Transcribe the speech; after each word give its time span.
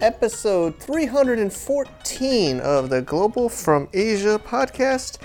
episode 0.00 0.78
314 0.78 2.60
of 2.60 2.88
the 2.90 3.02
Global 3.02 3.48
from 3.48 3.88
Asia 3.92 4.40
podcast. 4.44 5.18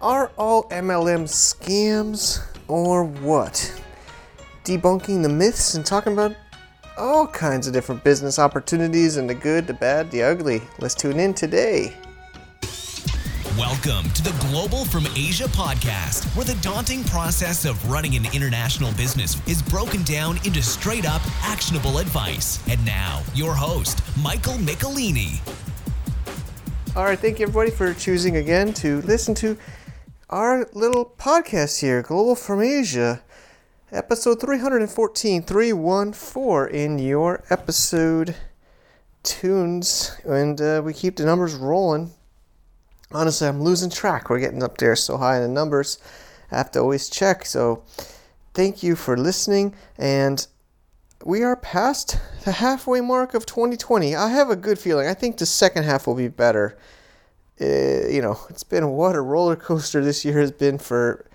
Are 0.00 0.32
all 0.36 0.64
MLM 0.64 1.24
scams 1.24 2.40
or 2.68 3.04
what? 3.04 3.80
Debunking 4.64 5.22
the 5.22 5.28
myths 5.28 5.74
and 5.74 5.86
talking 5.86 6.12
about 6.12 6.34
all 6.96 7.26
kinds 7.26 7.66
of 7.66 7.72
different 7.72 8.02
business 8.04 8.38
opportunities 8.38 9.16
and 9.16 9.28
the 9.28 9.34
good, 9.34 9.66
the 9.66 9.74
bad, 9.74 10.10
the 10.10 10.22
ugly. 10.22 10.62
Let's 10.78 10.94
tune 10.94 11.20
in 11.20 11.34
today. 11.34 11.94
Welcome 13.66 14.10
to 14.10 14.22
the 14.22 14.46
Global 14.50 14.84
from 14.84 15.06
Asia 15.16 15.44
podcast, 15.44 16.26
where 16.36 16.44
the 16.44 16.54
daunting 16.60 17.02
process 17.04 17.64
of 17.64 17.90
running 17.90 18.14
an 18.14 18.26
international 18.34 18.92
business 18.92 19.40
is 19.48 19.62
broken 19.62 20.02
down 20.02 20.36
into 20.44 20.62
straight 20.62 21.06
up 21.06 21.22
actionable 21.42 21.96
advice. 21.96 22.62
And 22.68 22.84
now, 22.84 23.22
your 23.34 23.54
host, 23.54 24.02
Michael 24.22 24.58
Michelini. 24.58 25.40
All 26.94 27.04
right, 27.04 27.18
thank 27.18 27.38
you 27.38 27.44
everybody 27.44 27.70
for 27.70 27.94
choosing 27.94 28.36
again 28.36 28.74
to 28.74 29.00
listen 29.00 29.34
to 29.36 29.56
our 30.28 30.68
little 30.74 31.14
podcast 31.16 31.80
here, 31.80 32.02
Global 32.02 32.34
from 32.34 32.60
Asia, 32.60 33.22
episode 33.90 34.42
314, 34.42 35.42
314 35.42 36.74
in 36.74 36.98
your 36.98 37.42
episode 37.48 38.36
tunes. 39.22 40.14
And 40.26 40.60
uh, 40.60 40.82
we 40.84 40.92
keep 40.92 41.16
the 41.16 41.24
numbers 41.24 41.54
rolling 41.54 42.12
honestly, 43.14 43.48
I'm 43.48 43.62
losing 43.62 43.90
track. 43.90 44.28
We're 44.28 44.40
getting 44.40 44.62
up 44.62 44.78
there 44.78 44.96
so 44.96 45.16
high 45.16 45.36
in 45.36 45.42
the 45.42 45.48
numbers. 45.48 45.98
I 46.50 46.58
have 46.58 46.70
to 46.72 46.80
always 46.80 47.08
check. 47.08 47.46
So, 47.46 47.82
thank 48.52 48.82
you 48.82 48.96
for 48.96 49.16
listening. 49.16 49.74
And 49.98 50.46
we 51.24 51.42
are 51.42 51.56
past 51.56 52.18
the 52.44 52.52
halfway 52.52 53.00
mark 53.00 53.34
of 53.34 53.46
2020. 53.46 54.14
I 54.14 54.28
have 54.28 54.50
a 54.50 54.56
good 54.56 54.78
feeling. 54.78 55.08
I 55.08 55.14
think 55.14 55.38
the 55.38 55.46
second 55.46 55.84
half 55.84 56.06
will 56.06 56.14
be 56.14 56.28
better. 56.28 56.76
Uh, 57.60 58.08
you 58.08 58.20
know, 58.20 58.38
it's 58.50 58.64
been 58.64 58.90
what 58.90 59.16
a 59.16 59.20
roller 59.20 59.56
coaster 59.56 60.04
this 60.04 60.24
year 60.24 60.38
has 60.40 60.52
been 60.52 60.78
for 60.78 61.26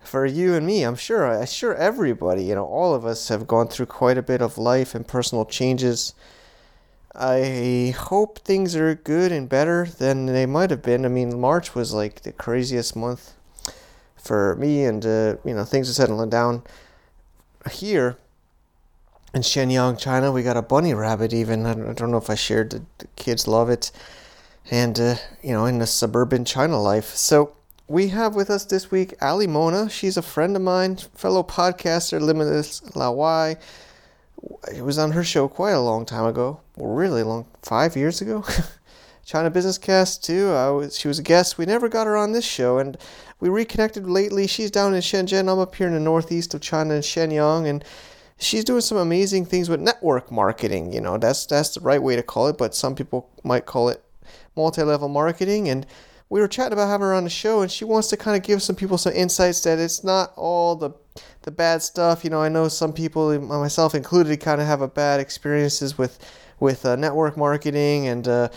for 0.00 0.24
you 0.24 0.54
and 0.54 0.66
me. 0.66 0.82
I'm 0.82 0.96
sure. 0.96 1.26
I'm 1.26 1.46
sure 1.46 1.74
everybody. 1.74 2.44
You 2.44 2.54
know, 2.54 2.64
all 2.64 2.94
of 2.94 3.04
us 3.04 3.28
have 3.28 3.46
gone 3.46 3.68
through 3.68 3.86
quite 3.86 4.16
a 4.16 4.22
bit 4.22 4.40
of 4.40 4.56
life 4.56 4.94
and 4.94 5.06
personal 5.06 5.44
changes 5.44 6.14
I 7.14 7.94
hope 7.96 8.40
things 8.40 8.76
are 8.76 8.94
good 8.94 9.32
and 9.32 9.48
better 9.48 9.86
than 9.86 10.26
they 10.26 10.46
might 10.46 10.70
have 10.70 10.82
been. 10.82 11.04
I 11.04 11.08
mean, 11.08 11.40
March 11.40 11.74
was 11.74 11.92
like 11.92 12.22
the 12.22 12.32
craziest 12.32 12.94
month 12.94 13.34
for 14.16 14.56
me, 14.56 14.84
and 14.84 15.04
uh, 15.04 15.36
you 15.44 15.54
know 15.54 15.64
things 15.64 15.88
are 15.88 15.94
settling 15.94 16.30
down 16.30 16.62
here 17.70 18.18
in 19.34 19.40
Shenyang, 19.40 19.98
China. 19.98 20.30
We 20.30 20.42
got 20.42 20.56
a 20.56 20.62
bunny 20.62 20.94
rabbit. 20.94 21.32
Even 21.32 21.66
I 21.66 21.74
don't 21.92 22.10
know 22.10 22.18
if 22.18 22.30
I 22.30 22.34
shared. 22.34 22.70
The, 22.70 22.82
the 22.98 23.06
kids 23.16 23.48
love 23.48 23.70
it, 23.70 23.90
and 24.70 24.98
uh, 25.00 25.14
you 25.42 25.52
know, 25.52 25.64
in 25.64 25.78
the 25.78 25.86
suburban 25.86 26.44
China 26.44 26.80
life. 26.80 27.14
So 27.14 27.56
we 27.88 28.08
have 28.08 28.34
with 28.34 28.50
us 28.50 28.64
this 28.66 28.90
week 28.90 29.14
Ali 29.22 29.46
Mona. 29.46 29.88
She's 29.88 30.18
a 30.18 30.22
friend 30.22 30.54
of 30.54 30.62
mine, 30.62 30.96
fellow 31.14 31.42
podcaster, 31.42 32.20
Limitless 32.20 32.80
Lawai 32.92 33.56
it 34.72 34.82
was 34.82 34.98
on 34.98 35.12
her 35.12 35.24
show 35.24 35.48
quite 35.48 35.72
a 35.72 35.80
long 35.80 36.04
time 36.06 36.26
ago, 36.26 36.60
really 36.76 37.22
long, 37.22 37.46
five 37.62 37.96
years 37.96 38.20
ago. 38.20 38.44
China 39.24 39.50
Business 39.50 39.76
Cast 39.76 40.24
too. 40.24 40.50
I 40.52 40.70
was, 40.70 40.98
she 40.98 41.06
was 41.06 41.18
a 41.18 41.22
guest. 41.22 41.58
We 41.58 41.66
never 41.66 41.88
got 41.88 42.06
her 42.06 42.16
on 42.16 42.32
this 42.32 42.46
show, 42.46 42.78
and 42.78 42.96
we 43.40 43.50
reconnected 43.50 44.08
lately. 44.08 44.46
She's 44.46 44.70
down 44.70 44.94
in 44.94 45.00
Shenzhen. 45.00 45.52
I'm 45.52 45.58
up 45.58 45.74
here 45.74 45.86
in 45.86 45.92
the 45.92 46.00
northeast 46.00 46.54
of 46.54 46.62
China 46.62 46.94
in 46.94 47.02
Shenyang, 47.02 47.66
and 47.66 47.84
she's 48.38 48.64
doing 48.64 48.80
some 48.80 48.96
amazing 48.96 49.44
things 49.44 49.68
with 49.68 49.80
network 49.80 50.32
marketing. 50.32 50.94
You 50.94 51.02
know, 51.02 51.18
that's 51.18 51.44
that's 51.44 51.74
the 51.74 51.80
right 51.80 52.02
way 52.02 52.16
to 52.16 52.22
call 52.22 52.48
it, 52.48 52.56
but 52.56 52.74
some 52.74 52.94
people 52.94 53.28
might 53.44 53.66
call 53.66 53.90
it 53.90 54.02
multi-level 54.56 55.08
marketing. 55.08 55.68
And 55.68 55.86
we 56.30 56.40
were 56.40 56.48
chatting 56.48 56.72
about 56.72 56.88
having 56.88 57.06
her 57.06 57.14
on 57.14 57.24
the 57.24 57.30
show, 57.30 57.60
and 57.60 57.70
she 57.70 57.84
wants 57.84 58.08
to 58.08 58.16
kind 58.16 58.36
of 58.36 58.42
give 58.42 58.62
some 58.62 58.76
people 58.76 58.96
some 58.96 59.12
insights 59.12 59.60
that 59.62 59.78
it's 59.78 60.02
not 60.02 60.32
all 60.36 60.74
the 60.74 60.90
the 61.48 61.52
bad 61.52 61.82
stuff. 61.82 62.24
You 62.24 62.30
know, 62.30 62.42
I 62.42 62.50
know 62.50 62.68
some 62.68 62.92
people, 62.92 63.40
myself 63.40 63.94
included, 63.94 64.38
kind 64.38 64.60
of 64.60 64.66
have 64.66 64.82
a 64.82 64.88
bad 64.88 65.18
experiences 65.18 65.96
with 65.96 66.18
with 66.60 66.84
uh, 66.84 66.94
network 66.94 67.38
marketing, 67.38 68.06
and 68.06 68.28
uh, 68.28 68.48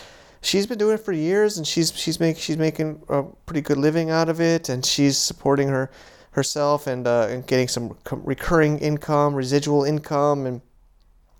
she's 0.41 0.67
been 0.67 0.77
doing 0.77 0.95
it 0.95 0.99
for 0.99 1.13
years, 1.13 1.57
and 1.57 1.65
she's 1.65 1.97
she's 1.97 2.19
making 2.19 2.41
she's 2.41 2.57
making 2.57 3.01
a 3.07 3.23
pretty 3.45 3.61
good 3.61 3.77
living 3.77 4.09
out 4.09 4.27
of 4.27 4.41
it, 4.41 4.67
and 4.67 4.85
she's 4.85 5.17
supporting 5.17 5.69
her 5.69 5.89
herself 6.31 6.85
and 6.85 7.07
uh, 7.07 7.27
and 7.29 7.47
getting 7.47 7.69
some 7.69 7.95
recurring 8.11 8.77
income, 8.79 9.35
residual 9.35 9.85
income, 9.85 10.45
and 10.45 10.59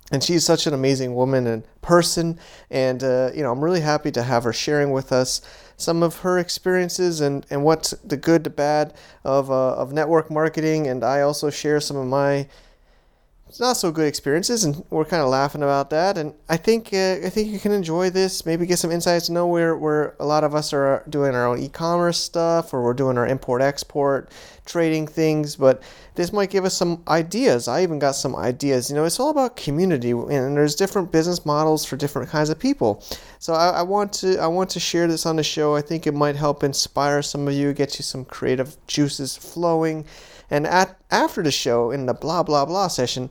and 0.10 0.24
she's 0.24 0.46
such 0.46 0.68
an 0.68 0.74
amazing 0.74 1.16
woman 1.16 1.48
and 1.48 1.66
person, 1.82 2.40
and 2.70 3.04
uh, 3.04 3.30
you 3.36 3.44
know 3.44 3.52
I'm 3.52 3.62
really 3.62 3.82
happy 3.82 4.12
to 4.12 4.24
have 4.24 4.46
her 4.46 4.54
sharing 4.54 4.92
with 4.92 5.12
us 5.12 5.42
some 5.82 6.04
of 6.04 6.20
her 6.20 6.38
experiences 6.38 7.22
and, 7.22 7.46
and 7.50 7.64
what's 7.64 7.92
the 8.04 8.18
good, 8.18 8.44
the 8.44 8.50
bad 8.50 8.94
of, 9.24 9.50
uh, 9.50 9.74
of 9.74 9.92
network 9.92 10.30
marketing. 10.30 10.88
And 10.88 11.04
I 11.04 11.22
also 11.22 11.50
share 11.50 11.80
some 11.80 11.98
of 11.98 12.08
my 12.08 12.48
not 13.60 13.78
so 13.78 13.92
good 13.92 14.08
experiences, 14.08 14.64
and 14.64 14.84
we're 14.90 15.06
kind 15.06 15.22
of 15.22 15.30
laughing 15.30 15.64
about 15.64 15.90
that. 15.90 16.18
And 16.18 16.34
I 16.48 16.58
think 16.58 16.94
uh, 16.94 17.18
I 17.26 17.30
think 17.30 17.50
you 17.50 17.60
can 17.60 17.72
enjoy 17.72 18.10
this. 18.10 18.46
Maybe 18.46 18.66
get 18.66 18.80
some 18.80 18.92
insights. 18.92 19.30
Know 19.30 19.48
where 19.48 19.76
where 19.76 20.16
a 20.20 20.26
lot 20.26 20.44
of 20.44 20.56
us 20.56 20.74
are 20.74 21.04
doing 21.10 21.36
our 21.36 21.48
own 21.48 21.60
e-commerce 21.60 22.18
stuff, 22.18 22.74
or 22.74 22.84
we're 22.84 22.94
doing 22.94 23.18
our 23.18 23.28
import 23.28 23.62
export 23.62 24.32
trading 24.66 25.08
things. 25.08 25.56
But 25.56 25.82
this 26.16 26.32
might 26.32 26.50
give 26.50 26.66
us 26.66 26.78
some 26.78 27.04
ideas. 27.08 27.68
I 27.68 27.84
even 27.84 28.00
got 28.00 28.12
some 28.12 28.36
ideas. 28.36 28.90
You 28.90 28.96
know, 28.96 29.06
it's 29.06 29.20
all 29.20 29.32
about 29.32 29.58
community, 29.58 30.12
and 30.12 30.56
there's 30.56 30.76
different 30.76 31.12
business 31.12 31.46
models 31.46 31.84
for 31.84 31.98
different 31.98 32.30
kinds 32.30 32.50
of 32.50 32.60
people. 32.60 33.04
So 33.40 33.54
I, 33.54 33.70
I 33.70 33.82
want 33.82 34.14
to 34.14 34.38
I 34.38 34.48
want 34.48 34.70
to 34.72 34.80
share 34.80 35.08
this 35.08 35.26
on 35.26 35.36
the 35.36 35.44
show. 35.44 35.76
I 35.76 35.82
think 35.82 36.08
it 36.08 36.14
might 36.14 36.36
help 36.36 36.64
inspire 36.64 37.22
some 37.22 37.48
of 37.48 37.54
you, 37.54 37.74
get 37.74 37.98
you 37.98 38.04
some 38.04 38.24
creative 38.24 38.78
juices 38.88 39.36
flowing. 39.36 40.06
And 40.52 40.68
at 40.68 41.00
after 41.10 41.42
the 41.42 41.52
show 41.52 41.90
in 41.90 42.06
the 42.06 42.14
blah 42.14 42.44
blah 42.44 42.66
blah 42.66 42.90
session, 42.90 43.30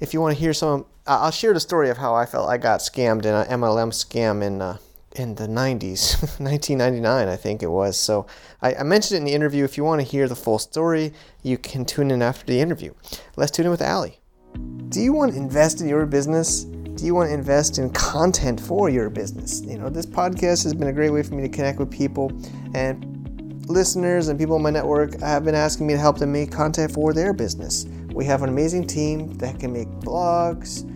if 0.00 0.14
you 0.14 0.20
want 0.20 0.34
to 0.34 0.40
hear 0.40 0.54
some, 0.54 0.86
I'll 1.06 1.30
share 1.30 1.52
the 1.52 1.60
story 1.60 1.90
of 1.90 1.98
how 1.98 2.14
I 2.14 2.24
felt 2.24 2.48
I 2.48 2.56
got 2.56 2.80
scammed 2.80 3.26
in 3.26 3.34
an 3.34 3.46
MLM 3.60 3.90
scam 3.90 4.42
in 4.42 4.62
uh, 4.62 4.78
in 5.14 5.36
the 5.36 5.46
90s, 5.46 6.20
1999, 6.40 7.28
I 7.28 7.36
think 7.36 7.62
it 7.62 7.68
was. 7.68 7.96
So 7.96 8.26
I, 8.60 8.74
I, 8.74 8.82
mentioned 8.82 9.16
it 9.16 9.18
in 9.18 9.24
the 9.24 9.32
interview. 9.32 9.64
If 9.64 9.76
you 9.76 9.84
want 9.84 10.00
to 10.00 10.06
hear 10.06 10.28
the 10.28 10.34
full 10.34 10.58
story, 10.58 11.12
you 11.42 11.56
can 11.56 11.84
tune 11.84 12.10
in 12.10 12.20
after 12.20 12.44
the 12.44 12.60
interview. 12.60 12.92
Let's 13.36 13.52
tune 13.52 13.66
in 13.66 13.70
with 13.70 13.82
Ali. 13.82 14.18
Do 14.88 15.00
you 15.00 15.12
want 15.12 15.32
to 15.32 15.38
invest 15.38 15.80
in 15.80 15.88
your 15.88 16.04
business? 16.06 16.64
Do 16.64 17.04
you 17.04 17.14
want 17.14 17.28
to 17.28 17.34
invest 17.34 17.78
in 17.78 17.90
content 17.90 18.60
for 18.60 18.88
your 18.88 19.10
business? 19.10 19.62
You 19.62 19.78
know, 19.78 19.88
this 19.88 20.06
podcast 20.06 20.62
has 20.64 20.74
been 20.74 20.88
a 20.88 20.92
great 20.92 21.10
way 21.10 21.22
for 21.22 21.34
me 21.34 21.42
to 21.42 21.48
connect 21.48 21.78
with 21.78 21.90
people 21.90 22.32
and 22.74 23.13
listeners 23.68 24.28
and 24.28 24.38
people 24.38 24.56
in 24.56 24.62
my 24.62 24.70
network 24.70 25.18
have 25.20 25.44
been 25.44 25.54
asking 25.54 25.86
me 25.86 25.94
to 25.94 25.98
help 25.98 26.18
them 26.18 26.32
make 26.32 26.50
content 26.50 26.92
for 26.92 27.12
their 27.12 27.32
business. 27.32 27.86
We 28.12 28.24
have 28.26 28.42
an 28.42 28.48
amazing 28.48 28.86
team 28.86 29.34
that 29.34 29.58
can 29.58 29.72
make 29.72 29.88
blogs, 30.00 30.86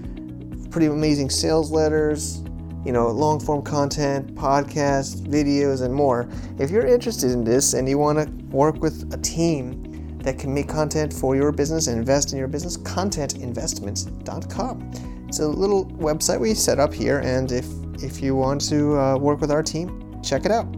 pretty 0.70 0.86
amazing 0.86 1.30
sales 1.30 1.70
letters, 1.70 2.42
you 2.84 2.92
know, 2.92 3.08
long 3.08 3.40
form 3.40 3.62
content, 3.62 4.34
podcasts, 4.34 5.20
videos, 5.20 5.82
and 5.82 5.92
more. 5.92 6.28
If 6.58 6.70
you're 6.70 6.86
interested 6.86 7.30
in 7.30 7.44
this 7.44 7.74
and 7.74 7.88
you 7.88 7.98
want 7.98 8.18
to 8.18 8.26
work 8.54 8.80
with 8.80 9.12
a 9.12 9.18
team 9.18 10.18
that 10.18 10.38
can 10.38 10.52
make 10.52 10.68
content 10.68 11.12
for 11.12 11.36
your 11.36 11.52
business 11.52 11.86
and 11.86 11.98
invest 11.98 12.32
in 12.32 12.38
your 12.38 12.48
business, 12.48 12.76
contentinvestments.com. 12.76 14.92
It's 15.28 15.40
a 15.40 15.48
little 15.48 15.86
website 15.86 16.40
we 16.40 16.54
set 16.54 16.78
up 16.78 16.94
here, 16.94 17.18
and 17.20 17.52
if 17.52 17.66
if 18.02 18.22
you 18.22 18.36
want 18.36 18.60
to 18.68 18.96
uh, 18.96 19.18
work 19.18 19.40
with 19.40 19.50
our 19.50 19.62
team, 19.62 20.20
check 20.22 20.44
it 20.44 20.52
out. 20.52 20.77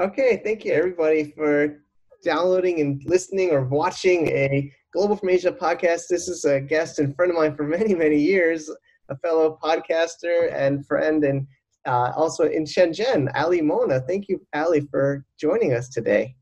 Okay, 0.00 0.40
thank 0.42 0.64
you 0.64 0.72
everybody 0.72 1.30
for 1.36 1.80
downloading 2.24 2.80
and 2.80 3.00
listening 3.04 3.52
or 3.52 3.64
watching 3.64 4.26
a 4.26 4.72
Global 4.92 5.14
from 5.14 5.28
Asia 5.28 5.52
podcast. 5.52 6.08
This 6.10 6.26
is 6.26 6.44
a 6.44 6.60
guest 6.60 6.98
and 6.98 7.14
friend 7.14 7.30
of 7.30 7.38
mine 7.38 7.54
for 7.54 7.62
many, 7.62 7.94
many 7.94 8.18
years, 8.18 8.68
a 9.08 9.16
fellow 9.18 9.56
podcaster 9.62 10.52
and 10.52 10.84
friend, 10.84 11.22
and 11.22 11.46
uh, 11.86 12.10
also 12.16 12.46
in 12.46 12.64
Shenzhen, 12.64 13.30
Ali 13.36 13.60
Mona. 13.60 14.00
Thank 14.00 14.28
you, 14.28 14.44
Ali, 14.52 14.80
for 14.80 15.24
joining 15.38 15.74
us 15.74 15.88
today. 15.88 16.34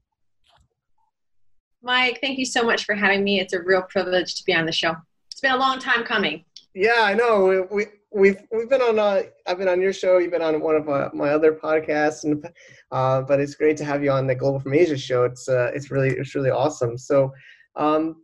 Mike, 1.82 2.20
thank 2.22 2.38
you 2.38 2.46
so 2.46 2.62
much 2.62 2.86
for 2.86 2.94
having 2.94 3.22
me. 3.22 3.38
It's 3.38 3.52
a 3.52 3.60
real 3.60 3.82
privilege 3.82 4.34
to 4.36 4.44
be 4.44 4.54
on 4.54 4.64
the 4.64 4.72
show. 4.72 4.96
It's 5.30 5.42
been 5.42 5.52
a 5.52 5.58
long 5.58 5.78
time 5.78 6.04
coming. 6.04 6.46
Yeah, 6.74 7.02
I 7.02 7.12
know. 7.12 7.44
We, 7.44 7.60
we 7.60 7.86
we've 8.14 8.40
we've 8.52 8.68
been 8.68 8.82
on 8.82 8.98
uh, 8.98 9.22
I've 9.46 9.58
been 9.58 9.68
on 9.68 9.80
your 9.80 9.92
show. 9.92 10.18
You've 10.18 10.30
been 10.30 10.42
on 10.42 10.60
one 10.60 10.76
of 10.76 10.88
uh, 10.88 11.10
my 11.12 11.30
other 11.30 11.52
podcasts, 11.52 12.24
and 12.24 12.44
uh, 12.90 13.22
but 13.22 13.40
it's 13.40 13.54
great 13.54 13.76
to 13.78 13.84
have 13.84 14.02
you 14.02 14.10
on 14.10 14.26
the 14.26 14.34
Global 14.34 14.60
from 14.60 14.74
Asia 14.74 14.96
show. 14.96 15.24
It's 15.24 15.48
uh, 15.48 15.70
it's 15.74 15.90
really 15.90 16.10
it's 16.10 16.34
really 16.34 16.50
awesome. 16.50 16.96
So, 16.96 17.32
um, 17.76 18.22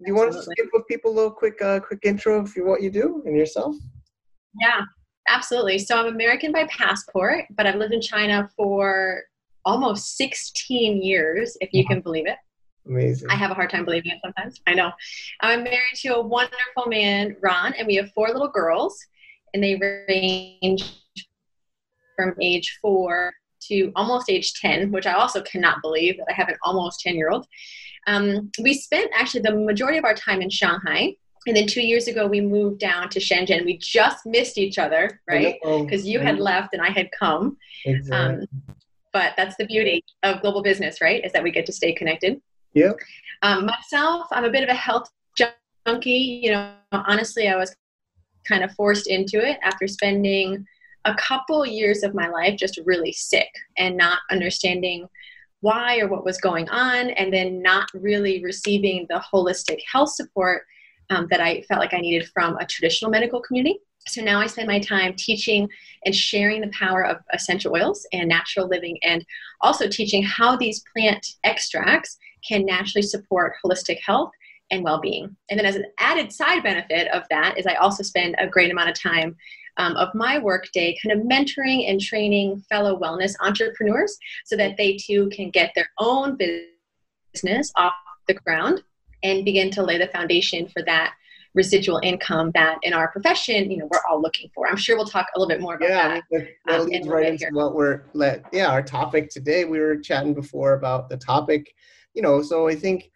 do 0.00 0.06
you 0.06 0.14
want 0.14 0.32
to 0.32 0.38
just 0.38 0.50
give 0.56 0.66
people 0.88 1.12
a 1.12 1.14
little 1.14 1.30
quick 1.30 1.60
uh, 1.62 1.80
quick 1.80 2.00
intro 2.04 2.40
of 2.40 2.52
what 2.56 2.82
you 2.82 2.90
do 2.90 3.22
and 3.26 3.36
yourself? 3.36 3.76
Yeah, 4.60 4.82
absolutely. 5.28 5.78
So 5.78 5.98
I'm 5.98 6.06
American 6.06 6.52
by 6.52 6.64
passport, 6.66 7.44
but 7.50 7.66
I've 7.66 7.76
lived 7.76 7.94
in 7.94 8.00
China 8.00 8.48
for 8.56 9.22
almost 9.64 10.16
16 10.16 11.02
years, 11.02 11.56
if 11.60 11.70
you 11.72 11.86
can 11.86 12.00
believe 12.00 12.26
it. 12.26 12.36
Amazing. 12.90 13.30
I 13.30 13.34
have 13.34 13.50
a 13.50 13.54
hard 13.54 13.70
time 13.70 13.84
believing 13.84 14.10
it 14.10 14.18
sometimes. 14.22 14.60
I 14.66 14.74
know. 14.74 14.90
I'm 15.40 15.62
married 15.62 15.96
to 15.96 16.16
a 16.16 16.20
wonderful 16.20 16.86
man, 16.86 17.36
Ron, 17.40 17.72
and 17.74 17.86
we 17.86 17.94
have 17.96 18.10
four 18.12 18.28
little 18.28 18.48
girls. 18.48 18.98
and 19.54 19.62
they 19.62 19.74
range 20.08 20.96
from 22.16 22.34
age 22.40 22.78
four 22.80 23.32
to 23.68 23.90
almost 23.96 24.30
age 24.30 24.54
10, 24.54 24.92
which 24.92 25.06
I 25.06 25.12
also 25.12 25.42
cannot 25.42 25.82
believe 25.82 26.18
that 26.18 26.26
I 26.28 26.32
have 26.32 26.48
an 26.48 26.56
almost 26.62 27.00
10 27.00 27.16
year 27.16 27.30
old. 27.30 27.46
Um, 28.06 28.50
we 28.62 28.74
spent 28.74 29.10
actually 29.14 29.42
the 29.42 29.54
majority 29.56 29.98
of 29.98 30.04
our 30.04 30.14
time 30.14 30.40
in 30.40 30.50
Shanghai. 30.50 31.14
And 31.46 31.56
then 31.56 31.66
two 31.66 31.80
years 31.82 32.06
ago, 32.06 32.26
we 32.26 32.40
moved 32.40 32.80
down 32.80 33.08
to 33.10 33.18
Shenzhen. 33.18 33.64
We 33.64 33.78
just 33.78 34.26
missed 34.26 34.58
each 34.58 34.78
other, 34.78 35.20
right? 35.28 35.56
Because 35.84 36.06
you 36.06 36.20
had 36.20 36.38
left 36.38 36.74
and 36.74 36.82
I 36.82 36.90
had 36.90 37.10
come. 37.18 37.56
Exactly. 37.86 38.46
Um, 38.46 38.76
but 39.12 39.32
that's 39.36 39.56
the 39.56 39.66
beauty 39.66 40.04
of 40.22 40.42
global 40.42 40.62
business, 40.62 41.00
right? 41.00 41.24
Is 41.24 41.32
that 41.32 41.42
we 41.42 41.50
get 41.50 41.66
to 41.66 41.72
stay 41.72 41.92
connected. 41.92 42.40
Yeah. 42.74 42.92
Um, 43.42 43.66
myself, 43.66 44.26
I'm 44.30 44.44
a 44.44 44.50
bit 44.50 44.62
of 44.62 44.68
a 44.68 44.74
health 44.74 45.10
junkie. 45.36 46.40
You 46.42 46.52
know, 46.52 46.72
honestly, 46.92 47.48
I 47.48 47.56
was 47.56 47.74
kind 48.46 48.64
of 48.64 48.72
forced 48.72 49.06
into 49.06 49.44
it 49.44 49.58
after 49.62 49.86
spending 49.86 50.64
a 51.04 51.14
couple 51.14 51.64
years 51.66 52.02
of 52.02 52.14
my 52.14 52.28
life 52.28 52.58
just 52.58 52.78
really 52.84 53.12
sick 53.12 53.48
and 53.78 53.96
not 53.96 54.18
understanding 54.30 55.08
why 55.60 55.98
or 55.98 56.08
what 56.08 56.24
was 56.24 56.38
going 56.38 56.68
on, 56.70 57.10
and 57.10 57.32
then 57.32 57.60
not 57.60 57.88
really 57.92 58.42
receiving 58.42 59.06
the 59.10 59.22
holistic 59.32 59.78
health 59.90 60.10
support 60.10 60.62
um, 61.10 61.26
that 61.30 61.40
I 61.40 61.62
felt 61.62 61.80
like 61.80 61.92
I 61.92 62.00
needed 62.00 62.30
from 62.32 62.56
a 62.56 62.64
traditional 62.64 63.10
medical 63.10 63.42
community. 63.42 63.78
So 64.06 64.22
now 64.22 64.40
I 64.40 64.46
spend 64.46 64.68
my 64.68 64.78
time 64.78 65.14
teaching 65.16 65.68
and 66.06 66.14
sharing 66.14 66.62
the 66.62 66.68
power 66.68 67.04
of 67.04 67.18
essential 67.34 67.74
oils 67.74 68.06
and 68.12 68.28
natural 68.28 68.68
living, 68.68 68.98
and 69.02 69.24
also 69.60 69.86
teaching 69.86 70.22
how 70.22 70.56
these 70.56 70.82
plant 70.94 71.26
extracts 71.44 72.16
can 72.46 72.64
naturally 72.64 73.02
support 73.02 73.54
holistic 73.64 73.98
health 74.04 74.30
and 74.70 74.84
well-being. 74.84 75.36
And 75.50 75.58
then 75.58 75.66
as 75.66 75.76
an 75.76 75.86
added 75.98 76.32
side 76.32 76.62
benefit 76.62 77.08
of 77.08 77.24
that 77.30 77.58
is 77.58 77.66
I 77.66 77.74
also 77.74 78.02
spend 78.02 78.36
a 78.38 78.46
great 78.46 78.70
amount 78.70 78.90
of 78.90 79.00
time 79.00 79.36
um, 79.76 79.96
of 79.96 80.14
my 80.14 80.38
workday 80.38 80.96
kind 81.02 81.18
of 81.18 81.26
mentoring 81.26 81.90
and 81.90 82.00
training 82.00 82.62
fellow 82.68 82.98
wellness 82.98 83.34
entrepreneurs 83.40 84.16
so 84.44 84.56
that 84.56 84.76
they 84.76 84.96
too 84.96 85.28
can 85.30 85.50
get 85.50 85.72
their 85.74 85.90
own 85.98 86.36
business 87.34 87.72
off 87.76 87.94
the 88.28 88.34
ground 88.34 88.82
and 89.22 89.44
begin 89.44 89.70
to 89.70 89.82
lay 89.82 89.98
the 89.98 90.08
foundation 90.08 90.68
for 90.68 90.82
that 90.84 91.14
residual 91.54 91.98
income 92.02 92.52
that 92.54 92.78
in 92.82 92.92
our 92.92 93.10
profession, 93.10 93.70
you 93.70 93.78
know, 93.78 93.88
we're 93.90 94.00
all 94.08 94.20
looking 94.22 94.48
for. 94.54 94.68
I'm 94.68 94.76
sure 94.76 94.96
we'll 94.96 95.06
talk 95.06 95.26
a 95.34 95.38
little 95.38 95.48
bit 95.48 95.60
more 95.60 95.74
about 95.74 95.88
yeah, 95.88 96.08
that. 96.08 96.22
Yeah, 96.30 96.38
that, 96.38 96.48
that 96.66 96.80
um, 96.80 96.86
leads 96.86 97.08
right 97.08 97.26
into 97.26 97.46
here. 97.46 97.52
what 97.52 97.74
we're 97.74 98.02
let. 98.14 98.44
Yeah, 98.52 98.68
our 98.70 98.82
topic 98.82 99.30
today. 99.30 99.64
We 99.64 99.80
were 99.80 99.96
chatting 99.96 100.32
before 100.32 100.74
about 100.74 101.08
the 101.08 101.16
topic. 101.16 101.74
You 102.14 102.22
know, 102.22 102.42
so 102.42 102.68
I 102.68 102.74
think 102.74 103.10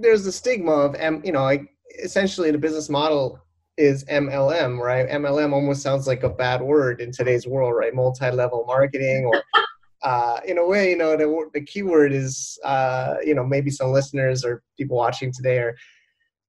there's 0.00 0.24
the 0.24 0.32
stigma 0.32 0.72
of 0.72 0.94
M. 0.96 1.22
You 1.24 1.32
know, 1.32 1.42
like 1.42 1.68
essentially 2.02 2.50
the 2.50 2.58
business 2.58 2.88
model 2.88 3.40
is 3.76 4.04
MLM, 4.04 4.80
right? 4.80 5.08
MLM 5.08 5.52
almost 5.52 5.82
sounds 5.82 6.06
like 6.06 6.24
a 6.24 6.28
bad 6.28 6.60
word 6.60 7.00
in 7.00 7.12
today's 7.12 7.46
world, 7.46 7.74
right? 7.76 7.94
Multi-level 7.94 8.64
marketing, 8.66 9.24
or 9.26 9.42
uh, 10.02 10.40
in 10.46 10.58
a 10.58 10.66
way, 10.66 10.90
you 10.90 10.96
know, 10.96 11.16
the 11.16 11.50
the 11.54 11.64
keyword 11.64 12.12
is, 12.12 12.58
uh, 12.64 13.16
you 13.24 13.34
know, 13.34 13.44
maybe 13.44 13.70
some 13.70 13.92
listeners 13.92 14.44
or 14.44 14.62
people 14.76 14.96
watching 14.96 15.32
today 15.32 15.58
are 15.58 15.76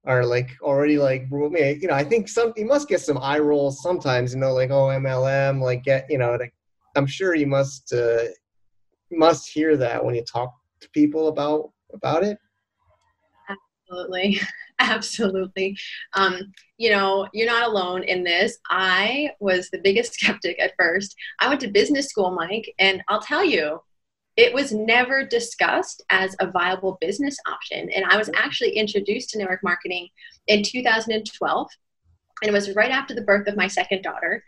are 0.06 0.26
like 0.26 0.50
already 0.62 0.98
like 0.98 1.28
you 1.30 1.88
know 1.88 1.94
i 1.94 2.04
think 2.04 2.30
some 2.30 2.54
you 2.56 2.66
must 2.66 2.88
get 2.88 3.02
some 3.02 3.18
eye 3.18 3.38
rolls 3.38 3.82
sometimes 3.82 4.34
you 4.34 4.40
know 4.40 4.54
like 4.54 4.72
oh 4.72 4.88
mlm 4.88 5.62
like 5.62 5.84
get 5.84 6.06
you 6.10 6.18
know 6.18 6.36
like, 6.36 6.54
i'm 6.96 7.06
sure 7.06 7.36
you 7.36 7.48
must 7.48 7.94
uh 7.94 8.24
must 9.12 9.50
hear 9.50 9.76
that 9.76 10.04
when 10.04 10.16
you 10.16 10.24
talk 10.24 10.54
to 10.82 10.90
people 10.90 11.28
about 11.28 11.72
about 11.94 12.24
it 12.24 12.38
absolutely 13.50 14.40
absolutely 14.80 15.78
um 16.14 16.40
you 16.78 16.90
know 16.90 17.28
you're 17.34 17.48
not 17.48 17.68
alone 17.68 18.04
in 18.04 18.24
this 18.24 18.58
i 18.70 19.30
was 19.40 19.70
the 19.70 19.82
biggest 19.84 20.14
skeptic 20.20 20.60
at 20.62 20.74
first 20.78 21.16
i 21.40 21.48
went 21.48 21.60
to 21.60 21.68
business 21.68 22.08
school 22.08 22.32
mike 22.32 22.74
and 22.80 23.02
i'll 23.08 23.22
tell 23.22 23.44
you 23.44 23.80
it 24.40 24.54
was 24.54 24.72
never 24.72 25.26
discussed 25.26 26.02
as 26.10 26.34
a 26.40 26.50
viable 26.50 26.98
business 27.02 27.38
option. 27.46 27.90
And 27.90 28.06
I 28.06 28.16
was 28.16 28.30
actually 28.34 28.72
introduced 28.72 29.32
to 29.32 29.38
network 29.38 29.62
marketing 29.64 30.08
in 30.48 30.64
2012. 30.64 31.68
And 32.42 32.50
it 32.50 32.54
was 32.54 32.74
right 32.74 32.90
after 32.90 33.14
the 33.14 33.22
birth 33.22 33.50
of 33.50 33.58
my 33.58 33.68
second 33.68 34.02
daughter. 34.02 34.42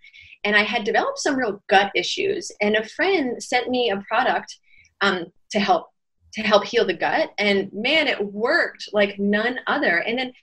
And 0.46 0.56
I 0.56 0.64
had 0.64 0.86
developed 0.86 1.20
some 1.20 1.36
real 1.36 1.62
gut 1.68 1.92
issues. 1.94 2.54
And 2.62 2.78
a 2.78 2.88
friend 2.88 3.44
sent 3.44 3.68
me 3.68 3.92
a 3.92 4.02
product 4.08 4.58
um, 5.02 5.26
to 5.52 5.60
help 5.60 5.90
to 6.34 6.42
help 6.42 6.66
heal 6.66 6.86
the 6.86 6.94
gut. 6.94 7.32
And 7.38 7.72
man, 7.74 8.08
it 8.08 8.24
worked 8.24 8.90
like 8.94 9.20
none 9.20 9.60
other. 9.68 9.98
And 9.98 10.18
then 10.18 10.34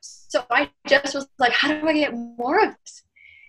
so 0.00 0.44
I 0.50 0.70
just 0.88 1.14
was 1.14 1.28
like, 1.38 1.52
how 1.52 1.68
do 1.68 1.86
I 1.86 1.92
get 1.92 2.12
more 2.12 2.64
of 2.64 2.74
this? 2.82 3.02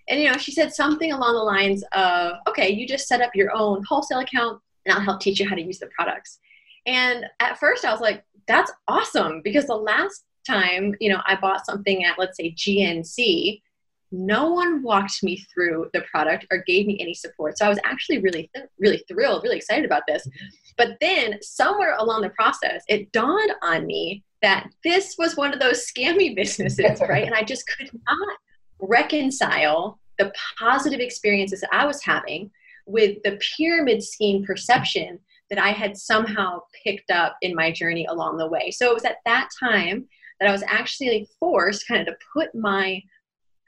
And 0.08 0.20
you 0.20 0.30
know, 0.30 0.36
she 0.36 0.52
said 0.52 0.72
something 0.72 1.12
along 1.12 1.34
the 1.34 1.40
lines 1.40 1.82
of, 1.92 2.34
okay, 2.48 2.70
you 2.70 2.86
just 2.86 3.08
set 3.08 3.20
up 3.20 3.34
your 3.34 3.54
own 3.54 3.82
wholesale 3.88 4.20
account 4.20 4.60
and 4.84 4.94
I'll 4.94 5.04
help 5.04 5.20
teach 5.20 5.40
you 5.40 5.48
how 5.48 5.56
to 5.56 5.62
use 5.62 5.78
the 5.78 5.88
products. 5.88 6.38
And 6.86 7.24
at 7.40 7.58
first 7.58 7.84
I 7.84 7.90
was 7.90 8.00
like, 8.00 8.24
that's 8.46 8.70
awesome 8.86 9.40
because 9.42 9.66
the 9.66 9.74
last 9.74 10.24
time, 10.46 10.94
you 11.00 11.10
know, 11.10 11.20
I 11.26 11.34
bought 11.34 11.66
something 11.66 12.04
at 12.04 12.18
let's 12.18 12.36
say 12.36 12.54
GNC, 12.54 13.60
no 14.12 14.50
one 14.52 14.82
walked 14.82 15.22
me 15.22 15.36
through 15.52 15.90
the 15.92 16.02
product 16.02 16.46
or 16.50 16.62
gave 16.66 16.86
me 16.86 16.98
any 17.00 17.14
support. 17.14 17.58
So 17.58 17.66
I 17.66 17.68
was 17.68 17.80
actually 17.84 18.18
really 18.18 18.50
really 18.78 19.02
thrilled, 19.08 19.42
really 19.42 19.56
excited 19.56 19.84
about 19.84 20.02
this. 20.06 20.26
But 20.76 20.96
then 21.00 21.38
somewhere 21.42 21.96
along 21.98 22.22
the 22.22 22.30
process, 22.30 22.84
it 22.88 23.12
dawned 23.12 23.52
on 23.62 23.86
me 23.86 24.22
that 24.42 24.68
this 24.84 25.16
was 25.18 25.36
one 25.36 25.52
of 25.52 25.60
those 25.60 25.86
scammy 25.86 26.34
businesses, 26.36 27.00
right? 27.00 27.26
And 27.26 27.34
I 27.34 27.42
just 27.42 27.64
could 27.66 27.90
not 27.92 28.38
reconcile 28.78 29.98
the 30.18 30.32
positive 30.58 31.00
experiences 31.00 31.60
that 31.60 31.74
I 31.74 31.86
was 31.86 32.02
having 32.02 32.50
with 32.86 33.18
the 33.24 33.38
pyramid 33.56 34.02
scheme 34.02 34.44
perception 34.44 35.18
that 35.50 35.58
I 35.58 35.70
had 35.70 35.96
somehow 35.96 36.60
picked 36.84 37.10
up 37.10 37.36
in 37.42 37.54
my 37.54 37.70
journey 37.70 38.06
along 38.06 38.38
the 38.38 38.48
way. 38.48 38.70
So 38.70 38.90
it 38.90 38.94
was 38.94 39.04
at 39.04 39.18
that 39.24 39.48
time 39.60 40.06
that 40.40 40.48
I 40.48 40.52
was 40.52 40.64
actually 40.66 41.28
forced 41.38 41.86
kind 41.86 42.00
of 42.00 42.06
to 42.06 42.18
put 42.32 42.54
my, 42.54 43.02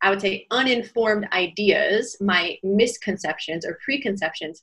I 0.03 0.11
would 0.11 0.21
say, 0.21 0.47
uninformed 0.51 1.29
ideas, 1.33 2.17
my 2.21 2.57
misconceptions 2.63 3.67
or 3.67 3.79
preconceptions, 3.85 4.63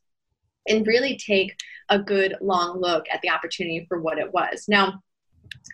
and 0.68 0.88
really 0.88 1.18
take 1.18 1.56
a 1.90 2.00
good 2.00 2.36
long 2.42 2.80
look 2.80 3.06
at 3.14 3.22
the 3.22 3.30
opportunity 3.30 3.86
for 3.88 4.00
what 4.02 4.18
it 4.18 4.32
was. 4.34 4.66
Now, 4.68 5.02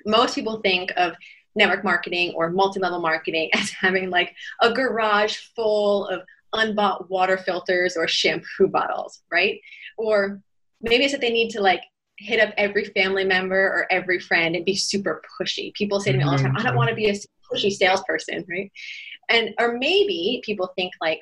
most 0.05 0.35
people 0.35 0.61
think 0.61 0.91
of 0.97 1.13
network 1.55 1.83
marketing 1.83 2.33
or 2.35 2.49
multi 2.49 2.79
level 2.79 3.01
marketing 3.01 3.49
as 3.53 3.69
having 3.69 4.09
like 4.09 4.33
a 4.61 4.71
garage 4.71 5.37
full 5.55 6.07
of 6.07 6.21
unbought 6.53 7.09
water 7.09 7.37
filters 7.37 7.95
or 7.95 8.07
shampoo 8.07 8.67
bottles, 8.67 9.21
right? 9.31 9.61
Or 9.97 10.41
maybe 10.81 11.05
it's 11.05 11.13
that 11.13 11.21
they 11.21 11.31
need 11.31 11.49
to 11.51 11.61
like 11.61 11.83
hit 12.17 12.39
up 12.39 12.53
every 12.57 12.85
family 12.85 13.23
member 13.23 13.55
or 13.55 13.87
every 13.91 14.19
friend 14.19 14.55
and 14.55 14.65
be 14.65 14.75
super 14.75 15.21
pushy. 15.39 15.73
People 15.73 15.99
say 15.99 16.11
to 16.11 16.17
me 16.17 16.23
all 16.23 16.35
the 16.35 16.43
time, 16.43 16.55
I 16.55 16.59
don't 16.59 16.69
mm-hmm. 16.69 16.77
want 16.77 16.89
to 16.89 16.95
be 16.95 17.09
a 17.09 17.15
pushy 17.51 17.71
salesperson, 17.71 18.45
right? 18.49 18.71
And 19.31 19.53
or 19.59 19.77
maybe 19.77 20.41
people 20.43 20.71
think 20.75 20.93
like, 21.01 21.19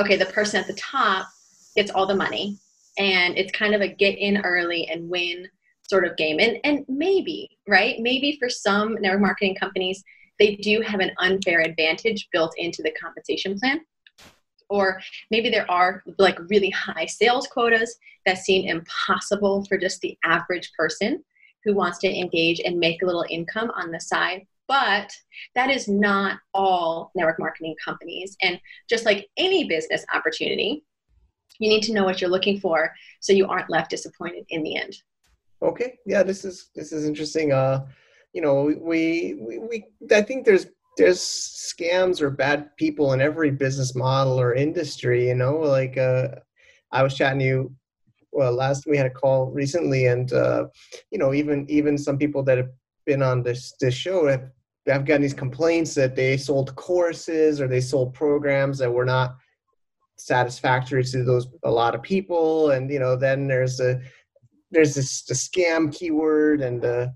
okay, 0.00 0.16
the 0.16 0.26
person 0.26 0.60
at 0.60 0.66
the 0.66 0.74
top 0.74 1.28
gets 1.76 1.90
all 1.90 2.06
the 2.06 2.14
money 2.14 2.58
and 2.98 3.36
it's 3.36 3.52
kind 3.52 3.74
of 3.74 3.80
a 3.80 3.88
get 3.88 4.18
in 4.18 4.38
early 4.38 4.88
and 4.88 5.08
win 5.08 5.48
sort 5.82 6.04
of 6.04 6.16
game. 6.16 6.38
And 6.40 6.58
and 6.64 6.84
maybe, 6.88 7.50
right? 7.68 7.96
Maybe 8.00 8.36
for 8.38 8.48
some 8.48 8.96
network 9.00 9.20
marketing 9.20 9.56
companies, 9.56 10.02
they 10.38 10.56
do 10.56 10.80
have 10.80 11.00
an 11.00 11.12
unfair 11.18 11.60
advantage 11.60 12.28
built 12.32 12.54
into 12.56 12.82
the 12.82 12.92
compensation 13.00 13.58
plan 13.58 13.80
or 14.68 15.00
maybe 15.30 15.50
there 15.50 15.70
are 15.70 16.02
like 16.18 16.38
really 16.50 16.70
high 16.70 17.06
sales 17.06 17.46
quotas 17.46 17.96
that 18.26 18.38
seem 18.38 18.68
impossible 18.68 19.64
for 19.66 19.78
just 19.78 20.00
the 20.00 20.16
average 20.24 20.72
person 20.76 21.22
who 21.64 21.74
wants 21.74 21.98
to 21.98 22.08
engage 22.08 22.60
and 22.60 22.78
make 22.78 23.02
a 23.02 23.06
little 23.06 23.24
income 23.30 23.70
on 23.74 23.90
the 23.90 24.00
side 24.00 24.46
but 24.68 25.10
that 25.54 25.70
is 25.70 25.88
not 25.88 26.38
all 26.52 27.10
network 27.14 27.38
marketing 27.38 27.74
companies. 27.84 28.36
And 28.42 28.60
just 28.88 29.04
like 29.04 29.28
any 29.36 29.68
business 29.68 30.04
opportunity 30.14 30.84
you 31.60 31.68
need 31.68 31.82
to 31.84 31.92
know 31.92 32.04
what 32.04 32.20
you're 32.20 32.30
looking 32.30 32.58
for 32.58 32.92
so 33.20 33.32
you 33.32 33.46
aren't 33.46 33.70
left 33.70 33.90
disappointed 33.90 34.44
in 34.48 34.64
the 34.64 34.76
end. 34.76 34.96
Okay. 35.62 35.98
Yeah 36.04 36.22
this 36.22 36.44
is 36.44 36.70
this 36.74 36.92
is 36.92 37.04
interesting. 37.04 37.52
Uh 37.52 37.86
you 38.34 38.42
know 38.42 38.64
we 38.64 39.36
we, 39.40 39.58
we 39.58 39.84
i 40.12 40.20
think 40.20 40.44
there's 40.44 40.66
there's 40.98 41.20
scams 41.20 42.20
or 42.20 42.30
bad 42.30 42.76
people 42.76 43.12
in 43.12 43.20
every 43.20 43.50
business 43.50 43.94
model 43.94 44.38
or 44.38 44.54
industry 44.54 45.28
you 45.28 45.34
know? 45.34 45.56
Like 45.56 45.96
uh, 45.96 46.28
i 46.92 47.02
was 47.02 47.14
chatting 47.14 47.38
to 47.38 47.44
you 47.44 47.74
well 48.32 48.52
last 48.52 48.86
we 48.86 48.96
had 48.96 49.06
a 49.06 49.10
call 49.10 49.46
recently 49.46 50.06
and 50.06 50.32
uh, 50.32 50.66
you 51.10 51.18
know 51.18 51.32
even 51.32 51.64
even 51.70 51.96
some 51.96 52.18
people 52.18 52.42
that 52.42 52.58
have 52.58 52.70
been 53.06 53.22
on 53.22 53.42
this 53.42 53.74
this 53.80 53.94
show 53.94 54.26
have, 54.26 54.50
have 54.86 55.04
gotten 55.04 55.22
these 55.22 55.34
complaints 55.34 55.94
that 55.94 56.16
they 56.16 56.36
sold 56.36 56.74
courses 56.76 57.60
or 57.60 57.68
they 57.68 57.80
sold 57.80 58.14
programs 58.14 58.78
that 58.78 58.92
were 58.92 59.04
not 59.04 59.36
satisfactory 60.16 61.02
to 61.02 61.24
those 61.24 61.48
a 61.64 61.70
lot 61.70 61.94
of 61.94 62.02
people 62.02 62.70
and 62.70 62.90
you 62.90 62.98
know 62.98 63.16
then 63.16 63.48
there's 63.48 63.80
a 63.80 64.00
there's 64.70 64.94
this 64.94 65.24
the 65.24 65.34
scam 65.34 65.92
keyword 65.92 66.60
and 66.60 66.84
uh 66.84 67.06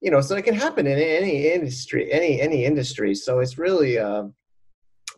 you 0.00 0.10
know 0.10 0.20
so 0.20 0.36
it 0.36 0.44
can 0.44 0.54
happen 0.54 0.86
in 0.86 0.98
any 0.98 1.50
industry 1.50 2.12
any 2.12 2.40
any 2.40 2.64
industry 2.64 3.14
so 3.14 3.38
it's 3.38 3.56
really 3.56 3.98
uh, 3.98 4.24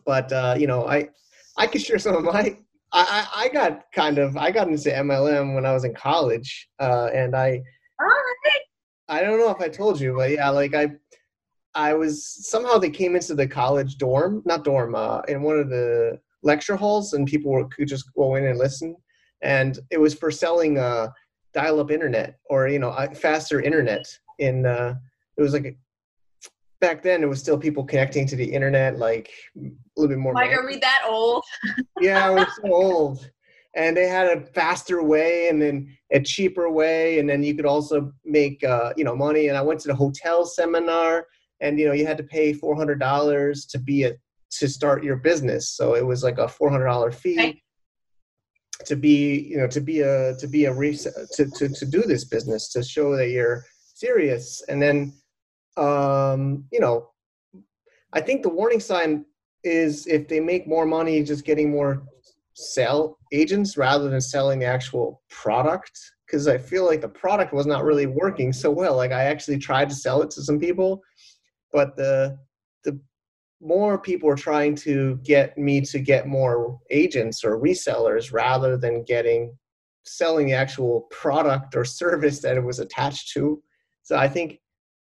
but 0.05 0.31
uh, 0.31 0.55
you 0.57 0.67
know, 0.67 0.87
I 0.87 1.09
I 1.57 1.67
could 1.67 1.81
share 1.81 1.99
some 1.99 2.15
of 2.15 2.23
my. 2.23 2.57
I, 2.93 3.27
I 3.35 3.49
got 3.49 3.91
kind 3.93 4.19
of 4.19 4.37
I 4.37 4.51
got 4.51 4.69
into 4.69 4.89
MLM 4.89 5.55
when 5.55 5.65
I 5.65 5.73
was 5.73 5.83
in 5.83 5.93
college, 5.93 6.69
uh, 6.79 7.09
and 7.13 7.35
I. 7.35 7.61
I 9.07 9.21
don't 9.21 9.39
know 9.39 9.51
if 9.51 9.61
I 9.61 9.69
told 9.69 9.99
you, 9.99 10.15
but 10.15 10.31
yeah, 10.31 10.49
like 10.49 10.73
I, 10.73 10.91
I 11.75 11.93
was 11.93 12.25
somehow 12.49 12.77
they 12.77 12.89
came 12.89 13.15
into 13.15 13.35
the 13.35 13.47
college 13.47 13.97
dorm, 13.97 14.41
not 14.45 14.63
dorm, 14.63 14.95
uh, 14.95 15.21
in 15.27 15.41
one 15.43 15.59
of 15.59 15.69
the 15.69 16.19
lecture 16.41 16.75
halls, 16.75 17.13
and 17.13 17.27
people 17.27 17.51
were, 17.51 17.67
could 17.67 17.87
just 17.87 18.11
go 18.15 18.35
in 18.35 18.45
and 18.45 18.57
listen, 18.57 18.95
and 19.41 19.79
it 19.91 19.99
was 19.99 20.13
for 20.13 20.31
selling 20.31 20.79
uh, 20.79 21.09
dial-up 21.53 21.91
internet 21.91 22.39
or 22.49 22.67
you 22.67 22.79
know 22.79 22.91
faster 23.13 23.61
internet. 23.61 24.05
In 24.39 24.65
uh, 24.65 24.95
it 25.37 25.41
was 25.41 25.53
like 25.53 25.77
back 26.81 27.01
then 27.01 27.23
it 27.23 27.27
was 27.27 27.39
still 27.39 27.57
people 27.57 27.83
connecting 27.83 28.27
to 28.27 28.35
the 28.35 28.45
internet 28.45 28.97
like 28.97 29.29
a 29.57 29.69
little 29.95 30.09
bit 30.09 30.17
more. 30.17 30.33
Mike, 30.33 30.51
are 30.51 30.65
we 30.65 30.77
that 30.79 31.03
old? 31.07 31.43
yeah, 32.01 32.31
we're 32.31 32.47
so 32.47 32.73
old. 32.73 33.31
And 33.75 33.95
they 33.95 34.07
had 34.07 34.37
a 34.37 34.41
faster 34.41 35.03
way 35.03 35.49
and 35.49 35.61
then 35.61 35.95
a 36.11 36.19
cheaper 36.21 36.69
way, 36.69 37.19
and 37.19 37.29
then 37.29 37.43
you 37.43 37.55
could 37.55 37.65
also 37.65 38.13
make 38.23 38.63
uh, 38.63 38.93
you 38.95 39.03
know 39.03 39.15
money. 39.15 39.47
And 39.47 39.57
I 39.57 39.61
went 39.61 39.79
to 39.81 39.87
the 39.87 39.95
hotel 39.95 40.45
seminar, 40.45 41.27
and 41.59 41.77
you 41.77 41.85
know 41.87 41.93
you 41.93 42.05
had 42.05 42.17
to 42.17 42.23
pay 42.23 42.53
four 42.53 42.75
hundred 42.75 42.99
dollars 42.99 43.65
to 43.67 43.79
be 43.79 44.03
a 44.03 44.13
to 44.59 44.69
start 44.69 45.03
your 45.03 45.17
business. 45.17 45.69
So 45.69 45.95
it 45.95 46.05
was 46.05 46.23
like 46.23 46.37
a 46.37 46.47
four 46.47 46.69
hundred 46.69 46.85
dollar 46.85 47.11
fee. 47.11 47.37
Right. 47.37 47.57
To 48.85 48.95
be, 48.95 49.39
you 49.49 49.57
know, 49.57 49.67
to 49.67 49.79
be 49.79 50.01
a 50.01 50.35
to 50.35 50.47
be 50.47 50.65
a 50.65 50.73
to, 50.73 51.45
to 51.55 51.69
to 51.69 51.85
do 51.85 52.01
this 52.01 52.25
business 52.25 52.69
to 52.73 52.83
show 52.83 53.15
that 53.15 53.29
you're 53.29 53.65
serious, 53.93 54.63
and 54.67 54.81
then 54.81 55.13
um, 55.77 56.65
you 56.71 56.79
know, 56.79 57.09
I 58.13 58.21
think 58.21 58.43
the 58.43 58.49
warning 58.49 58.79
sign 58.79 59.25
is 59.63 60.07
if 60.07 60.27
they 60.27 60.39
make 60.39 60.67
more 60.67 60.85
money 60.85 61.23
just 61.23 61.45
getting 61.45 61.71
more 61.71 62.03
sell 62.55 63.17
agents 63.33 63.77
rather 63.77 64.09
than 64.09 64.21
selling 64.21 64.59
the 64.59 64.65
actual 64.65 65.21
product 65.29 65.99
because 66.25 66.47
I 66.47 66.57
feel 66.57 66.85
like 66.85 67.01
the 67.01 67.09
product 67.09 67.53
was 67.53 67.67
not 67.67 67.83
really 67.83 68.07
working 68.07 68.51
so 68.51 68.71
well. 68.71 68.95
Like 68.95 69.11
I 69.11 69.25
actually 69.25 69.59
tried 69.59 69.89
to 69.89 69.95
sell 69.95 70.21
it 70.21 70.31
to 70.31 70.41
some 70.41 70.59
people, 70.59 71.01
but 71.71 71.95
the 71.95 72.37
the 72.83 72.99
more 73.61 73.99
people 73.99 74.27
were 74.27 74.35
trying 74.35 74.75
to 74.75 75.19
get 75.23 75.57
me 75.57 75.81
to 75.81 75.99
get 75.99 76.27
more 76.27 76.79
agents 76.89 77.43
or 77.43 77.59
resellers 77.59 78.33
rather 78.33 78.77
than 78.77 79.03
getting 79.03 79.55
selling 80.05 80.47
the 80.47 80.53
actual 80.53 81.01
product 81.11 81.75
or 81.75 81.83
service 81.83 82.39
that 82.39 82.57
it 82.57 82.63
was 82.63 82.79
attached 82.79 83.31
to. 83.33 83.61
So 84.03 84.17
I 84.17 84.27
think 84.27 84.59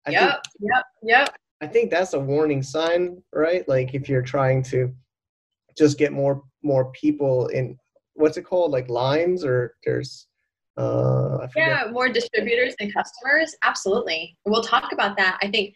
I 0.06 0.12
yep, 0.12 0.20
think, 0.20 0.70
yep, 0.72 0.84
yep. 1.02 1.36
I 1.60 1.66
think 1.66 1.90
that's 1.90 2.14
a 2.14 2.20
warning 2.20 2.62
sign, 2.62 3.22
right? 3.34 3.68
Like 3.68 3.92
if 3.94 4.08
you're 4.08 4.22
trying 4.22 4.62
to 4.64 4.94
just 5.76 5.98
get 5.98 6.12
more 6.12 6.42
more 6.62 6.92
people 6.92 7.46
in 7.48 7.78
what's 8.14 8.36
it 8.36 8.42
called, 8.42 8.72
like 8.72 8.88
lines 8.88 9.44
or 9.44 9.74
there's 9.84 10.26
uh 10.76 11.46
yeah, 11.56 11.88
more 11.90 12.08
distributors 12.08 12.74
and 12.80 12.92
customers. 12.94 13.54
Absolutely. 13.62 14.36
We'll 14.46 14.62
talk 14.62 14.92
about 14.92 15.16
that. 15.16 15.38
I 15.42 15.48
think 15.48 15.74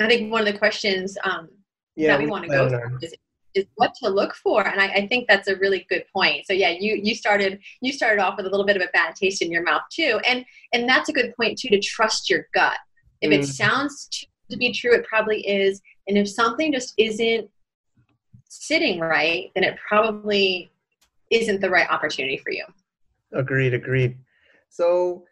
I 0.00 0.06
think 0.06 0.30
one 0.30 0.46
of 0.46 0.52
the 0.52 0.58
questions 0.58 1.16
um 1.24 1.48
yeah, 1.96 2.08
that 2.08 2.18
we, 2.18 2.26
we 2.26 2.30
want 2.30 2.44
to 2.44 2.50
go 2.50 2.68
through 2.68 2.98
is, 3.02 3.14
is 3.54 3.64
what 3.74 3.92
to 4.02 4.08
look 4.08 4.34
for 4.36 4.64
and 4.68 4.80
I, 4.80 4.86
I, 4.88 5.06
think 5.08 5.26
that's 5.26 5.48
a 5.48 5.56
really 5.56 5.84
good 5.88 6.04
point 6.14 6.46
so 6.46 6.52
yeah 6.52 6.68
you 6.68 7.00
you 7.02 7.16
started 7.16 7.58
you 7.80 7.92
started 7.92 8.22
off 8.22 8.36
with 8.36 8.46
a 8.46 8.50
little 8.50 8.66
bit 8.66 8.76
of 8.76 8.82
a 8.82 8.88
bad 8.92 9.16
taste 9.16 9.42
in 9.42 9.50
your 9.50 9.64
mouth 9.64 9.82
too 9.90 10.20
and 10.24 10.44
and 10.72 10.88
that's 10.88 11.08
a 11.08 11.12
good 11.12 11.34
point 11.34 11.58
too 11.58 11.68
to 11.70 11.80
trust 11.80 12.30
your 12.30 12.46
gut 12.54 12.76
if 13.20 13.32
it 13.32 13.40
mm. 13.40 13.44
sounds 13.44 14.28
to 14.50 14.56
be 14.56 14.72
true, 14.72 14.94
it 14.94 15.06
probably 15.06 15.46
is. 15.46 15.80
And 16.06 16.16
if 16.16 16.28
something 16.28 16.72
just 16.72 16.94
isn't 16.96 17.48
sitting 18.48 19.00
right, 19.00 19.50
then 19.54 19.64
it 19.64 19.76
probably 19.86 20.70
isn't 21.30 21.60
the 21.60 21.70
right 21.70 21.88
opportunity 21.90 22.38
for 22.38 22.50
you. 22.50 22.64
Agreed, 23.32 23.74
agreed. 23.74 24.16
So, 24.70 25.24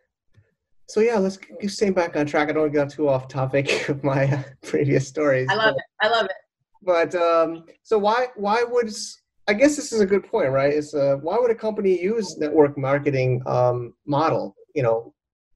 so 0.89 1.01
yeah, 1.01 1.19
let's 1.19 1.39
stay 1.69 1.91
back 1.91 2.17
on 2.17 2.27
track. 2.27 2.49
I 2.49 2.53
don't 2.53 2.73
get 2.73 2.91
too 2.91 3.09
off 3.09 3.29
topic 3.29 3.89
of 3.89 4.05
my 4.05 4.25
uh, 4.25 4.43
previous 4.63 5.09
stories. 5.09 5.49
I 5.51 5.55
love 5.55 5.75
but, 5.75 6.07
it. 6.07 6.07
I 6.07 6.09
love 6.09 6.27
it. 6.27 6.33
But 6.83 7.15
um, 7.15 7.65
so 7.83 7.99
why 7.99 8.29
why 8.37 8.63
would 8.63 8.91
I 9.49 9.55
guess 9.55 9.77
this 9.77 9.93
is 9.93 10.01
a 10.01 10.07
good 10.07 10.25
point, 10.25 10.51
right? 10.51 10.73
It's 10.73 10.95
uh, 10.95 11.17
why 11.21 11.37
would 11.39 11.51
a 11.51 11.55
company 11.55 12.01
use 12.01 12.37
network 12.37 12.79
marketing 12.79 13.43
um, 13.47 13.95
model? 14.07 14.55
You 14.75 14.83
know, 14.83 15.15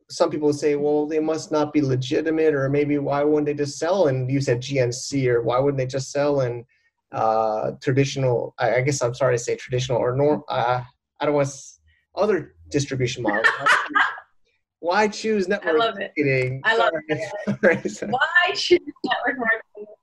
some 0.09 0.31
people 0.31 0.52
say, 0.52 0.76
well, 0.76 1.07
they 1.07 1.21
must 1.21 1.52
not 1.52 1.73
be 1.73 1.83
legitimate, 1.83 2.55
or 2.55 2.69
maybe 2.69 2.99
why 2.99 3.23
wouldn't 3.23 3.47
they 3.47 3.55
just 3.55 3.79
sell? 3.79 4.09
And 4.09 4.31
you 4.31 4.40
said 4.40 4.61
GNC, 4.61 5.26
or 5.29 5.43
why 5.43 5.59
wouldn't 5.59 5.79
they 5.79 5.87
just 5.87 6.11
sell 6.11 6.40
in 6.40 6.64
uh, 7.12 7.73
traditional? 7.81 8.55
I, 8.59 8.81
guess 8.81 9.02
I'm 9.02 9.14
sorry 9.14 9.37
to 9.37 9.43
say 9.43 9.57
traditional 9.57 9.99
or 9.99 10.17
norm. 10.17 10.43
Uh, 10.49 10.83
I 11.21 11.26
don't 11.26 11.35
want 11.35 11.50
other 12.14 12.55
distribution 12.71 13.23
models. 13.23 13.47
why 14.81 15.09
choose 15.09 15.49
network 15.49 15.75
I 15.75 15.79
love 15.79 15.95
marketing? 15.99 16.55
It. 16.55 16.61
I 16.64 16.76
love 16.76 16.93
it. 17.09 18.02
why 18.11 18.55
choose 18.55 18.81
network 19.05 19.38
marketing? 19.38 19.95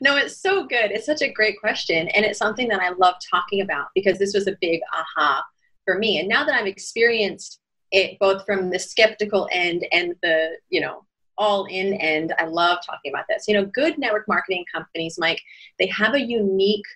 No, 0.00 0.16
it's 0.16 0.40
so 0.40 0.66
good. 0.66 0.92
It's 0.92 1.06
such 1.06 1.22
a 1.22 1.32
great 1.32 1.58
question, 1.58 2.08
and 2.08 2.24
it's 2.24 2.38
something 2.38 2.68
that 2.68 2.80
I 2.80 2.90
love 2.90 3.16
talking 3.28 3.60
about 3.60 3.88
because 3.94 4.18
this 4.18 4.32
was 4.32 4.46
a 4.46 4.56
big 4.60 4.80
aha 4.92 5.44
for 5.84 5.98
me. 5.98 6.20
And 6.20 6.28
now 6.28 6.44
that 6.44 6.54
I've 6.54 6.66
experienced 6.66 7.60
it 7.90 8.18
both 8.18 8.44
from 8.46 8.70
the 8.70 8.78
skeptical 8.78 9.48
end 9.52 9.86
and 9.92 10.14
the 10.22 10.56
you 10.68 10.80
know 10.80 11.04
all 11.38 11.64
in 11.66 11.94
end 11.94 12.34
i 12.38 12.44
love 12.44 12.78
talking 12.84 13.12
about 13.12 13.24
this. 13.28 13.44
You 13.48 13.54
know 13.54 13.66
good 13.66 13.98
network 13.98 14.26
marketing 14.28 14.64
companies 14.72 15.16
mike 15.18 15.40
they 15.78 15.86
have 15.88 16.14
a 16.14 16.20
unique 16.20 16.86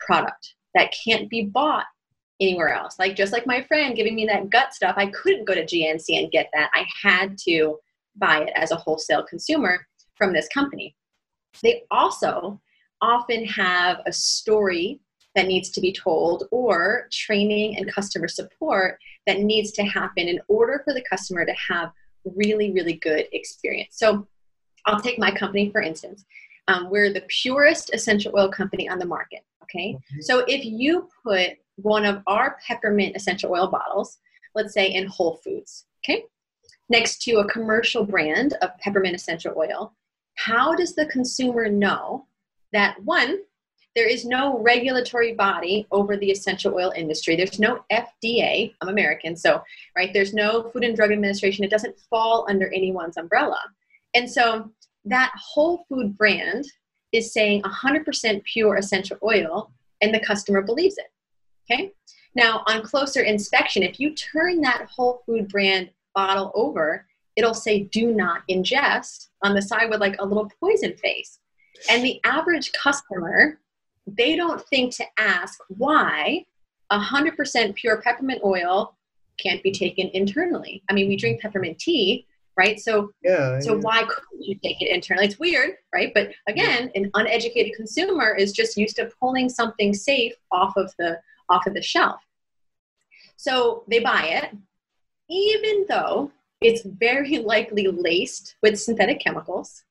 product 0.00 0.54
that 0.74 0.94
can't 1.04 1.28
be 1.28 1.44
bought 1.44 1.86
anywhere 2.40 2.72
else. 2.72 2.96
Like 3.00 3.16
just 3.16 3.32
like 3.32 3.46
my 3.46 3.62
friend 3.62 3.96
giving 3.96 4.14
me 4.14 4.26
that 4.26 4.50
gut 4.50 4.74
stuff 4.74 4.94
i 4.96 5.06
couldn't 5.06 5.46
go 5.46 5.54
to 5.54 5.64
gnc 5.64 6.04
and 6.08 6.30
get 6.30 6.48
that. 6.54 6.70
I 6.74 6.86
had 7.02 7.36
to 7.46 7.78
buy 8.16 8.42
it 8.42 8.52
as 8.54 8.70
a 8.70 8.76
wholesale 8.76 9.24
consumer 9.24 9.86
from 10.16 10.32
this 10.32 10.48
company. 10.48 10.94
They 11.62 11.82
also 11.90 12.60
often 13.00 13.44
have 13.46 14.00
a 14.06 14.12
story 14.12 15.00
that 15.34 15.46
needs 15.46 15.70
to 15.70 15.80
be 15.80 15.92
told 15.92 16.44
or 16.50 17.08
training 17.12 17.76
and 17.76 17.92
customer 17.92 18.28
support 18.28 18.98
that 19.26 19.40
needs 19.40 19.70
to 19.72 19.84
happen 19.84 20.26
in 20.26 20.40
order 20.48 20.82
for 20.84 20.94
the 20.94 21.04
customer 21.08 21.44
to 21.44 21.54
have 21.68 21.90
really 22.24 22.72
really 22.72 22.94
good 22.94 23.26
experience. 23.32 23.96
So 23.98 24.26
i'll 24.86 25.00
take 25.00 25.18
my 25.18 25.30
company 25.30 25.70
for 25.70 25.80
instance. 25.80 26.24
Um, 26.68 26.90
we're 26.90 27.10
the 27.10 27.24
purest 27.28 27.94
essential 27.94 28.32
oil 28.36 28.50
company 28.50 28.90
on 28.90 28.98
the 28.98 29.06
market 29.06 29.40
okay? 29.68 29.94
Mm-hmm. 29.94 30.20
so 30.20 30.44
if 30.46 30.64
you 30.64 31.08
put 31.22 31.52
one 31.76 32.04
of 32.04 32.22
our 32.26 32.58
peppermint 32.66 33.16
essential 33.16 33.52
oil 33.52 33.68
bottles 33.68 34.18
let's 34.54 34.74
say 34.74 34.92
in 34.92 35.06
whole 35.06 35.36
foods 35.44 35.86
okay 36.04 36.24
next 36.88 37.22
to 37.22 37.36
a 37.36 37.48
commercial 37.48 38.04
brand 38.04 38.54
of 38.62 38.70
peppermint 38.78 39.14
essential 39.14 39.54
oil 39.56 39.94
how 40.34 40.74
does 40.74 40.94
the 40.94 41.06
consumer 41.06 41.68
know 41.68 42.26
that 42.72 43.02
one 43.04 43.38
there 43.94 44.08
is 44.08 44.24
no 44.24 44.58
regulatory 44.60 45.34
body 45.34 45.86
over 45.90 46.16
the 46.16 46.30
essential 46.30 46.74
oil 46.74 46.92
industry. 46.94 47.36
There's 47.36 47.58
no 47.58 47.84
FDA. 47.90 48.74
I'm 48.80 48.88
American, 48.88 49.36
so 49.36 49.62
right. 49.96 50.12
There's 50.12 50.34
no 50.34 50.70
Food 50.70 50.84
and 50.84 50.94
Drug 50.94 51.10
Administration. 51.10 51.64
It 51.64 51.70
doesn't 51.70 51.98
fall 52.10 52.46
under 52.48 52.72
anyone's 52.72 53.16
umbrella. 53.16 53.60
And 54.14 54.30
so 54.30 54.70
that 55.04 55.32
whole 55.36 55.84
food 55.88 56.16
brand 56.16 56.64
is 57.12 57.32
saying 57.32 57.62
100% 57.62 58.44
pure 58.44 58.76
essential 58.76 59.16
oil, 59.22 59.72
and 60.00 60.14
the 60.14 60.20
customer 60.20 60.62
believes 60.62 60.96
it. 60.98 61.06
Okay. 61.70 61.92
Now, 62.34 62.62
on 62.66 62.82
closer 62.82 63.22
inspection, 63.22 63.82
if 63.82 63.98
you 63.98 64.14
turn 64.14 64.60
that 64.60 64.86
whole 64.90 65.22
food 65.26 65.48
brand 65.48 65.90
bottle 66.14 66.52
over, 66.54 67.06
it'll 67.36 67.54
say 67.54 67.84
"Do 67.84 68.12
not 68.14 68.42
ingest" 68.50 69.28
on 69.42 69.54
the 69.54 69.62
side 69.62 69.90
with 69.90 70.00
like 70.00 70.16
a 70.18 70.24
little 70.24 70.50
poison 70.60 70.96
face. 70.96 71.38
And 71.90 72.04
the 72.04 72.20
average 72.24 72.72
customer 72.72 73.58
they 74.16 74.36
don't 74.36 74.62
think 74.68 74.94
to 74.96 75.04
ask 75.18 75.58
why 75.68 76.44
100% 76.90 77.74
pure 77.74 78.00
peppermint 78.00 78.40
oil 78.44 78.96
can't 79.38 79.62
be 79.62 79.72
taken 79.72 80.10
internally. 80.14 80.82
I 80.88 80.94
mean, 80.94 81.08
we 81.08 81.16
drink 81.16 81.40
peppermint 81.40 81.78
tea, 81.78 82.26
right? 82.56 82.80
So, 82.80 83.12
yeah, 83.22 83.60
so 83.60 83.74
yeah. 83.74 83.80
why 83.80 84.02
couldn't 84.02 84.44
you 84.44 84.58
take 84.62 84.82
it 84.82 84.90
internally? 84.90 85.26
It's 85.26 85.38
weird, 85.38 85.76
right? 85.92 86.12
But 86.14 86.30
again, 86.48 86.90
an 86.94 87.10
uneducated 87.14 87.74
consumer 87.74 88.34
is 88.34 88.52
just 88.52 88.76
used 88.76 88.96
to 88.96 89.10
pulling 89.20 89.48
something 89.48 89.94
safe 89.94 90.34
off 90.50 90.76
of 90.76 90.92
the 90.98 91.20
off 91.48 91.66
of 91.66 91.74
the 91.74 91.82
shelf. 91.82 92.20
So 93.36 93.84
they 93.88 94.00
buy 94.00 94.24
it, 94.42 94.56
even 95.30 95.86
though 95.88 96.32
it's 96.60 96.82
very 96.82 97.38
likely 97.54 97.86
laced 97.86 98.56
with 98.62 98.80
synthetic 98.80 99.20
chemicals, 99.20 99.84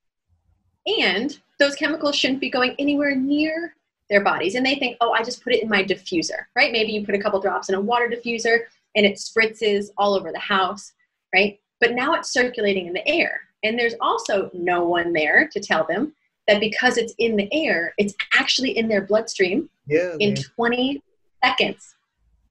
and 0.86 1.40
those 1.60 1.76
chemicals 1.76 2.16
shouldn't 2.16 2.42
be 2.42 2.50
going 2.50 2.76
anywhere 2.80 3.16
near 3.16 3.77
their 4.10 4.24
bodies 4.24 4.56
and 4.56 4.66
they 4.66 4.76
think 4.76 4.96
oh 5.02 5.12
i 5.12 5.22
just 5.24 5.44
put 5.44 5.54
it 5.54 5.62
in 5.64 5.70
my 5.70 5.84
diffuser 5.84 6.46
right 6.56 6.72
maybe 6.72 6.92
you 6.92 7.06
put 7.06 7.16
a 7.16 7.20
couple 7.20 7.40
drops 7.42 7.70
in 7.70 7.76
a 7.76 7.82
water 7.82 8.08
diffuser 8.10 8.60
and 8.96 9.06
it 9.06 9.16
spritzes 9.18 9.88
all 9.98 10.14
over 10.14 10.32
the 10.32 10.40
house 10.40 10.94
right 11.34 11.60
but 11.82 11.94
now 11.94 12.14
it's 12.14 12.32
circulating 12.32 12.88
in 12.88 12.94
the 12.94 13.08
air 13.08 13.42
and 13.64 13.78
there's 13.78 13.96
also 14.02 14.50
no 14.54 14.84
one 14.86 15.14
there 15.14 15.48
to 15.52 15.60
tell 15.60 15.84
them 15.86 16.14
that 16.48 16.60
because 16.62 16.98
it's 16.98 17.14
in 17.18 17.36
the 17.36 17.50
air, 17.52 17.94
it's 17.98 18.14
actually 18.34 18.78
in 18.78 18.88
their 18.88 19.02
bloodstream 19.02 19.70
Yeah. 19.86 20.16
in 20.20 20.36
they- 20.36 20.42
20 20.56 21.02
seconds. 21.44 21.96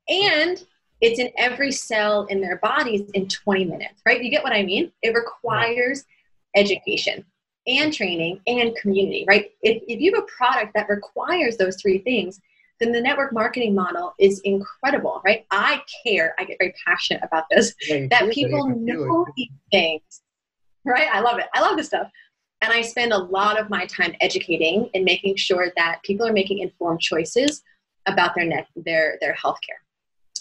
And 0.09 0.63
it's 1.01 1.19
in 1.19 1.31
every 1.39 1.73
cell 1.73 2.27
in 2.27 2.43
their 2.43 2.57
bodies 2.59 3.09
in 3.15 3.27
20 3.29 3.65
minutes, 3.65 4.03
right? 4.05 4.23
You 4.23 4.31
get 4.31 4.45
what 4.45 4.53
I 4.53 4.63
mean? 4.65 4.93
It 5.01 5.15
requires 5.15 6.05
education 6.55 7.25
and 7.67 7.93
training 7.93 8.41
and 8.47 8.75
community, 8.77 9.25
right? 9.29 9.51
If, 9.63 9.83
if 9.89 10.01
you 10.01 10.15
have 10.15 10.25
a 10.25 10.27
product 10.27 10.73
that 10.75 10.89
requires 10.89 11.57
those 11.57 11.81
three 11.81 11.99
things, 11.99 12.41
then 12.79 12.93
the 12.93 13.01
network 13.01 13.33
marketing 13.33 13.75
model 13.75 14.15
is 14.19 14.41
incredible, 14.41 15.23
right? 15.25 15.47
I 15.51 15.83
care, 16.05 16.35
I 16.39 16.45
get 16.45 16.59
very 16.59 16.75
passionate 16.87 17.23
about 17.25 17.45
this, 17.51 17.75
yeah, 17.89 18.07
that 18.11 18.21
feel 18.21 18.29
it, 18.29 18.37
you 18.37 18.47
people 18.47 18.71
it. 18.71 18.77
know 18.79 19.27
these 19.37 19.49
things, 19.73 20.23
right? 20.85 21.09
I 21.13 21.21
love 21.21 21.39
it. 21.39 21.47
I 21.55 21.61
love 21.61 21.77
this 21.77 21.87
stuff. 21.87 22.11
And 22.63 22.73
I 22.73 22.81
spend 22.81 23.13
a 23.13 23.19
lot 23.19 23.59
of 23.61 23.71
my 23.71 23.87
time 23.87 24.15
educating 24.21 24.89
and 24.95 25.05
making 25.05 25.37
sure 25.37 25.73
that 25.77 26.03
people 26.05 26.27
are 26.27 26.33
making 26.33 26.59
informed 26.59 27.01
choices 27.01 27.63
about 28.07 28.35
their 28.35 28.45
net, 28.47 28.67
their 28.77 29.19
their 29.21 29.35
healthcare. 29.35 29.81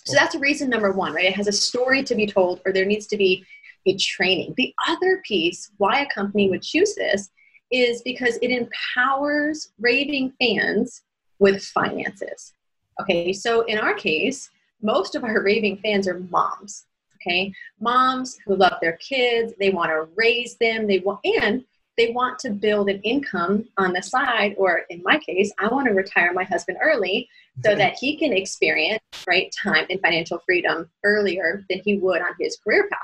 So 0.06 0.14
that's 0.14 0.36
reason 0.36 0.70
number 0.70 0.92
one, 0.92 1.14
right? 1.14 1.26
It 1.26 1.36
has 1.36 1.48
a 1.48 1.52
story 1.52 2.04
to 2.04 2.16
be 2.16 2.28
told, 2.28 2.62
or 2.66 2.72
there 2.72 2.86
needs 2.86 3.08
to 3.08 3.18
be 3.18 3.44
be 3.86 3.96
training. 3.98 4.54
The 4.58 4.74
other 4.88 5.22
piece 5.24 5.72
why 5.78 6.02
a 6.02 6.10
company 6.14 6.50
would 6.50 6.64
choose 6.64 6.96
this 6.96 7.30
is 7.72 8.02
because 8.02 8.38
it 8.42 8.52
empowers 8.52 9.72
raving 9.80 10.34
fans 10.40 11.04
with 11.40 11.64
finances. 11.64 12.54
Okay, 13.02 13.34
so 13.34 13.62
in 13.62 13.78
our 13.78 13.94
case, 13.94 14.50
most 14.82 15.16
of 15.16 15.24
our 15.24 15.42
raving 15.42 15.78
fans 15.78 16.08
are 16.08 16.20
moms. 16.20 16.86
Okay, 17.16 17.54
moms 17.80 18.38
who 18.46 18.56
love 18.56 18.78
their 18.82 18.98
kids, 18.98 19.54
they 19.60 19.72
want 19.72 19.90
to 19.90 20.08
raise 20.16 20.58
them, 20.58 20.88
they 20.88 21.00
want 21.00 21.20
and 21.24 21.64
they 21.98 22.12
want 22.12 22.38
to 22.40 22.50
build 22.50 22.90
an 22.90 23.00
income 23.02 23.66
on 23.78 23.94
the 23.94 24.02
side, 24.02 24.54
or 24.58 24.82
in 24.90 25.02
my 25.04 25.18
case, 25.18 25.52
I 25.58 25.68
want 25.70 25.88
to 25.88 25.94
retire 25.94 26.34
my 26.34 26.44
husband 26.44 26.78
early 26.84 27.30
so 27.64 27.74
that 27.74 27.96
he 28.00 28.18
can 28.18 28.34
experience 28.34 29.00
right 29.26 29.54
time 29.64 29.86
and 29.90 30.02
financial 30.02 30.40
freedom 30.46 30.90
earlier 31.04 31.66
than 31.70 31.80
he 31.86 31.98
would 31.98 32.22
on 32.22 32.36
his 32.38 32.58
career 32.58 32.90
path. 32.92 33.00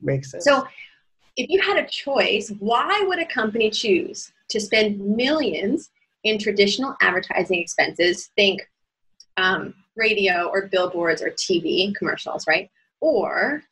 Makes 0.00 0.30
sense. 0.30 0.44
So, 0.44 0.66
if 1.36 1.48
you 1.48 1.60
had 1.60 1.76
a 1.76 1.86
choice, 1.86 2.52
why 2.58 3.04
would 3.06 3.20
a 3.20 3.26
company 3.26 3.70
choose 3.70 4.32
to 4.50 4.58
spend 4.58 4.98
millions 4.98 5.90
in 6.24 6.38
traditional 6.38 6.96
advertising 7.00 7.60
expenses? 7.60 8.30
Think 8.36 8.68
um, 9.36 9.74
radio 9.96 10.46
or 10.46 10.66
billboards 10.66 11.22
or 11.22 11.30
TV 11.30 11.94
commercials, 11.94 12.46
right? 12.48 12.70
Or 13.00 13.62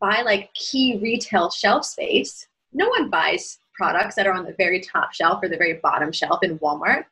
buy 0.00 0.22
like 0.22 0.52
key 0.54 0.98
retail 1.02 1.50
shelf 1.50 1.84
space. 1.84 2.46
No 2.72 2.88
one 2.88 3.10
buys 3.10 3.58
products 3.74 4.14
that 4.16 4.26
are 4.26 4.32
on 4.32 4.44
the 4.44 4.54
very 4.58 4.80
top 4.80 5.12
shelf 5.12 5.40
or 5.42 5.48
the 5.48 5.56
very 5.56 5.74
bottom 5.74 6.12
shelf 6.12 6.42
in 6.42 6.58
Walmart, 6.58 7.04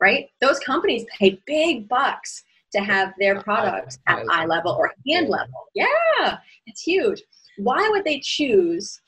right? 0.00 0.28
Those 0.40 0.58
companies 0.60 1.04
pay 1.18 1.40
big 1.46 1.88
bucks 1.88 2.44
to 2.72 2.80
have 2.80 3.12
their 3.18 3.40
products 3.42 3.98
at 4.06 4.24
eye 4.30 4.46
level 4.46 4.72
or 4.72 4.92
hand 5.06 5.28
level. 5.28 5.66
Yeah, 5.74 6.38
it's 6.66 6.80
huge. 6.80 7.22
Why 7.56 7.88
would 7.90 8.04
they 8.04 8.20
choose 8.20 9.00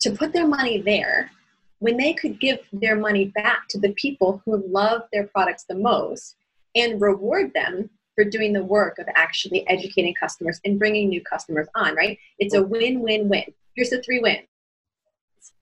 to 0.00 0.10
put 0.10 0.32
their 0.32 0.46
money 0.46 0.80
there 0.80 1.30
when 1.78 1.96
they 1.96 2.12
could 2.12 2.40
give 2.40 2.58
their 2.72 2.96
money 2.96 3.26
back 3.26 3.68
to 3.68 3.78
the 3.78 3.92
people 3.92 4.42
who 4.44 4.64
love 4.66 5.02
their 5.12 5.26
products 5.26 5.64
the 5.64 5.74
most 5.74 6.36
and 6.74 7.00
reward 7.00 7.52
them 7.54 7.90
for 8.14 8.24
doing 8.24 8.52
the 8.52 8.62
work 8.62 8.98
of 8.98 9.06
actually 9.14 9.66
educating 9.68 10.14
customers 10.14 10.60
and 10.64 10.78
bringing 10.78 11.08
new 11.08 11.22
customers 11.22 11.68
on, 11.74 11.94
right? 11.94 12.18
It's 12.38 12.54
a 12.54 12.62
win 12.62 13.00
win 13.00 13.28
win. 13.28 13.44
Here's 13.74 13.90
the 13.90 14.02
three 14.02 14.20
wins 14.20 14.46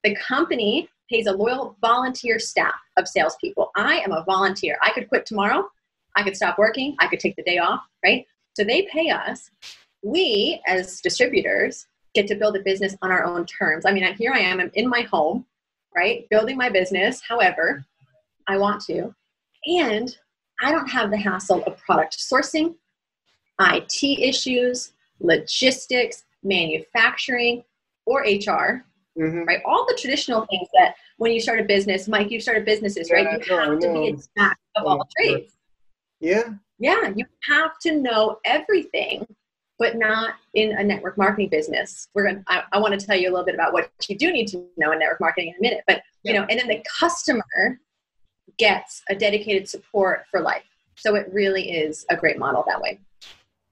the 0.03 0.15
company 0.15 0.89
pays 1.09 1.27
a 1.27 1.31
loyal 1.31 1.75
volunteer 1.81 2.37
staff 2.37 2.75
of 2.97 3.07
salespeople. 3.07 3.71
I 3.75 3.99
am 3.99 4.11
a 4.11 4.23
volunteer. 4.23 4.77
I 4.83 4.91
could 4.91 5.09
quit 5.09 5.25
tomorrow. 5.25 5.69
I 6.15 6.23
could 6.23 6.35
stop 6.35 6.57
working. 6.57 6.95
I 6.99 7.07
could 7.07 7.19
take 7.19 7.35
the 7.35 7.43
day 7.43 7.57
off, 7.57 7.81
right? 8.03 8.25
So 8.55 8.63
they 8.63 8.87
pay 8.91 9.09
us. 9.09 9.49
We, 10.01 10.61
as 10.67 11.01
distributors, 11.01 11.87
get 12.13 12.27
to 12.27 12.35
build 12.35 12.55
a 12.55 12.61
business 12.61 12.95
on 13.01 13.11
our 13.11 13.23
own 13.25 13.45
terms. 13.45 13.85
I 13.85 13.91
mean, 13.91 14.03
here 14.15 14.31
I 14.33 14.39
am, 14.39 14.59
I'm 14.59 14.71
in 14.73 14.87
my 14.87 15.01
home, 15.01 15.45
right? 15.95 16.27
Building 16.29 16.57
my 16.57 16.69
business 16.69 17.21
however 17.21 17.85
I 18.47 18.57
want 18.57 18.81
to. 18.85 19.13
And 19.65 20.15
I 20.61 20.71
don't 20.71 20.87
have 20.89 21.11
the 21.11 21.17
hassle 21.17 21.63
of 21.65 21.77
product 21.77 22.17
sourcing, 22.17 22.75
IT 23.59 24.03
issues, 24.03 24.93
logistics, 25.19 26.23
manufacturing, 26.43 27.63
or 28.05 28.21
HR, 28.21 28.85
Mhm. 29.17 29.45
right? 29.45 29.61
All 29.65 29.85
the 29.85 29.95
traditional 29.95 30.45
things 30.47 30.67
that 30.79 30.95
when 31.17 31.31
you 31.31 31.39
start 31.41 31.59
a 31.59 31.63
business, 31.63 32.07
Mike, 32.07 32.31
you've 32.31 32.41
started 32.41 32.63
businesses, 32.65 33.11
right? 33.11 33.23
You 33.23 33.55
no, 33.55 33.71
have 33.71 33.79
to 33.79 33.93
be 33.93 34.07
a 34.09 34.13
jack 34.37 34.57
of 34.75 34.85
all 34.85 35.01
Oh, 35.01 35.07
trades. 35.17 35.57
Yeah. 36.21 36.53
Yeah, 36.79 37.09
you 37.13 37.25
have 37.49 37.77
to 37.79 37.91
know 37.99 38.39
everything, 38.45 39.27
but 39.79 39.95
not 39.95 40.35
in 40.53 40.73
a 40.73 40.83
network 40.83 41.17
marketing 41.17 41.49
business. 41.49 42.09
We're 42.13 42.27
gonna. 42.27 42.43
I, 42.47 42.63
I 42.73 42.79
want 42.79 42.99
to 42.99 43.05
tell 43.05 43.17
you 43.17 43.29
a 43.29 43.31
little 43.31 43.45
bit 43.45 43.55
about 43.55 43.73
what 43.73 43.89
you 44.07 44.17
do 44.17 44.31
need 44.31 44.47
to 44.47 44.65
know 44.77 44.91
in 44.91 44.99
network 44.99 45.21
marketing 45.21 45.49
in 45.49 45.55
a 45.55 45.61
minute, 45.61 45.83
but 45.87 46.03
you 46.23 46.33
know, 46.33 46.45
and 46.49 46.59
then 46.59 46.67
the 46.67 46.83
customer 46.99 47.79
gets 48.57 49.01
a 49.09 49.15
dedicated 49.15 49.67
support 49.67 50.25
for 50.29 50.41
life. 50.41 50.63
So 50.95 51.15
it 51.15 51.29
really 51.31 51.71
is 51.71 52.05
a 52.09 52.17
great 52.17 52.37
model 52.37 52.63
that 52.67 52.79
way. 52.79 52.99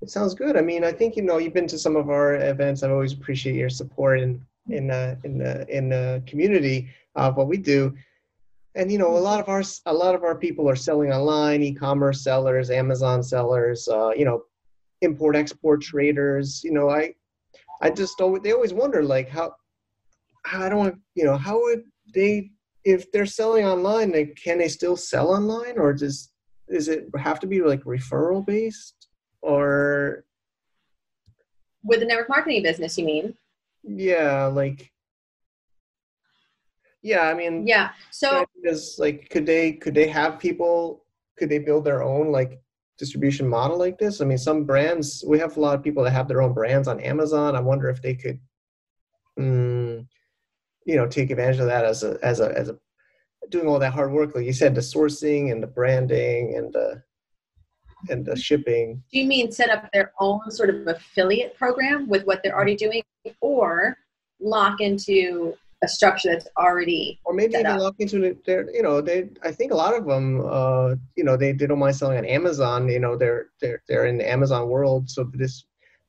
It 0.01 0.09
sounds 0.09 0.33
good. 0.33 0.55
I 0.55 0.61
mean, 0.61 0.83
I 0.83 0.93
think 0.93 1.17
you 1.17 1.23
know 1.23 1.39
you've 1.39 1.53
been 1.53 1.67
to 1.67 1.77
some 1.77 1.95
of 1.95 2.09
our 2.09 2.35
events. 2.35 2.83
I've 2.83 2.91
always 2.91 3.13
appreciate 3.13 3.55
your 3.55 3.69
support 3.69 4.19
in 4.21 4.41
in 4.69 4.89
uh, 4.89 5.17
in 5.25 5.37
the 5.37 5.67
in 5.75 5.89
the 5.89 6.23
community 6.25 6.89
of 7.15 7.35
what 7.35 7.47
we 7.47 7.57
do. 7.57 7.93
And 8.75 8.91
you 8.91 8.97
know, 8.97 9.17
a 9.17 9.17
lot 9.17 9.39
of 9.41 9.49
our 9.49 9.63
a 9.87 9.93
lot 9.93 10.15
of 10.15 10.23
our 10.23 10.35
people 10.35 10.69
are 10.69 10.75
selling 10.75 11.11
online, 11.11 11.63
e-commerce 11.63 12.23
sellers, 12.23 12.69
Amazon 12.69 13.23
sellers, 13.23 13.87
uh, 13.89 14.11
you 14.15 14.23
know, 14.23 14.43
import 15.01 15.35
export 15.35 15.81
traders. 15.81 16.61
You 16.63 16.71
know, 16.71 16.89
I 16.89 17.13
I 17.81 17.89
just 17.89 18.19
always 18.21 18.41
they 18.43 18.51
always 18.53 18.73
wonder 18.73 19.03
like 19.03 19.29
how 19.29 19.53
how 20.45 20.63
I 20.63 20.69
don't 20.69 20.79
want 20.79 20.99
you 21.15 21.23
know 21.25 21.37
how 21.37 21.59
would 21.61 21.83
they 22.13 22.51
if 22.83 23.11
they're 23.11 23.25
selling 23.25 23.65
online, 23.65 24.11
like 24.11 24.39
can 24.41 24.57
they 24.59 24.69
still 24.69 24.95
sell 24.95 25.31
online 25.31 25.77
or 25.77 25.93
does 25.93 26.31
is 26.69 26.87
it 26.87 27.05
have 27.17 27.39
to 27.41 27.47
be 27.47 27.61
like 27.61 27.83
referral 27.83 28.45
based 28.45 29.07
or 29.41 30.25
With 31.83 31.99
the 31.99 32.05
network 32.05 32.29
marketing 32.29 32.63
business, 32.63 32.97
you 32.97 33.05
mean? 33.05 33.33
yeah 33.83 34.45
like 34.47 34.91
yeah 37.01 37.21
i 37.21 37.33
mean 37.33 37.65
Yeah. 37.65 37.91
So 38.11 38.43
is 38.63 38.97
like 38.99 39.29
could 39.29 39.45
they 39.45 39.73
could 39.73 39.93
they 39.93 40.07
have 40.07 40.39
people 40.39 41.05
could 41.37 41.47
they 41.49 41.59
build 41.59 41.85
their 41.85 42.03
own 42.03 42.31
like 42.31 42.59
distribution 42.97 43.47
model 43.47 43.77
like 43.77 43.97
this? 43.97 44.21
I 44.21 44.25
mean 44.25 44.37
some 44.37 44.63
brands 44.63 45.23
we 45.27 45.39
have 45.39 45.57
a 45.57 45.59
lot 45.59 45.75
of 45.75 45.83
people 45.83 46.03
that 46.03 46.11
have 46.11 46.27
their 46.27 46.41
own 46.41 46.53
brands 46.53 46.87
on 46.87 46.99
amazon. 46.99 47.55
I 47.55 47.61
wonder 47.61 47.89
if 47.89 48.01
they 48.01 48.15
could 48.15 48.39
mm, 49.39 50.05
you 50.85 50.95
know 50.95 51.07
take 51.07 51.29
advantage 51.29 51.59
of 51.59 51.67
that 51.67 51.85
as 51.85 52.03
a 52.03 52.17
as 52.23 52.39
a 52.39 52.51
as 52.57 52.69
a 52.69 52.77
doing 53.49 53.67
all 53.67 53.79
that 53.79 53.93
hard 53.93 54.11
work 54.11 54.35
like 54.35 54.45
you 54.45 54.51
said 54.51 54.75
the 54.75 54.81
sourcing 54.81 55.51
and 55.51 55.63
the 55.63 55.67
branding 55.67 56.55
and 56.57 56.73
the 56.73 57.01
and 58.09 58.25
the 58.25 58.35
shipping. 58.35 59.03
Do 59.11 59.19
you 59.19 59.25
mean 59.25 59.51
set 59.51 59.69
up 59.69 59.89
their 59.91 60.11
own 60.19 60.51
sort 60.51 60.69
of 60.69 60.87
affiliate 60.87 61.57
program 61.57 62.07
with 62.07 62.25
what 62.25 62.41
they're 62.43 62.55
already 62.55 62.75
doing 62.75 63.01
or 63.41 63.97
lock 64.39 64.81
into 64.81 65.55
a 65.83 65.87
structure 65.87 66.29
that's 66.31 66.47
already 66.57 67.19
or 67.23 67.33
maybe 67.33 67.53
even 67.53 67.65
up. 67.67 67.79
look 67.79 67.95
into 67.99 68.23
it 68.23 68.37
you 68.73 68.81
know 68.81 68.99
they 68.99 69.29
i 69.43 69.51
think 69.51 69.71
a 69.71 69.75
lot 69.75 69.93
of 69.93 70.05
them 70.07 70.41
uh 70.49 70.95
you 71.15 71.23
know 71.23 71.37
they, 71.37 71.51
they 71.51 71.67
don't 71.67 71.77
mind 71.79 71.95
selling 71.95 72.17
on 72.17 72.25
amazon 72.25 72.89
you 72.89 72.99
know 72.99 73.15
they're 73.15 73.49
they're 73.61 73.81
they're 73.87 74.05
in 74.07 74.17
the 74.17 74.27
amazon 74.27 74.67
world 74.69 75.07
so 75.09 75.29
this 75.33 75.65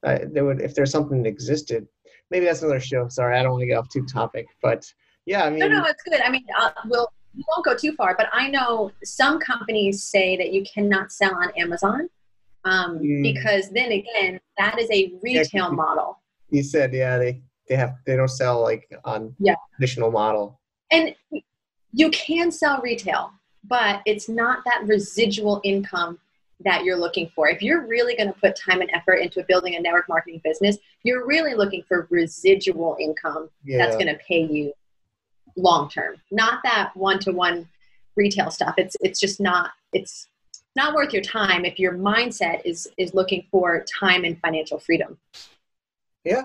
uh, 0.06 0.18
they 0.32 0.40
would 0.40 0.60
if 0.62 0.74
there's 0.74 0.90
something 0.90 1.22
that 1.22 1.28
existed 1.28 1.86
maybe 2.30 2.46
that's 2.46 2.62
another 2.62 2.80
show 2.80 3.06
sorry 3.08 3.36
i 3.38 3.42
don't 3.42 3.52
want 3.52 3.60
to 3.60 3.66
get 3.66 3.74
off 3.76 3.88
too 3.90 4.04
topic 4.06 4.46
but 4.62 4.90
yeah 5.26 5.44
i 5.44 5.50
mean 5.50 5.58
No, 5.60 5.68
no, 5.68 5.84
it's 5.84 6.02
good. 6.02 6.20
I 6.22 6.30
mean, 6.30 6.46
uh, 6.58 6.70
we'll 6.86 7.08
we 7.36 7.44
won't 7.48 7.64
go 7.64 7.74
too 7.76 7.92
far, 7.92 8.14
but 8.16 8.28
I 8.32 8.48
know 8.48 8.90
some 9.04 9.38
companies 9.38 10.02
say 10.02 10.36
that 10.38 10.50
you 10.52 10.64
cannot 10.74 11.12
sell 11.12 11.34
on 11.34 11.50
Amazon 11.58 12.08
um, 12.64 12.98
Mm. 12.98 13.22
because 13.22 13.68
then 13.70 13.92
again, 13.92 14.40
that 14.56 14.78
is 14.78 14.88
a 14.90 15.12
retail 15.22 15.68
you- 15.70 15.76
model, 15.76 16.18
you 16.50 16.62
said 16.62 16.94
yeah 16.94 17.18
they 17.18 17.42
they 17.68 17.76
have 17.76 17.96
they 18.06 18.16
don't 18.16 18.28
sell 18.28 18.62
like 18.62 18.90
on 19.04 19.34
Yeah. 19.38 19.54
traditional 19.76 20.10
model. 20.10 20.60
And 20.90 21.14
you 21.92 22.10
can 22.10 22.50
sell 22.50 22.80
retail, 22.80 23.32
but 23.64 24.02
it's 24.06 24.28
not 24.28 24.64
that 24.64 24.84
residual 24.86 25.60
income 25.64 26.18
that 26.64 26.84
you're 26.84 26.96
looking 26.96 27.30
for. 27.34 27.48
If 27.48 27.62
you're 27.62 27.86
really 27.86 28.16
going 28.16 28.32
to 28.32 28.38
put 28.40 28.56
time 28.56 28.80
and 28.80 28.90
effort 28.92 29.16
into 29.16 29.44
building 29.44 29.76
a 29.76 29.80
network 29.80 30.08
marketing 30.08 30.40
business, 30.42 30.78
you're 31.04 31.26
really 31.26 31.54
looking 31.54 31.82
for 31.86 32.08
residual 32.10 32.96
income 32.98 33.48
yeah 33.64 33.78
that's 33.78 33.96
going 33.96 34.08
to 34.08 34.18
pay 34.26 34.44
you 34.44 34.72
long 35.56 35.88
term. 35.88 36.16
Not 36.30 36.60
that 36.64 36.96
one 36.96 37.18
to 37.20 37.32
one 37.32 37.68
retail 38.16 38.50
stuff. 38.50 38.74
It's 38.78 38.96
it's 39.00 39.20
just 39.20 39.40
not 39.40 39.70
it's 39.92 40.28
not 40.74 40.94
worth 40.94 41.12
your 41.12 41.22
time 41.22 41.64
if 41.64 41.78
your 41.78 41.94
mindset 41.94 42.62
is 42.64 42.88
is 42.98 43.14
looking 43.14 43.46
for 43.50 43.84
time 44.00 44.24
and 44.24 44.40
financial 44.40 44.78
freedom. 44.78 45.18
Yeah 46.24 46.42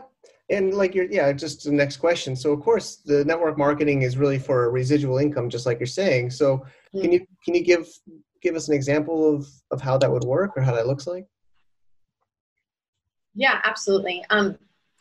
and 0.50 0.74
like 0.74 0.94
your 0.94 1.06
yeah, 1.06 1.32
just 1.32 1.64
the 1.64 1.72
next 1.72 1.98
question. 1.98 2.36
So 2.36 2.52
of 2.52 2.62
course, 2.62 2.98
the 2.98 3.24
network 3.26 3.58
marketing 3.58 4.02
is 4.02 4.18
really 4.18 4.40
for 4.40 4.70
residual 4.72 5.18
income, 5.18 5.50
just 5.50 5.66
like 5.66 5.80
you're 5.80 5.88
saying. 5.88 6.32
So 6.32 6.66
can 6.92 7.12
you 7.12 7.26
can 7.44 7.56
you 7.56 7.64
give 7.64 7.88
give 8.42 8.56
us 8.56 8.68
an 8.68 8.76
example 8.76 9.36
of 9.36 9.48
of 9.72 9.82
how 9.82 9.98
that 9.98 10.12
would 10.12 10.24
work 10.24 10.52
or 10.56 10.62
how 10.62 10.74
that 10.74 10.88
looks 10.88 11.08
like? 11.08 11.26
Yeah, 13.36 13.62
absolutely. 13.64 14.24
Um, 14.30 14.58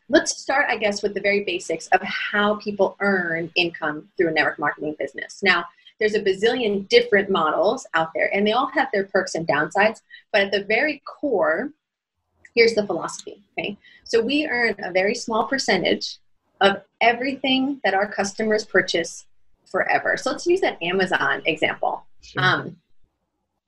let's 0.09 0.41
start, 0.41 0.67
I 0.69 0.77
guess, 0.77 1.03
with 1.03 1.15
the 1.15 1.21
very 1.21 1.45
basics 1.45 1.87
of 1.89 2.01
how 2.03 2.57
people 2.57 2.97
earn 3.01 3.51
income 3.57 4.09
through 4.17 4.29
a 4.29 4.33
network 4.33 4.59
marketing 4.59 4.97
business. 4.99 5.41
Now, 5.43 5.65
there's 5.99 6.15
a 6.15 6.23
bazillion 6.23 6.89
different 6.89 7.31
models 7.31 7.87
out 7.95 8.11
there, 8.15 8.35
and 8.35 8.47
they 8.47 8.53
all 8.53 8.69
have 8.69 8.89
their 8.93 9.05
perks 9.05 9.35
and 9.35 9.47
downsides. 9.47 10.01
But 10.33 10.43
at 10.43 10.53
the 10.53 10.65
very 10.65 11.03
core, 11.05 11.73
here's 12.55 12.75
the 12.75 12.87
philosophy. 12.87 13.43
Okay, 13.59 13.77
so 14.05 14.21
we 14.21 14.47
earn 14.47 14.75
a 14.79 14.93
very 14.93 15.15
small 15.15 15.47
percentage 15.47 16.19
of 16.61 16.83
everything 17.01 17.81
that 17.85 17.95
our 17.95 18.07
customers 18.07 18.65
purchase 18.65 19.27
forever. 19.65 20.17
So 20.17 20.31
let's 20.31 20.47
use 20.47 20.61
that 20.61 20.81
Amazon 20.83 21.43
example. 21.47 22.05
Sure. 22.21 22.43
Um, 22.43 22.77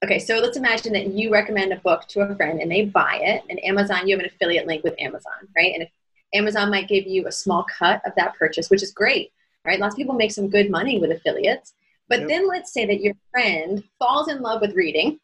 okay, 0.03 0.19
so 0.19 0.39
let's 0.39 0.57
imagine 0.57 0.93
that 0.93 1.07
you 1.07 1.31
recommend 1.31 1.73
a 1.73 1.77
book 1.77 2.07
to 2.09 2.21
a 2.21 2.35
friend 2.35 2.61
and 2.61 2.71
they 2.71 2.85
buy 2.85 3.19
it, 3.21 3.43
and 3.49 3.63
Amazon, 3.63 4.07
you 4.07 4.15
have 4.15 4.23
an 4.23 4.31
affiliate 4.31 4.67
link 4.67 4.83
with 4.83 4.95
Amazon, 4.99 5.47
right? 5.55 5.73
And 5.73 5.83
if 5.83 5.89
Amazon 6.33 6.69
might 6.69 6.87
give 6.87 7.05
you 7.07 7.27
a 7.27 7.31
small 7.31 7.65
cut 7.77 8.01
of 8.05 8.13
that 8.15 8.35
purchase, 8.35 8.69
which 8.69 8.83
is 8.83 8.91
great, 8.91 9.31
right? 9.65 9.79
Lots 9.79 9.95
of 9.95 9.97
people 9.97 10.15
make 10.15 10.31
some 10.31 10.49
good 10.49 10.69
money 10.69 10.99
with 10.99 11.11
affiliates. 11.11 11.73
But 12.07 12.19
yep. 12.19 12.29
then 12.29 12.47
let's 12.47 12.71
say 12.71 12.85
that 12.85 13.01
your 13.01 13.15
friend 13.31 13.83
falls 13.97 14.27
in 14.27 14.41
love 14.41 14.61
with 14.61 14.75
reading 14.75 15.19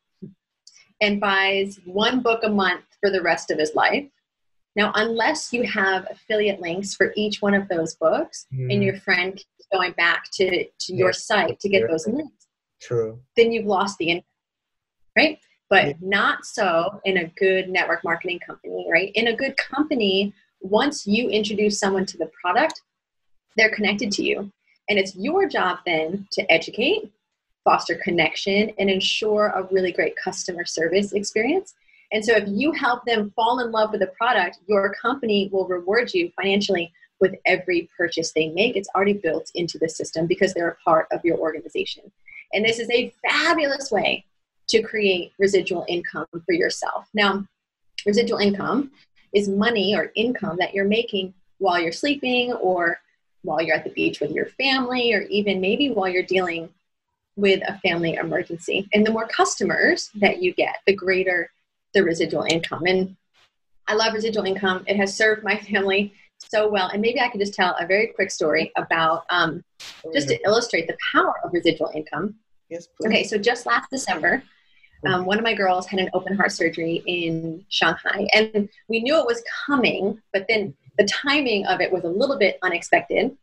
and 1.02 1.20
buys 1.20 1.80
one 1.86 2.22
book 2.22 2.42
a 2.44 2.50
month 2.50 2.84
for 3.00 3.10
the 3.10 3.22
rest 3.22 3.52
of 3.52 3.58
his 3.58 3.76
life. 3.76 4.06
Now, 4.76 4.92
unless 4.96 5.52
you 5.52 5.64
have 5.64 6.08
affiliate 6.10 6.62
links 6.62 6.96
for 6.96 7.12
each 7.18 7.42
one 7.42 7.54
of 7.54 7.68
those 7.68 7.96
books 7.96 8.46
mm. 8.54 8.72
and 8.72 8.82
your 8.82 8.96
friend 8.98 9.36
keeps 9.36 9.68
going 9.72 9.92
back 9.94 10.26
to, 10.34 10.66
to 10.66 10.94
your 10.94 11.12
site 11.12 11.60
to 11.60 11.70
get 11.70 11.90
those 11.90 12.08
links, 12.08 12.48
True. 12.82 13.20
then 13.36 13.52
you've 13.52 13.66
lost 13.66 13.98
the 13.98 14.10
income, 14.12 14.26
right? 15.18 15.40
But 15.70 15.88
yeah. 15.88 15.94
not 16.02 16.46
so 16.46 17.02
in 17.04 17.18
a 17.18 17.28
good 17.38 17.70
network 17.70 18.04
marketing 18.04 18.40
company, 18.40 18.88
right? 18.90 19.12
In 19.16 19.28
a 19.28 19.36
good 19.36 19.58
company, 19.58 20.34
once 20.62 21.06
you 21.06 21.30
introduce 21.30 21.80
someone 21.80 22.06
to 22.06 22.18
the 22.18 22.30
product, 22.42 22.82
they're 23.58 23.74
connected 23.74 24.12
to 24.14 24.24
you. 24.24 24.52
And 24.90 25.00
it's 25.00 25.16
your 25.16 25.48
job 25.48 25.80
then 25.86 26.28
to 26.34 26.52
educate, 26.52 27.12
foster 27.64 27.96
connection, 27.96 28.72
and 28.80 28.90
ensure 28.90 29.48
a 29.48 29.68
really 29.72 29.92
great 29.92 30.16
customer 30.16 30.66
service 30.66 31.14
experience. 31.14 31.76
And 32.12 32.24
so 32.24 32.36
if 32.36 32.44
you 32.48 32.72
help 32.72 33.06
them 33.06 33.32
fall 33.36 33.60
in 33.60 33.72
love 33.72 33.92
with 33.92 34.02
the 34.02 34.08
product, 34.08 34.60
your 34.68 34.94
company 34.94 35.50
will 35.52 35.68
reward 35.68 36.14
you 36.14 36.32
financially 36.36 36.92
with 37.22 37.36
every 37.46 37.88
purchase 37.96 38.32
they 38.32 38.50
make. 38.50 38.76
It's 38.76 38.90
already 38.96 39.14
built 39.14 39.52
into 39.56 39.78
the 39.78 39.88
system 39.88 40.28
because 40.28 40.54
they're 40.54 40.70
a 40.70 40.84
part 40.84 41.08
of 41.12 41.24
your 41.24 41.38
organization. 41.38 42.12
And 42.54 42.66
this 42.66 42.80
is 42.80 42.90
a 42.90 43.14
fabulous 43.28 43.92
way 43.92 44.26
to 44.68 44.82
create 44.82 45.32
residual 45.40 45.86
income 45.88 46.26
for 46.32 46.54
yourself. 46.54 47.08
Now, 47.14 47.46
residual 48.06 48.40
income 48.40 48.92
is 49.34 49.48
money 49.48 49.96
or 49.96 50.12
income 50.16 50.58
that 50.60 50.74
you're 50.74 50.86
making 50.86 51.34
while 51.60 51.80
you're 51.80 51.92
sleeping 51.92 52.52
or 52.54 53.00
while 53.44 53.62
you're 53.62 53.76
at 53.76 53.84
the 53.84 53.92
beach 53.92 54.20
with 54.20 54.32
your 54.32 54.48
family 54.48 55.14
or 55.14 55.22
even 55.24 55.62
maybe 55.62 55.92
while 55.92 56.10
you're 56.10 56.24
dealing 56.24 56.70
with 57.42 57.62
a 57.68 57.78
family 57.80 58.14
emergency. 58.14 58.88
And 58.94 59.06
the 59.06 59.12
more 59.12 59.28
customers 59.28 60.10
that 60.16 60.42
you 60.42 60.54
get, 60.54 60.76
the 60.86 60.96
greater 60.96 61.52
the 61.94 62.04
residual 62.04 62.46
income. 62.50 62.84
And 62.86 63.18
I 63.88 63.96
love 63.96 64.14
residual 64.14 64.46
income. 64.46 64.84
It 64.88 64.96
has 64.98 65.16
served 65.16 65.44
my 65.44 65.58
family 65.72 66.14
so 66.38 66.70
well. 66.70 66.88
And 66.88 67.02
maybe 67.02 67.20
I 67.20 67.28
could 67.30 67.42
just 67.42 67.54
tell 67.54 67.76
a 67.80 67.86
very 67.86 68.08
quick 68.16 68.32
story 68.32 68.72
about 68.78 69.26
um, 69.30 69.64
just 70.14 70.30
to 70.30 70.40
illustrate 70.46 70.88
the 70.88 70.98
power 71.14 71.34
of 71.44 71.52
residual 71.52 71.92
income. 71.94 72.36
Yes, 72.70 72.88
please. 72.88 73.08
Okay, 73.08 73.24
so 73.24 73.38
just 73.38 73.66
last 73.66 73.90
December, 73.92 74.44
um, 75.06 75.26
one 75.26 75.38
of 75.38 75.44
my 75.44 75.54
girls 75.54 75.88
had 75.88 76.00
an 76.00 76.10
open 76.14 76.36
heart 76.36 76.52
surgery 76.52 77.04
in 77.08 77.66
Shanghai, 77.70 78.28
and 78.34 78.70
we 78.88 79.02
knew 79.02 79.18
it 79.18 79.26
was 79.26 79.44
coming, 79.66 80.22
but 80.32 80.46
then 80.48 80.74
the 80.98 81.06
timing 81.06 81.66
of 81.66 81.82
it 81.82 81.92
was 81.92 82.04
a 82.04 82.08
little 82.08 82.38
bit 82.38 82.60
unexpected. 82.62 83.36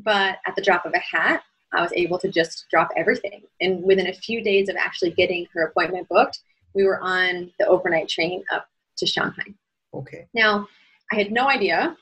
But 0.00 0.38
at 0.46 0.54
the 0.54 0.62
drop 0.62 0.84
of 0.84 0.92
a 0.94 0.98
hat, 0.98 1.42
I 1.72 1.82
was 1.82 1.92
able 1.94 2.18
to 2.20 2.28
just 2.28 2.66
drop 2.70 2.88
everything. 2.96 3.42
And 3.60 3.82
within 3.82 4.08
a 4.08 4.12
few 4.12 4.42
days 4.42 4.68
of 4.68 4.76
actually 4.76 5.10
getting 5.10 5.46
her 5.52 5.62
appointment 5.62 6.08
booked, 6.08 6.40
we 6.74 6.84
were 6.84 7.00
on 7.00 7.50
the 7.58 7.66
overnight 7.66 8.08
train 8.08 8.42
up 8.52 8.68
to 8.98 9.06
Shanghai. 9.06 9.54
Okay. 9.94 10.26
Now, 10.34 10.66
I 11.12 11.16
had 11.16 11.32
no 11.32 11.48
idea 11.48 11.96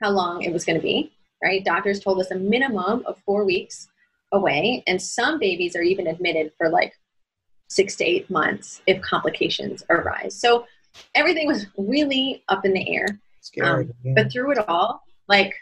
how 0.00 0.10
long 0.10 0.42
it 0.42 0.52
was 0.52 0.64
going 0.64 0.78
to 0.78 0.82
be, 0.82 1.12
right? 1.42 1.64
Doctors 1.64 2.00
told 2.00 2.20
us 2.20 2.30
a 2.30 2.36
minimum 2.36 3.04
of 3.06 3.18
four 3.24 3.44
weeks 3.44 3.88
away, 4.32 4.82
and 4.86 5.00
some 5.00 5.38
babies 5.38 5.76
are 5.76 5.82
even 5.82 6.06
admitted 6.06 6.52
for 6.58 6.68
like 6.68 6.94
six 7.68 7.96
to 7.96 8.04
eight 8.04 8.28
months 8.30 8.82
if 8.86 9.00
complications 9.02 9.84
arise. 9.90 10.38
So 10.38 10.66
everything 11.14 11.46
was 11.46 11.66
really 11.76 12.42
up 12.48 12.64
in 12.64 12.72
the 12.72 12.94
air. 12.94 13.06
Scary, 13.40 13.84
um, 13.84 13.92
yeah. 14.02 14.12
But 14.16 14.32
through 14.32 14.52
it 14.52 14.68
all, 14.68 15.02
like 15.28 15.54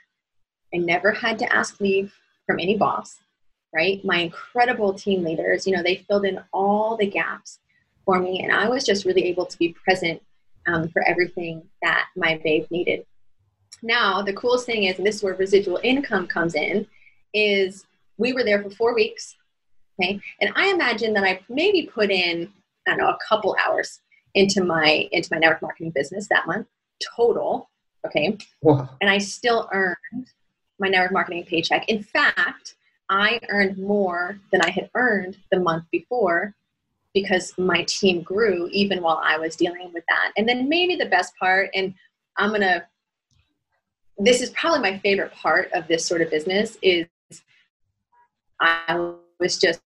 I 0.74 0.78
never 0.78 1.12
had 1.12 1.38
to 1.40 1.52
ask 1.52 1.80
leave 1.80 2.14
from 2.46 2.58
any 2.58 2.76
boss, 2.76 3.16
right? 3.74 4.04
My 4.04 4.18
incredible 4.18 4.92
team 4.94 5.24
leaders, 5.24 5.66
you 5.66 5.74
know, 5.74 5.82
they 5.82 6.04
filled 6.08 6.24
in 6.24 6.40
all 6.52 6.96
the 6.96 7.06
gaps 7.06 7.58
for 8.04 8.18
me, 8.18 8.42
and 8.42 8.52
I 8.52 8.68
was 8.68 8.84
just 8.84 9.04
really 9.04 9.24
able 9.24 9.46
to 9.46 9.58
be 9.58 9.74
present 9.84 10.22
um, 10.66 10.88
for 10.88 11.02
everything 11.06 11.62
that 11.82 12.06
my 12.16 12.40
babe 12.42 12.66
needed. 12.70 13.06
Now, 13.82 14.22
the 14.22 14.32
coolest 14.32 14.66
thing 14.66 14.84
is, 14.84 14.98
and 14.98 15.06
this 15.06 15.16
is 15.16 15.22
where 15.22 15.34
residual 15.34 15.80
income 15.82 16.26
comes 16.26 16.54
in, 16.54 16.86
is 17.34 17.86
we 18.18 18.32
were 18.32 18.44
there 18.44 18.62
for 18.62 18.70
four 18.70 18.94
weeks 18.94 19.36
Okay. 20.00 20.20
And 20.40 20.52
I 20.56 20.68
imagine 20.68 21.12
that 21.14 21.24
I 21.24 21.40
maybe 21.48 21.86
put 21.92 22.10
in, 22.10 22.52
I 22.86 22.90
don't 22.90 22.98
know, 22.98 23.08
a 23.08 23.18
couple 23.28 23.56
hours 23.64 24.00
into 24.34 24.64
my 24.64 25.08
into 25.12 25.28
my 25.30 25.38
network 25.38 25.62
marketing 25.62 25.92
business 25.94 26.28
that 26.28 26.46
month 26.46 26.66
total. 27.16 27.70
Okay. 28.06 28.36
Wow. 28.62 28.88
And 29.00 29.10
I 29.10 29.18
still 29.18 29.68
earned 29.72 29.96
my 30.78 30.88
network 30.88 31.12
marketing 31.12 31.44
paycheck. 31.44 31.88
In 31.88 32.02
fact, 32.02 32.74
I 33.12 33.38
earned 33.50 33.76
more 33.76 34.38
than 34.50 34.62
I 34.62 34.70
had 34.70 34.88
earned 34.94 35.36
the 35.50 35.60
month 35.60 35.84
before 35.92 36.54
because 37.12 37.52
my 37.58 37.84
team 37.86 38.22
grew 38.22 38.70
even 38.72 39.02
while 39.02 39.20
I 39.22 39.36
was 39.36 39.54
dealing 39.54 39.90
with 39.92 40.02
that. 40.08 40.32
And 40.38 40.48
then 40.48 40.66
maybe 40.66 40.96
the 40.96 41.10
best 41.10 41.36
part, 41.36 41.68
and 41.74 41.92
I'm 42.38 42.50
gonna 42.52 42.86
this 44.18 44.40
is 44.40 44.50
probably 44.50 44.80
my 44.80 44.98
favorite 44.98 45.32
part 45.32 45.70
of 45.74 45.86
this 45.88 46.06
sort 46.06 46.22
of 46.22 46.30
business 46.30 46.78
is 46.80 47.06
I 48.60 49.12
was 49.38 49.58
just 49.58 49.82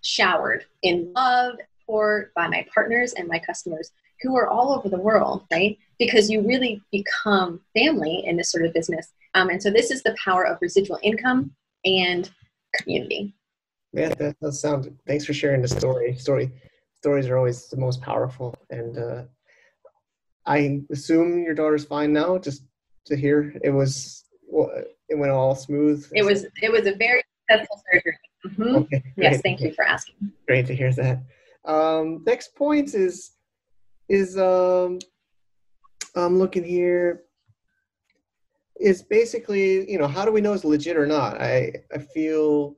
showered 0.00 0.64
in 0.82 1.12
love 1.14 1.56
or 1.86 2.30
by 2.34 2.48
my 2.48 2.64
partners 2.72 3.12
and 3.12 3.28
my 3.28 3.40
customers 3.40 3.90
who 4.22 4.36
are 4.36 4.48
all 4.48 4.72
over 4.72 4.88
the 4.88 4.98
world, 4.98 5.44
right? 5.52 5.76
Because 5.98 6.30
you 6.30 6.40
really 6.40 6.80
become 6.92 7.60
family 7.74 8.22
in 8.24 8.36
this 8.36 8.50
sort 8.50 8.64
of 8.64 8.72
business. 8.72 9.12
Um, 9.34 9.50
and 9.50 9.62
so 9.62 9.70
this 9.70 9.90
is 9.90 10.02
the 10.02 10.16
power 10.22 10.46
of 10.46 10.58
residual 10.62 10.98
income 11.02 11.54
and 11.86 12.30
community. 12.74 13.34
Yeah, 13.92 14.10
that 14.14 14.38
does 14.40 14.60
sound. 14.60 14.94
Thanks 15.06 15.24
for 15.24 15.32
sharing 15.32 15.62
the 15.62 15.68
story. 15.68 16.16
Story 16.16 16.52
stories 16.94 17.28
are 17.28 17.36
always 17.36 17.68
the 17.68 17.76
most 17.76 18.02
powerful, 18.02 18.54
and 18.70 18.98
uh, 18.98 19.22
I 20.44 20.82
assume 20.90 21.42
your 21.42 21.54
daughter's 21.54 21.84
fine 21.84 22.12
now. 22.12 22.38
Just 22.38 22.64
to 23.06 23.16
hear 23.16 23.54
it 23.62 23.70
was, 23.70 24.24
well, 24.48 24.70
it 25.08 25.16
went 25.16 25.32
all 25.32 25.54
smooth. 25.54 26.06
It 26.12 26.24
was. 26.24 26.44
It 26.62 26.70
was 26.70 26.86
a 26.86 26.94
very 26.94 27.22
successful 27.48 27.82
surgery. 27.90 28.18
Mm-hmm. 28.46 28.76
Okay, 28.76 29.02
yes, 29.16 29.40
thank 29.42 29.60
you 29.60 29.72
for 29.72 29.84
asking. 29.84 30.32
Great 30.46 30.66
to 30.66 30.74
hear 30.74 30.92
that. 30.92 31.22
Um, 31.64 32.22
next 32.26 32.54
point 32.54 32.94
is 32.94 33.32
is 34.08 34.36
um, 34.38 34.98
I'm 36.14 36.38
looking 36.38 36.64
here. 36.64 37.22
Is 38.80 39.02
basically 39.02 39.90
you 39.90 39.98
know 39.98 40.06
how 40.06 40.24
do 40.24 40.32
we 40.32 40.40
know 40.40 40.52
it's 40.52 40.64
legit 40.64 40.96
or 40.96 41.06
not? 41.06 41.40
I 41.40 41.72
I 41.94 41.98
feel 41.98 42.76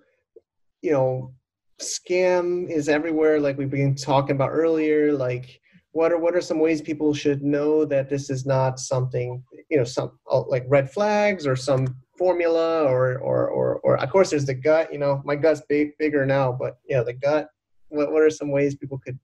you 0.82 0.92
know 0.92 1.34
scam 1.80 2.68
is 2.68 2.88
everywhere 2.88 3.40
like 3.40 3.56
we've 3.56 3.70
been 3.70 3.94
talking 3.94 4.34
about 4.34 4.50
earlier 4.50 5.12
like 5.12 5.60
what 5.92 6.12
are 6.12 6.18
what 6.18 6.34
are 6.34 6.40
some 6.40 6.58
ways 6.58 6.82
people 6.82 7.14
should 7.14 7.42
know 7.42 7.84
that 7.84 8.08
this 8.08 8.30
is 8.30 8.44
not 8.44 8.80
something 8.80 9.42
you 9.70 9.76
know 9.76 9.84
some 9.84 10.18
uh, 10.30 10.42
like 10.48 10.64
red 10.68 10.90
flags 10.90 11.46
or 11.46 11.54
some 11.54 11.86
formula 12.16 12.82
or 12.82 13.18
or 13.18 13.48
or 13.48 13.78
or 13.84 13.96
of 13.98 14.10
course 14.10 14.30
there's 14.30 14.44
the 14.44 14.54
gut 14.54 14.92
you 14.92 14.98
know 14.98 15.22
my 15.24 15.36
gut's 15.36 15.62
big 15.68 15.90
bigger 15.98 16.26
now 16.26 16.50
but 16.52 16.78
yeah 16.88 17.02
the 17.02 17.12
gut 17.12 17.48
what, 17.90 18.10
what 18.12 18.22
are 18.22 18.30
some 18.30 18.50
ways 18.50 18.74
people 18.74 18.98
could 18.98 19.18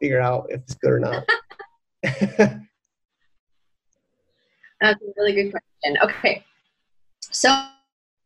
figure 0.00 0.20
out 0.20 0.44
if 0.50 0.60
it's 0.60 0.74
good 0.74 0.92
or 0.92 1.00
not 1.00 1.24
that's 4.80 5.00
a 5.02 5.06
really 5.16 5.32
good 5.32 5.50
question 5.50 5.96
okay 6.02 6.44
so 7.20 7.66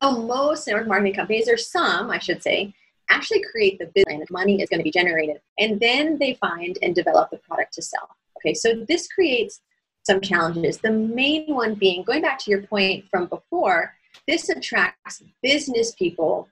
most 0.03 0.67
network 0.67 0.87
marketing 0.87 1.15
companies 1.15 1.49
or 1.49 1.57
some 1.57 2.11
i 2.11 2.19
should 2.19 2.43
say 2.43 2.73
actually 3.11 3.43
create 3.51 3.79
the 3.79 3.87
business 3.95 4.31
money 4.31 4.61
is 4.61 4.69
going 4.69 4.79
to 4.79 4.85
be 4.85 4.91
generated 4.91 5.41
and 5.59 5.81
then 5.81 6.19
they 6.19 6.35
find 6.35 6.79
and 6.83 6.95
develop 6.95 7.31
the 7.31 7.39
product 7.39 7.73
to 7.73 7.83
sell 7.83 8.09
okay 8.37 8.55
so 8.55 8.85
this 8.87 9.09
creates 9.09 9.61
some 10.09 10.21
challenges. 10.23 10.79
The 10.79 10.91
main 10.91 11.55
one 11.55 11.75
being 11.75 12.03
going 12.03 12.23
back 12.23 12.39
to 12.41 12.51
your 12.51 12.63
point 12.63 13.05
from 13.11 13.27
before, 13.27 13.95
this 14.27 14.49
attracts 14.49 15.23
business 15.43 15.93
people 15.93 16.49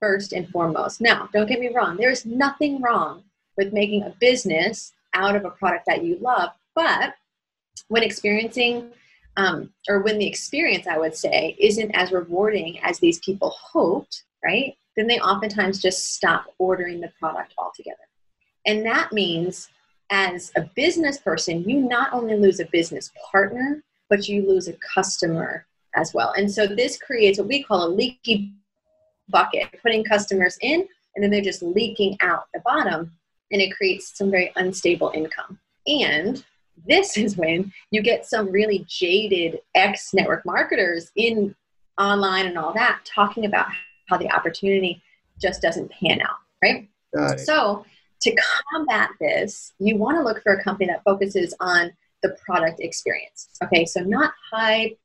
first 0.00 0.32
and 0.32 0.48
foremost. 0.50 1.00
Now, 1.00 1.28
don't 1.32 1.48
get 1.48 1.60
me 1.60 1.72
wrong, 1.72 1.96
there's 1.96 2.26
nothing 2.26 2.82
wrong 2.82 3.22
with 3.56 3.72
making 3.72 4.02
a 4.02 4.14
business 4.20 4.92
out 5.14 5.36
of 5.36 5.44
a 5.44 5.50
product 5.50 5.84
that 5.86 6.04
you 6.04 6.18
love, 6.20 6.50
but 6.74 7.14
when 7.88 8.02
experiencing 8.02 8.90
um, 9.36 9.70
or 9.88 10.00
when 10.00 10.18
the 10.18 10.26
experience, 10.26 10.86
I 10.86 10.98
would 10.98 11.14
say, 11.14 11.56
isn't 11.58 11.90
as 11.92 12.12
rewarding 12.12 12.78
as 12.80 12.98
these 12.98 13.18
people 13.20 13.50
hoped, 13.50 14.24
right? 14.44 14.76
Then 14.96 15.06
they 15.06 15.20
oftentimes 15.20 15.82
just 15.82 16.14
stop 16.14 16.46
ordering 16.58 17.00
the 17.00 17.12
product 17.20 17.52
altogether. 17.58 17.96
And 18.66 18.84
that 18.86 19.12
means, 19.12 19.68
as 20.10 20.52
a 20.56 20.62
business 20.74 21.18
person, 21.18 21.68
you 21.68 21.80
not 21.80 22.12
only 22.12 22.36
lose 22.36 22.60
a 22.60 22.66
business 22.66 23.12
partner, 23.30 23.82
but 24.08 24.28
you 24.28 24.46
lose 24.48 24.68
a 24.68 24.76
customer 24.94 25.66
as 25.94 26.14
well. 26.14 26.32
And 26.36 26.50
so 26.50 26.66
this 26.66 26.96
creates 26.98 27.38
what 27.38 27.48
we 27.48 27.62
call 27.62 27.86
a 27.86 27.88
leaky 27.88 28.52
bucket, 29.28 29.68
putting 29.82 30.04
customers 30.04 30.56
in, 30.62 30.86
and 31.14 31.22
then 31.22 31.30
they're 31.30 31.40
just 31.40 31.62
leaking 31.62 32.16
out 32.20 32.44
the 32.54 32.60
bottom, 32.60 33.10
and 33.50 33.60
it 33.60 33.74
creates 33.74 34.16
some 34.16 34.30
very 34.30 34.52
unstable 34.56 35.10
income. 35.14 35.58
And 35.86 36.44
this 36.86 37.16
is 37.16 37.36
when 37.36 37.72
you 37.90 38.02
get 38.02 38.26
some 38.26 38.50
really 38.50 38.84
jaded 38.88 39.60
ex 39.74 40.12
network 40.12 40.44
marketers 40.44 41.10
in 41.16 41.54
online 41.98 42.46
and 42.46 42.58
all 42.58 42.72
that 42.74 43.00
talking 43.04 43.46
about 43.46 43.66
how 44.08 44.16
the 44.16 44.30
opportunity 44.30 45.02
just 45.40 45.62
doesn't 45.62 45.90
pan 45.90 46.20
out, 46.20 46.36
right? 46.62 46.88
So, 47.38 47.84
to 48.22 48.36
combat 48.70 49.10
this, 49.20 49.72
you 49.78 49.96
want 49.96 50.16
to 50.16 50.22
look 50.22 50.42
for 50.42 50.52
a 50.54 50.62
company 50.62 50.86
that 50.88 51.02
focuses 51.04 51.54
on 51.60 51.92
the 52.22 52.36
product 52.44 52.80
experience. 52.80 53.48
Okay, 53.62 53.84
so 53.84 54.00
not 54.00 54.32
hype, 54.50 54.98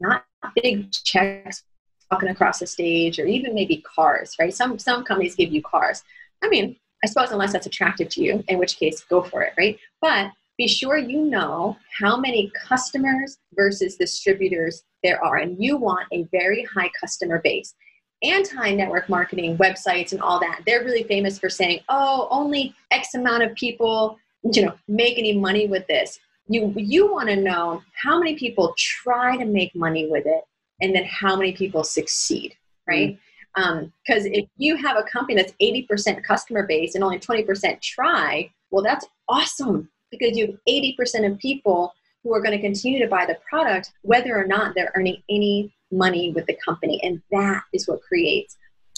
not 0.00 0.24
big 0.62 0.90
checks 0.92 1.62
walking 2.10 2.28
across 2.28 2.58
the 2.58 2.66
stage, 2.66 3.18
or 3.18 3.26
even 3.26 3.54
maybe 3.54 3.78
cars, 3.78 4.34
right? 4.40 4.52
Some 4.52 4.78
some 4.78 5.04
companies 5.04 5.34
give 5.34 5.52
you 5.52 5.62
cars. 5.62 6.02
I 6.42 6.48
mean, 6.48 6.76
I 7.02 7.06
suppose 7.06 7.30
unless 7.30 7.52
that's 7.52 7.66
attractive 7.66 8.08
to 8.10 8.22
you, 8.22 8.44
in 8.48 8.58
which 8.58 8.76
case 8.76 9.02
go 9.02 9.22
for 9.22 9.42
it, 9.42 9.54
right? 9.56 9.78
But 10.00 10.32
be 10.58 10.68
sure 10.68 10.98
you 10.98 11.24
know 11.24 11.76
how 11.98 12.18
many 12.18 12.52
customers 12.68 13.38
versus 13.54 13.96
distributors 13.96 14.82
there 15.02 15.22
are, 15.24 15.36
and 15.36 15.56
you 15.62 15.78
want 15.78 16.06
a 16.12 16.24
very 16.24 16.64
high 16.64 16.90
customer 17.00 17.40
base. 17.42 17.74
Anti 18.22 18.74
network 18.74 19.08
marketing 19.08 19.56
websites 19.56 20.12
and 20.12 20.20
all 20.20 20.38
that, 20.40 20.60
they're 20.66 20.84
really 20.84 21.04
famous 21.04 21.38
for 21.38 21.48
saying, 21.48 21.80
oh, 21.88 22.28
only 22.30 22.74
X 22.90 23.14
amount 23.14 23.42
of 23.42 23.54
people, 23.54 24.18
you 24.52 24.66
know, 24.66 24.74
make 24.88 25.16
any 25.18 25.34
money 25.34 25.66
with 25.66 25.86
this. 25.86 26.20
You, 26.48 26.74
you 26.76 27.10
want 27.10 27.30
to 27.30 27.36
know 27.36 27.82
how 27.94 28.18
many 28.18 28.34
people 28.34 28.74
try 28.76 29.38
to 29.38 29.46
make 29.46 29.74
money 29.74 30.10
with 30.10 30.26
it 30.26 30.42
and 30.82 30.94
then 30.94 31.04
how 31.04 31.36
many 31.36 31.52
people 31.52 31.84
succeed, 31.84 32.54
right? 32.86 33.12
Mm-hmm 33.12 33.29
because 33.54 34.26
um, 34.26 34.32
if 34.32 34.48
you 34.56 34.76
have 34.76 34.96
a 34.96 35.02
company 35.02 35.34
that's 35.34 35.54
80% 35.60 36.22
customer 36.22 36.66
base 36.66 36.94
and 36.94 37.02
only 37.02 37.18
20% 37.18 37.80
try, 37.80 38.50
well, 38.70 38.82
that's 38.82 39.06
awesome 39.28 39.90
because 40.10 40.36
you 40.36 40.46
have 40.46 40.56
80% 40.68 41.30
of 41.30 41.38
people 41.38 41.92
who 42.22 42.34
are 42.34 42.40
going 42.40 42.56
to 42.56 42.62
continue 42.62 42.98
to 42.98 43.08
buy 43.08 43.24
the 43.26 43.38
product, 43.48 43.92
whether 44.02 44.38
or 44.38 44.46
not 44.46 44.74
they're 44.74 44.92
earning 44.94 45.22
any 45.30 45.74
money 45.90 46.32
with 46.32 46.46
the 46.46 46.56
company. 46.64 47.00
And 47.02 47.20
that 47.30 47.62
is 47.72 47.88
what 47.88 48.02
creates 48.02 48.56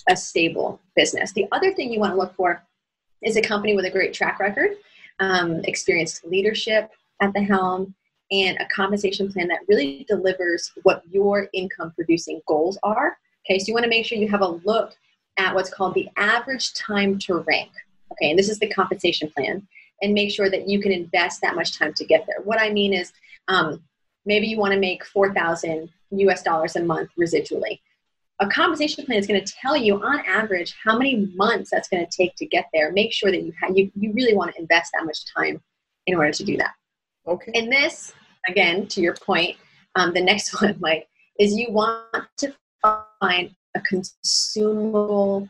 a 0.08 0.16
stable 0.16 0.80
business. 0.96 1.32
The 1.32 1.46
other 1.52 1.72
thing 1.72 1.92
you 1.92 2.00
want 2.00 2.12
to 2.12 2.18
look 2.18 2.34
for 2.34 2.62
is 3.22 3.36
a 3.36 3.42
company 3.42 3.76
with 3.76 3.84
a 3.84 3.90
great 3.90 4.12
track 4.12 4.40
record, 4.40 4.72
um, 5.20 5.60
experienced 5.64 6.24
leadership 6.24 6.90
at 7.20 7.32
the 7.32 7.42
helm, 7.42 7.94
and 8.32 8.58
a 8.58 8.66
compensation 8.66 9.30
plan 9.30 9.46
that 9.48 9.60
really 9.68 10.04
delivers 10.08 10.72
what 10.82 11.02
your 11.08 11.48
income 11.52 11.92
producing 11.94 12.40
goals 12.48 12.78
are 12.82 13.16
Okay, 13.44 13.58
so 13.58 13.66
you 13.68 13.74
want 13.74 13.84
to 13.84 13.90
make 13.90 14.06
sure 14.06 14.18
you 14.18 14.28
have 14.28 14.42
a 14.42 14.48
look 14.64 14.94
at 15.38 15.54
what's 15.54 15.72
called 15.72 15.94
the 15.94 16.08
average 16.16 16.74
time 16.74 17.18
to 17.18 17.38
rank. 17.38 17.70
Okay, 18.12 18.30
and 18.30 18.38
this 18.38 18.48
is 18.48 18.58
the 18.58 18.68
compensation 18.68 19.30
plan, 19.30 19.66
and 20.00 20.14
make 20.14 20.30
sure 20.30 20.50
that 20.50 20.68
you 20.68 20.80
can 20.80 20.92
invest 20.92 21.40
that 21.40 21.56
much 21.56 21.78
time 21.78 21.94
to 21.94 22.04
get 22.04 22.24
there. 22.26 22.42
What 22.44 22.60
I 22.60 22.70
mean 22.70 22.92
is, 22.92 23.12
um, 23.48 23.82
maybe 24.24 24.46
you 24.46 24.58
want 24.58 24.72
to 24.72 24.78
make 24.78 25.04
4,000 25.04 25.88
US 26.10 26.42
dollars 26.42 26.76
a 26.76 26.82
month 26.82 27.10
residually. 27.18 27.80
A 28.40 28.48
compensation 28.48 29.04
plan 29.04 29.18
is 29.18 29.26
going 29.26 29.42
to 29.42 29.52
tell 29.52 29.76
you 29.76 30.02
on 30.02 30.20
average 30.26 30.74
how 30.82 30.96
many 30.96 31.30
months 31.34 31.70
that's 31.70 31.88
going 31.88 32.04
to 32.04 32.16
take 32.16 32.34
to 32.36 32.46
get 32.46 32.66
there. 32.72 32.92
Make 32.92 33.12
sure 33.12 33.30
that 33.30 33.42
you 33.42 33.52
have, 33.60 33.76
you, 33.76 33.90
you 33.94 34.12
really 34.12 34.34
want 34.34 34.54
to 34.54 34.60
invest 34.60 34.92
that 34.94 35.04
much 35.04 35.32
time 35.32 35.62
in 36.06 36.16
order 36.16 36.32
to 36.32 36.44
do 36.44 36.56
that. 36.56 36.72
Okay. 37.26 37.52
And 37.54 37.70
this, 37.70 38.12
again, 38.48 38.86
to 38.88 39.00
your 39.00 39.14
point, 39.14 39.56
um, 39.94 40.12
the 40.12 40.22
next 40.22 40.60
one, 40.60 40.76
Mike, 40.80 41.08
is 41.38 41.54
you 41.54 41.70
want 41.70 42.26
to 42.38 42.54
find 43.20 43.54
a 43.74 43.80
consumable 43.80 45.48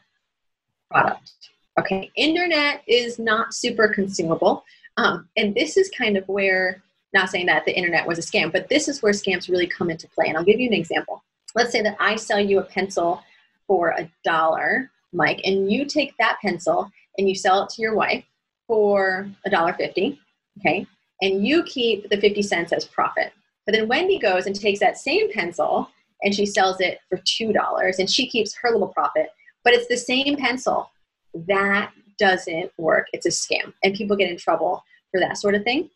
product. 0.90 1.32
Okay, 1.78 2.10
internet 2.16 2.82
is 2.86 3.18
not 3.18 3.54
super 3.54 3.88
consumable. 3.88 4.64
Um, 4.98 5.28
and 5.36 5.54
this 5.54 5.76
is 5.76 5.90
kind 5.96 6.16
of 6.16 6.28
where, 6.28 6.82
not 7.14 7.30
saying 7.30 7.46
that 7.46 7.64
the 7.64 7.76
internet 7.76 8.06
was 8.06 8.18
a 8.18 8.22
scam, 8.22 8.52
but 8.52 8.68
this 8.68 8.88
is 8.88 9.02
where 9.02 9.12
scams 9.12 9.48
really 9.48 9.66
come 9.66 9.90
into 9.90 10.08
play. 10.08 10.26
And 10.28 10.36
I'll 10.36 10.44
give 10.44 10.60
you 10.60 10.66
an 10.66 10.74
example. 10.74 11.22
Let's 11.54 11.72
say 11.72 11.82
that 11.82 11.96
I 11.98 12.16
sell 12.16 12.40
you 12.40 12.58
a 12.58 12.64
pencil 12.64 13.22
for 13.66 13.90
a 13.90 14.10
dollar, 14.24 14.90
Mike, 15.12 15.40
and 15.44 15.70
you 15.70 15.86
take 15.86 16.14
that 16.18 16.38
pencil 16.42 16.90
and 17.18 17.28
you 17.28 17.34
sell 17.34 17.62
it 17.62 17.70
to 17.70 17.82
your 17.82 17.94
wife 17.94 18.24
for 18.66 19.30
a 19.44 19.50
dollar 19.50 19.72
fifty, 19.74 20.20
okay? 20.58 20.86
And 21.22 21.46
you 21.46 21.62
keep 21.64 22.08
the 22.10 22.20
50 22.20 22.42
cents 22.42 22.72
as 22.72 22.84
profit. 22.84 23.32
But 23.64 23.74
then 23.74 23.86
Wendy 23.86 24.18
goes 24.18 24.46
and 24.46 24.58
takes 24.58 24.80
that 24.80 24.98
same 24.98 25.32
pencil 25.32 25.88
and 26.22 26.34
she 26.34 26.46
sells 26.46 26.80
it 26.80 26.98
for 27.08 27.18
$2 27.18 27.98
and 27.98 28.10
she 28.10 28.28
keeps 28.28 28.54
her 28.62 28.70
little 28.70 28.88
profit, 28.88 29.30
but 29.64 29.74
it's 29.74 29.88
the 29.88 29.96
same 29.96 30.36
pencil. 30.36 30.90
That 31.34 31.92
doesn't 32.18 32.70
work. 32.78 33.06
It's 33.12 33.26
a 33.26 33.30
scam 33.30 33.72
and 33.82 33.94
people 33.94 34.16
get 34.16 34.30
in 34.30 34.36
trouble 34.36 34.84
for 35.10 35.20
that 35.20 35.38
sort 35.38 35.54
of 35.54 35.64
thing. 35.64 35.90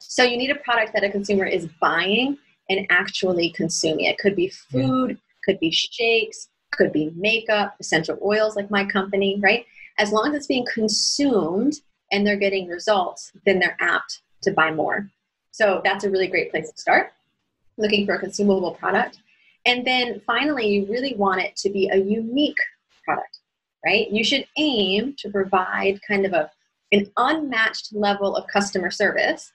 So 0.00 0.22
you 0.22 0.36
need 0.36 0.50
a 0.50 0.56
product 0.56 0.92
that 0.94 1.04
a 1.04 1.10
consumer 1.10 1.44
is 1.44 1.68
buying 1.80 2.38
and 2.70 2.86
actually 2.90 3.50
consuming. 3.50 4.04
It 4.04 4.18
could 4.18 4.36
be 4.36 4.48
food, 4.48 5.18
could 5.44 5.58
be 5.58 5.70
shakes, 5.70 6.48
could 6.72 6.92
be 6.92 7.12
makeup, 7.16 7.74
essential 7.80 8.18
oils 8.22 8.56
like 8.56 8.70
my 8.70 8.84
company, 8.84 9.38
right? 9.40 9.64
As 9.98 10.12
long 10.12 10.28
as 10.28 10.34
it's 10.34 10.46
being 10.46 10.66
consumed 10.72 11.74
and 12.12 12.26
they're 12.26 12.36
getting 12.36 12.68
results, 12.68 13.32
then 13.44 13.58
they're 13.58 13.76
apt 13.80 14.20
to 14.42 14.52
buy 14.52 14.70
more. 14.70 15.10
So 15.50 15.80
that's 15.82 16.04
a 16.04 16.10
really 16.10 16.28
great 16.28 16.50
place 16.50 16.70
to 16.70 16.80
start. 16.80 17.12
Looking 17.78 18.06
for 18.06 18.14
a 18.14 18.18
consumable 18.18 18.72
product. 18.72 19.18
And 19.66 19.86
then 19.86 20.20
finally, 20.26 20.66
you 20.66 20.86
really 20.86 21.14
want 21.14 21.40
it 21.40 21.56
to 21.56 21.70
be 21.70 21.88
a 21.88 21.96
unique 21.96 22.56
product, 23.04 23.38
right? 23.84 24.10
You 24.10 24.24
should 24.24 24.46
aim 24.56 25.14
to 25.18 25.30
provide 25.30 26.00
kind 26.06 26.24
of 26.24 26.32
a, 26.32 26.50
an 26.92 27.10
unmatched 27.16 27.92
level 27.92 28.36
of 28.36 28.46
customer 28.46 28.90
service 28.90 29.52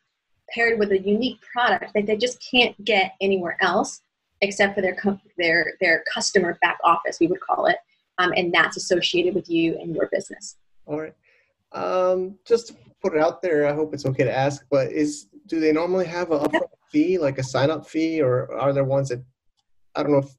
paired 0.54 0.78
with 0.78 0.92
a 0.92 1.00
unique 1.00 1.40
product 1.52 1.94
that 1.96 2.06
they 2.06 2.18
just 2.18 2.46
can't 2.50 2.84
get 2.84 3.14
anywhere 3.22 3.58
else 3.62 4.02
except 4.42 4.76
for 4.76 4.82
their, 4.82 4.98
their, 5.38 5.74
their 5.80 6.04
customer 6.14 6.58
back 6.62 6.78
office, 6.84 7.18
we 7.20 7.28
would 7.28 7.40
call 7.40 7.66
it. 7.66 7.78
Um, 8.20 8.34
and 8.36 8.54
that's 8.54 8.78
associated 8.78 9.34
with 9.34 9.50
you 9.50 9.80
and 9.80 9.96
your 9.96 10.10
business. 10.12 10.58
All 10.86 11.00
right. 11.00 11.16
Um, 11.72 12.38
just 12.46 12.68
to 12.68 12.76
put 13.02 13.16
it 13.16 13.22
out 13.22 13.42
there, 13.42 13.68
I 13.68 13.74
hope 13.74 13.94
it's 13.94 14.06
okay 14.06 14.24
to 14.24 14.36
ask, 14.36 14.64
but 14.70 14.92
is 14.92 15.28
do 15.48 15.60
they 15.60 15.72
normally 15.72 16.06
have 16.06 16.32
a 16.32 16.40
upfront 16.40 16.70
fee, 16.92 17.18
like 17.18 17.40
a 17.40 17.44
sign 17.44 17.72
up 17.72 17.88
fee, 17.88 18.22
or 18.22 18.54
are 18.54 18.74
there 18.74 18.84
ones 18.84 19.10
that 19.10 19.24
I 19.96 20.04
don't 20.04 20.12
know 20.12 20.20
if 20.20 20.36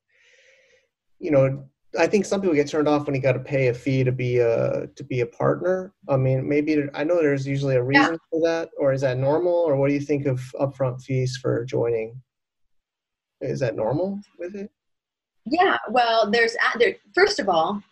you 1.18 1.30
know. 1.30 1.64
I 1.96 2.08
think 2.08 2.24
some 2.24 2.40
people 2.40 2.56
get 2.56 2.68
turned 2.68 2.88
off 2.88 3.06
when 3.06 3.14
you 3.14 3.20
got 3.20 3.34
to 3.34 3.38
pay 3.38 3.68
a 3.68 3.74
fee 3.74 4.02
to 4.02 4.10
be 4.10 4.38
a 4.38 4.88
to 4.88 5.04
be 5.04 5.20
a 5.20 5.26
partner. 5.26 5.94
I 6.08 6.16
mean, 6.16 6.48
maybe 6.48 6.84
I 6.92 7.04
know 7.04 7.16
there's 7.16 7.46
usually 7.46 7.76
a 7.76 7.82
reason 7.82 8.14
yeah. 8.14 8.18
for 8.30 8.40
that, 8.42 8.70
or 8.78 8.92
is 8.92 9.02
that 9.02 9.18
normal? 9.18 9.52
Or 9.52 9.76
what 9.76 9.88
do 9.88 9.94
you 9.94 10.00
think 10.00 10.26
of 10.26 10.40
upfront 10.60 11.02
fees 11.02 11.36
for 11.36 11.64
joining? 11.64 12.20
Is 13.40 13.60
that 13.60 13.76
normal 13.76 14.20
with 14.38 14.56
it? 14.56 14.70
Yeah. 15.46 15.76
Well, 15.90 16.30
there's 16.30 16.56
there. 16.78 16.96
First 17.14 17.38
of 17.38 17.48
all, 17.48 17.82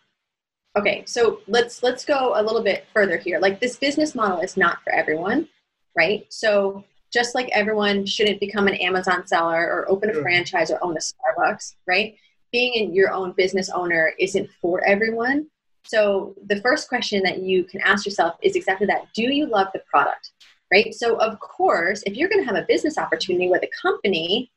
okay. 0.77 1.03
So 1.05 1.39
let's 1.47 1.83
let's 1.83 2.03
go 2.03 2.33
a 2.35 2.43
little 2.43 2.63
bit 2.63 2.85
further 2.93 3.17
here. 3.17 3.39
Like 3.39 3.61
this 3.61 3.77
business 3.77 4.15
model 4.15 4.39
is 4.41 4.57
not 4.57 4.83
for 4.83 4.91
everyone, 4.91 5.47
right? 5.95 6.25
So 6.29 6.83
just 7.13 7.35
like 7.35 7.49
everyone 7.51 8.05
shouldn't 8.05 8.39
become 8.39 8.67
an 8.67 8.73
Amazon 8.75 9.27
seller 9.27 9.67
or 9.67 9.89
open 9.89 10.09
a 10.09 10.13
franchise 10.15 10.71
or 10.71 10.83
own 10.83 10.97
a 10.97 10.99
Starbucks, 10.99 11.75
right? 11.85 12.15
Being 12.51 12.73
in 12.73 12.93
your 12.93 13.11
own 13.11 13.33
business 13.33 13.69
owner 13.69 14.13
isn't 14.19 14.49
for 14.61 14.83
everyone. 14.83 15.47
So 15.85 16.33
the 16.47 16.59
first 16.61 16.89
question 16.89 17.21
that 17.23 17.39
you 17.39 17.65
can 17.65 17.81
ask 17.81 18.05
yourself 18.05 18.35
is 18.41 18.55
exactly 18.55 18.87
that. 18.87 19.13
Do 19.13 19.23
you 19.23 19.45
love 19.45 19.67
the 19.73 19.81
product? 19.89 20.31
Right? 20.71 20.93
So 20.95 21.17
of 21.17 21.39
course, 21.39 22.01
if 22.07 22.15
you're 22.15 22.29
going 22.29 22.41
to 22.41 22.51
have 22.51 22.61
a 22.61 22.65
business 22.67 22.97
opportunity 22.97 23.47
with 23.47 23.63
a 23.63 23.69
company, 23.79 24.51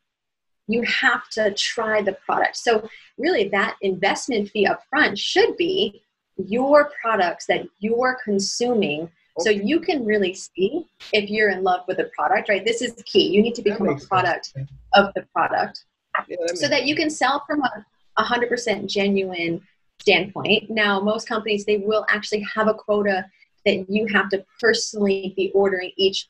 you 0.66 0.82
have 0.82 1.28
to 1.30 1.52
try 1.54 2.00
the 2.00 2.14
product. 2.14 2.56
So 2.56 2.88
really 3.18 3.48
that 3.50 3.76
investment 3.82 4.48
fee 4.50 4.66
up 4.66 4.82
front 4.88 5.18
should 5.18 5.56
be 5.56 6.02
your 6.38 6.90
products 7.02 7.46
that 7.46 7.66
you're 7.80 8.18
consuming 8.24 9.10
So 9.38 9.50
you 9.50 9.80
can 9.80 10.04
really 10.04 10.34
see 10.34 10.86
if 11.12 11.28
you're 11.28 11.50
in 11.50 11.62
love 11.62 11.80
with 11.86 11.98
the 11.98 12.10
product, 12.16 12.48
right? 12.48 12.64
This 12.64 12.80
is 12.80 13.02
key. 13.04 13.28
You 13.28 13.42
need 13.42 13.54
to 13.56 13.62
become 13.62 13.88
a 13.88 13.96
product 13.96 14.46
sense. 14.46 14.70
of 14.94 15.12
the 15.14 15.26
product 15.34 15.84
yeah, 16.28 16.36
that 16.46 16.56
so 16.56 16.68
that 16.68 16.86
you 16.86 16.96
can 16.96 17.10
sell 17.10 17.44
from 17.46 17.62
a 17.62 17.84
100% 18.18 18.86
genuine 18.86 19.60
standpoint. 20.00 20.70
Now, 20.70 21.00
most 21.00 21.28
companies, 21.28 21.64
they 21.64 21.78
will 21.78 22.06
actually 22.08 22.46
have 22.54 22.68
a 22.68 22.74
quota 22.74 23.26
that 23.64 23.84
you 23.90 24.06
have 24.06 24.30
to 24.30 24.44
personally 24.60 25.34
be 25.36 25.50
ordering 25.54 25.92
each 25.96 26.26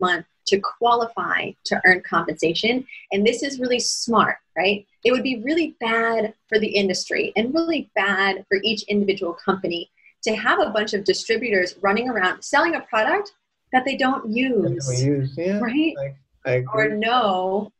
month 0.00 0.26
to 0.46 0.60
qualify 0.60 1.50
to 1.64 1.80
earn 1.86 2.02
compensation. 2.02 2.86
And 3.12 3.26
this 3.26 3.42
is 3.42 3.58
really 3.58 3.80
smart, 3.80 4.36
right? 4.56 4.86
It 5.04 5.12
would 5.12 5.22
be 5.22 5.42
really 5.42 5.74
bad 5.80 6.34
for 6.48 6.58
the 6.58 6.68
industry 6.68 7.32
and 7.36 7.54
really 7.54 7.90
bad 7.94 8.44
for 8.48 8.58
each 8.62 8.82
individual 8.84 9.32
company 9.32 9.90
to 10.24 10.34
have 10.34 10.60
a 10.60 10.70
bunch 10.70 10.94
of 10.94 11.04
distributors 11.04 11.76
running 11.80 12.08
around 12.08 12.42
selling 12.42 12.74
a 12.74 12.80
product 12.80 13.32
that 13.72 13.84
they 13.84 13.96
don't 13.96 14.30
use. 14.30 14.86
Don't 14.86 15.06
use. 15.06 15.34
Yeah, 15.36 15.58
right? 15.58 15.94
I, 16.46 16.50
I 16.50 16.64
or 16.72 16.88
know 16.88 17.72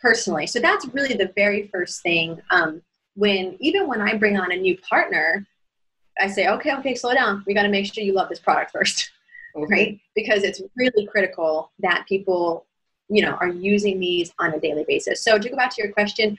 personally. 0.00 0.46
So 0.46 0.60
that's 0.60 0.86
really 0.88 1.14
the 1.14 1.32
very 1.36 1.68
first 1.68 2.02
thing. 2.02 2.40
Um, 2.50 2.82
when 3.14 3.56
even 3.60 3.86
when 3.86 4.00
I 4.00 4.16
bring 4.16 4.38
on 4.38 4.52
a 4.52 4.56
new 4.56 4.76
partner, 4.78 5.46
I 6.18 6.28
say, 6.28 6.48
okay, 6.48 6.74
okay, 6.76 6.94
slow 6.94 7.14
down. 7.14 7.44
We 7.46 7.54
got 7.54 7.62
to 7.62 7.68
make 7.68 7.92
sure 7.92 8.04
you 8.04 8.14
love 8.14 8.28
this 8.28 8.40
product 8.40 8.72
first, 8.72 9.10
okay. 9.56 9.66
right? 9.70 10.00
Because 10.14 10.42
it's 10.42 10.60
really 10.76 11.06
critical 11.06 11.72
that 11.80 12.04
people, 12.08 12.66
you 13.08 13.22
know, 13.22 13.32
are 13.32 13.48
using 13.48 14.00
these 14.00 14.32
on 14.38 14.54
a 14.54 14.60
daily 14.60 14.84
basis. 14.86 15.22
So 15.22 15.38
to 15.38 15.48
go 15.48 15.56
back 15.56 15.74
to 15.76 15.82
your 15.82 15.92
question, 15.92 16.38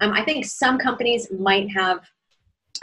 um, 0.00 0.12
I 0.12 0.22
think 0.22 0.44
some 0.44 0.78
companies 0.78 1.28
might 1.32 1.70
have 1.70 2.00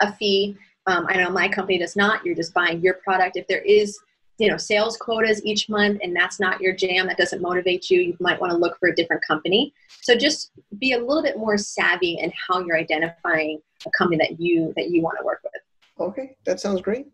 a 0.02 0.14
fee. 0.14 0.58
Um, 0.88 1.06
I 1.10 1.18
know 1.18 1.30
my 1.30 1.48
company 1.48 1.78
does 1.78 1.96
not. 1.96 2.26
You're 2.26 2.36
just 2.36 2.54
buying 2.54 2.82
your 2.82 2.96
product. 2.96 3.38
If 3.38 3.48
there 3.48 3.62
is, 3.62 3.98
you 4.38 4.50
know, 4.50 4.58
sales 4.58 4.98
quotas 4.98 5.44
each 5.44 5.70
month, 5.70 6.00
and 6.04 6.16
that's 6.16 6.40
not 6.40 6.62
your 6.62 6.76
jam, 6.76 7.08
that 7.08 7.18
doesn't 7.18 7.42
motivate 7.42 7.90
you. 7.90 8.02
You 8.02 8.18
might 8.20 8.40
want 8.40 8.52
to 8.52 8.58
look 8.58 8.78
for 8.80 8.90
a 8.90 8.96
different 8.96 9.24
company. 9.28 9.74
So 10.02 10.16
just 10.16 10.52
be 10.80 10.94
a 10.94 11.00
little 11.00 11.24
bit 11.24 11.38
more 11.38 11.58
savvy 11.58 12.20
in 12.22 12.32
how 12.48 12.60
you're 12.60 12.78
identifying 12.78 13.60
a 13.86 13.90
company 13.98 14.18
that 14.18 14.40
you 14.40 14.74
that 14.76 14.90
you 14.90 15.02
want 15.02 15.18
to 15.20 15.26
work 15.26 15.42
with. 15.44 15.62
Okay, 16.00 16.36
that 16.46 16.60
sounds 16.60 16.82
great. 16.82 17.08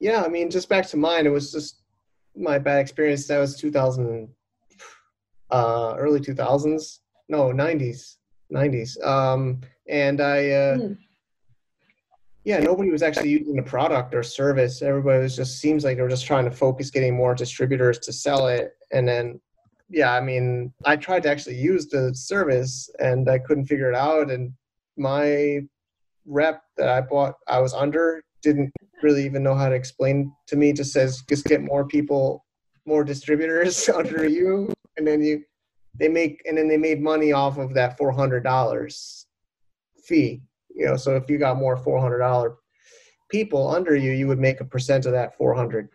Yeah, 0.00 0.22
I 0.22 0.28
mean, 0.28 0.50
just 0.50 0.68
back 0.68 0.86
to 0.88 0.96
mine, 0.96 1.26
it 1.26 1.30
was 1.30 1.52
just 1.52 1.80
my 2.36 2.58
bad 2.58 2.80
experience. 2.80 3.26
That 3.28 3.38
was 3.38 3.56
2000, 3.56 4.28
uh, 5.50 5.94
early 5.96 6.20
2000s, 6.20 6.98
no, 7.28 7.52
90s, 7.52 8.16
90s. 8.52 9.02
Um, 9.06 9.60
and 9.88 10.20
I, 10.20 10.50
uh, 10.50 10.76
mm. 10.78 10.98
Yeah, 12.44 12.58
nobody 12.58 12.90
was 12.90 13.02
actually 13.02 13.30
using 13.30 13.56
the 13.56 13.62
product 13.62 14.14
or 14.14 14.22
service. 14.22 14.82
Everybody 14.82 15.22
was 15.22 15.34
just 15.34 15.60
seems 15.60 15.82
like 15.82 15.96
they 15.96 16.02
were 16.02 16.08
just 16.08 16.26
trying 16.26 16.44
to 16.44 16.50
focus 16.50 16.90
getting 16.90 17.16
more 17.16 17.34
distributors 17.34 17.98
to 18.00 18.12
sell 18.12 18.48
it. 18.48 18.72
And 18.92 19.08
then, 19.08 19.40
yeah, 19.88 20.12
I 20.12 20.20
mean, 20.20 20.72
I 20.84 20.96
tried 20.96 21.22
to 21.22 21.30
actually 21.30 21.56
use 21.56 21.86
the 21.88 22.14
service 22.14 22.90
and 22.98 23.30
I 23.30 23.38
couldn't 23.38 23.64
figure 23.64 23.90
it 23.90 23.96
out. 23.96 24.30
And 24.30 24.52
my 24.98 25.60
rep 26.26 26.62
that 26.76 26.90
I 26.90 27.00
bought, 27.00 27.34
I 27.48 27.60
was 27.60 27.72
under, 27.72 28.22
didn't 28.42 28.70
really 29.02 29.24
even 29.24 29.42
know 29.42 29.54
how 29.54 29.70
to 29.70 29.74
explain 29.74 30.30
to 30.48 30.56
me. 30.56 30.74
Just 30.74 30.92
says, 30.92 31.22
just 31.28 31.46
get 31.46 31.62
more 31.62 31.86
people, 31.86 32.44
more 32.84 33.04
distributors 33.04 33.88
under 33.94 34.28
you, 34.28 34.70
and 34.98 35.06
then 35.06 35.22
you, 35.22 35.42
they 35.98 36.08
make, 36.08 36.42
and 36.44 36.58
then 36.58 36.68
they 36.68 36.76
made 36.76 37.00
money 37.00 37.32
off 37.32 37.56
of 37.56 37.72
that 37.74 37.96
four 37.96 38.12
hundred 38.12 38.44
dollars 38.44 39.26
fee. 40.04 40.42
You 40.74 40.86
know, 40.86 40.96
so 40.96 41.16
if 41.16 41.30
you 41.30 41.38
got 41.38 41.56
more 41.56 41.76
four 41.76 42.00
hundred 42.00 42.18
dollar 42.18 42.56
people 43.30 43.68
under 43.68 43.94
you, 43.96 44.12
you 44.12 44.26
would 44.26 44.40
make 44.40 44.60
a 44.60 44.64
percent 44.64 45.06
of 45.06 45.12
that 45.12 45.36
four 45.36 45.54
hundred. 45.54 45.88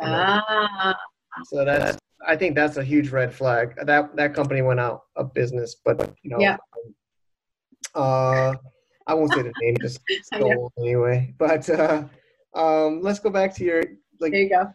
Ah. 0.00 0.94
So 1.44 1.64
that's 1.64 1.98
I 2.26 2.36
think 2.36 2.54
that's 2.54 2.76
a 2.76 2.84
huge 2.84 3.10
red 3.10 3.34
flag. 3.34 3.74
That 3.84 4.14
that 4.16 4.34
company 4.34 4.62
went 4.62 4.80
out 4.80 5.02
of 5.16 5.32
business, 5.34 5.76
but 5.84 6.14
you 6.22 6.30
know, 6.30 6.40
yeah. 6.40 6.56
uh, 7.94 8.54
I 9.06 9.14
won't 9.14 9.32
say 9.32 9.42
the 9.42 9.52
name, 9.62 9.76
just 9.80 10.00
stole 10.22 10.72
anyway. 10.78 11.34
But 11.38 11.68
uh, 11.70 12.04
um, 12.54 13.00
let's 13.02 13.18
go 13.18 13.30
back 13.30 13.54
to 13.56 13.64
your 13.64 13.82
like 14.20 14.32
there 14.32 14.42
you 14.42 14.48
go. 14.50 14.72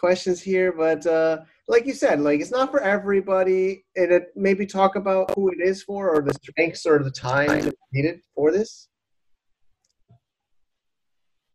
questions 0.00 0.42
here. 0.42 0.72
But 0.72 1.06
uh, 1.06 1.40
like 1.68 1.86
you 1.86 1.94
said, 1.94 2.20
like 2.20 2.40
it's 2.40 2.50
not 2.50 2.70
for 2.70 2.80
everybody. 2.80 3.84
And 3.96 4.12
it 4.12 4.28
maybe 4.36 4.66
talk 4.66 4.96
about 4.96 5.34
who 5.34 5.50
it 5.50 5.58
is 5.60 5.82
for, 5.82 6.14
or 6.14 6.22
the 6.22 6.34
strengths, 6.34 6.86
or 6.86 7.02
the 7.02 7.10
time 7.10 7.72
needed 7.92 8.20
for 8.34 8.52
this. 8.52 8.88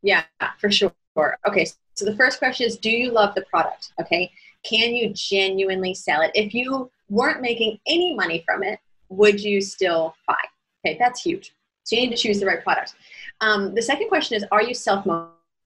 Yeah, 0.01 0.23
for 0.57 0.71
sure. 0.71 0.93
Okay, 1.47 1.65
so 1.95 2.05
the 2.05 2.15
first 2.15 2.39
question 2.39 2.65
is, 2.65 2.77
do 2.77 2.89
you 2.89 3.11
love 3.11 3.35
the 3.35 3.43
product? 3.43 3.91
Okay, 3.99 4.31
can 4.63 4.93
you 4.93 5.11
genuinely 5.13 5.93
sell 5.93 6.21
it? 6.21 6.31
If 6.33 6.53
you 6.53 6.89
weren't 7.09 7.41
making 7.41 7.79
any 7.85 8.15
money 8.15 8.43
from 8.45 8.63
it, 8.63 8.79
would 9.09 9.41
you 9.41 9.61
still 9.61 10.15
buy? 10.27 10.35
Okay, 10.85 10.97
that's 10.99 11.21
huge. 11.21 11.53
So 11.83 11.95
you 11.95 12.03
need 12.03 12.15
to 12.15 12.21
choose 12.21 12.39
the 12.39 12.45
right 12.45 12.63
product. 12.63 12.95
Um, 13.41 13.75
the 13.75 13.81
second 13.81 14.07
question 14.07 14.37
is, 14.37 14.45
are 14.51 14.63
you 14.63 14.73
self 14.73 15.05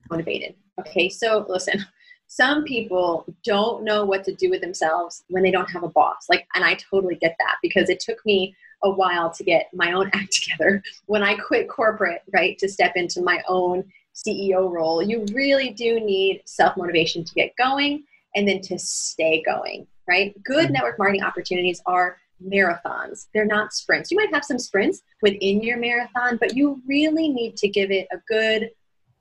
motivated? 0.09 0.55
Okay, 0.79 1.09
so 1.09 1.45
listen, 1.47 1.85
some 2.27 2.63
people 2.63 3.25
don't 3.43 3.83
know 3.83 4.03
what 4.03 4.23
to 4.25 4.33
do 4.33 4.49
with 4.49 4.61
themselves 4.61 5.23
when 5.27 5.43
they 5.43 5.51
don't 5.51 5.69
have 5.69 5.83
a 5.83 5.89
boss. 5.89 6.27
Like, 6.29 6.47
and 6.55 6.63
I 6.63 6.75
totally 6.75 7.15
get 7.15 7.35
that 7.39 7.57
because 7.61 7.89
it 7.89 7.99
took 7.99 8.25
me 8.25 8.55
a 8.83 8.89
while 8.89 9.31
to 9.31 9.43
get 9.43 9.69
my 9.73 9.93
own 9.93 10.09
act 10.13 10.33
together. 10.33 10.81
When 11.05 11.23
I 11.23 11.35
quit 11.35 11.69
corporate, 11.69 12.21
right, 12.33 12.57
to 12.59 12.69
step 12.69 12.93
into 12.95 13.21
my 13.21 13.41
own 13.47 13.83
CEO 14.13 14.71
role, 14.71 15.01
you 15.01 15.25
really 15.33 15.71
do 15.71 15.99
need 15.99 16.41
self 16.45 16.77
motivation 16.77 17.23
to 17.23 17.33
get 17.33 17.55
going 17.57 18.03
and 18.35 18.47
then 18.47 18.61
to 18.61 18.77
stay 18.77 19.41
going, 19.43 19.87
right? 20.07 20.35
Good 20.43 20.65
mm-hmm. 20.65 20.73
network 20.73 20.99
marketing 20.99 21.23
opportunities 21.23 21.81
are 21.85 22.17
marathons. 22.45 23.27
They're 23.33 23.45
not 23.45 23.73
sprints. 23.73 24.11
You 24.11 24.17
might 24.17 24.33
have 24.33 24.43
some 24.43 24.59
sprints 24.59 25.01
within 25.21 25.61
your 25.61 25.77
marathon, 25.77 26.37
but 26.37 26.55
you 26.55 26.81
really 26.85 27.29
need 27.29 27.55
to 27.57 27.67
give 27.67 27.91
it 27.91 28.07
a 28.11 28.17
good 28.27 28.71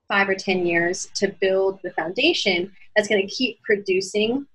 five 0.09 0.29
or 0.29 0.35
10 0.35 0.67
years 0.67 1.09
to 1.15 1.29
build 1.41 1.81
the 1.83 1.91
foundation 1.93 2.71
that's 2.95 3.09
going 3.09 3.27
to 3.27 3.33
keep 3.33 3.63
producing 3.63 4.47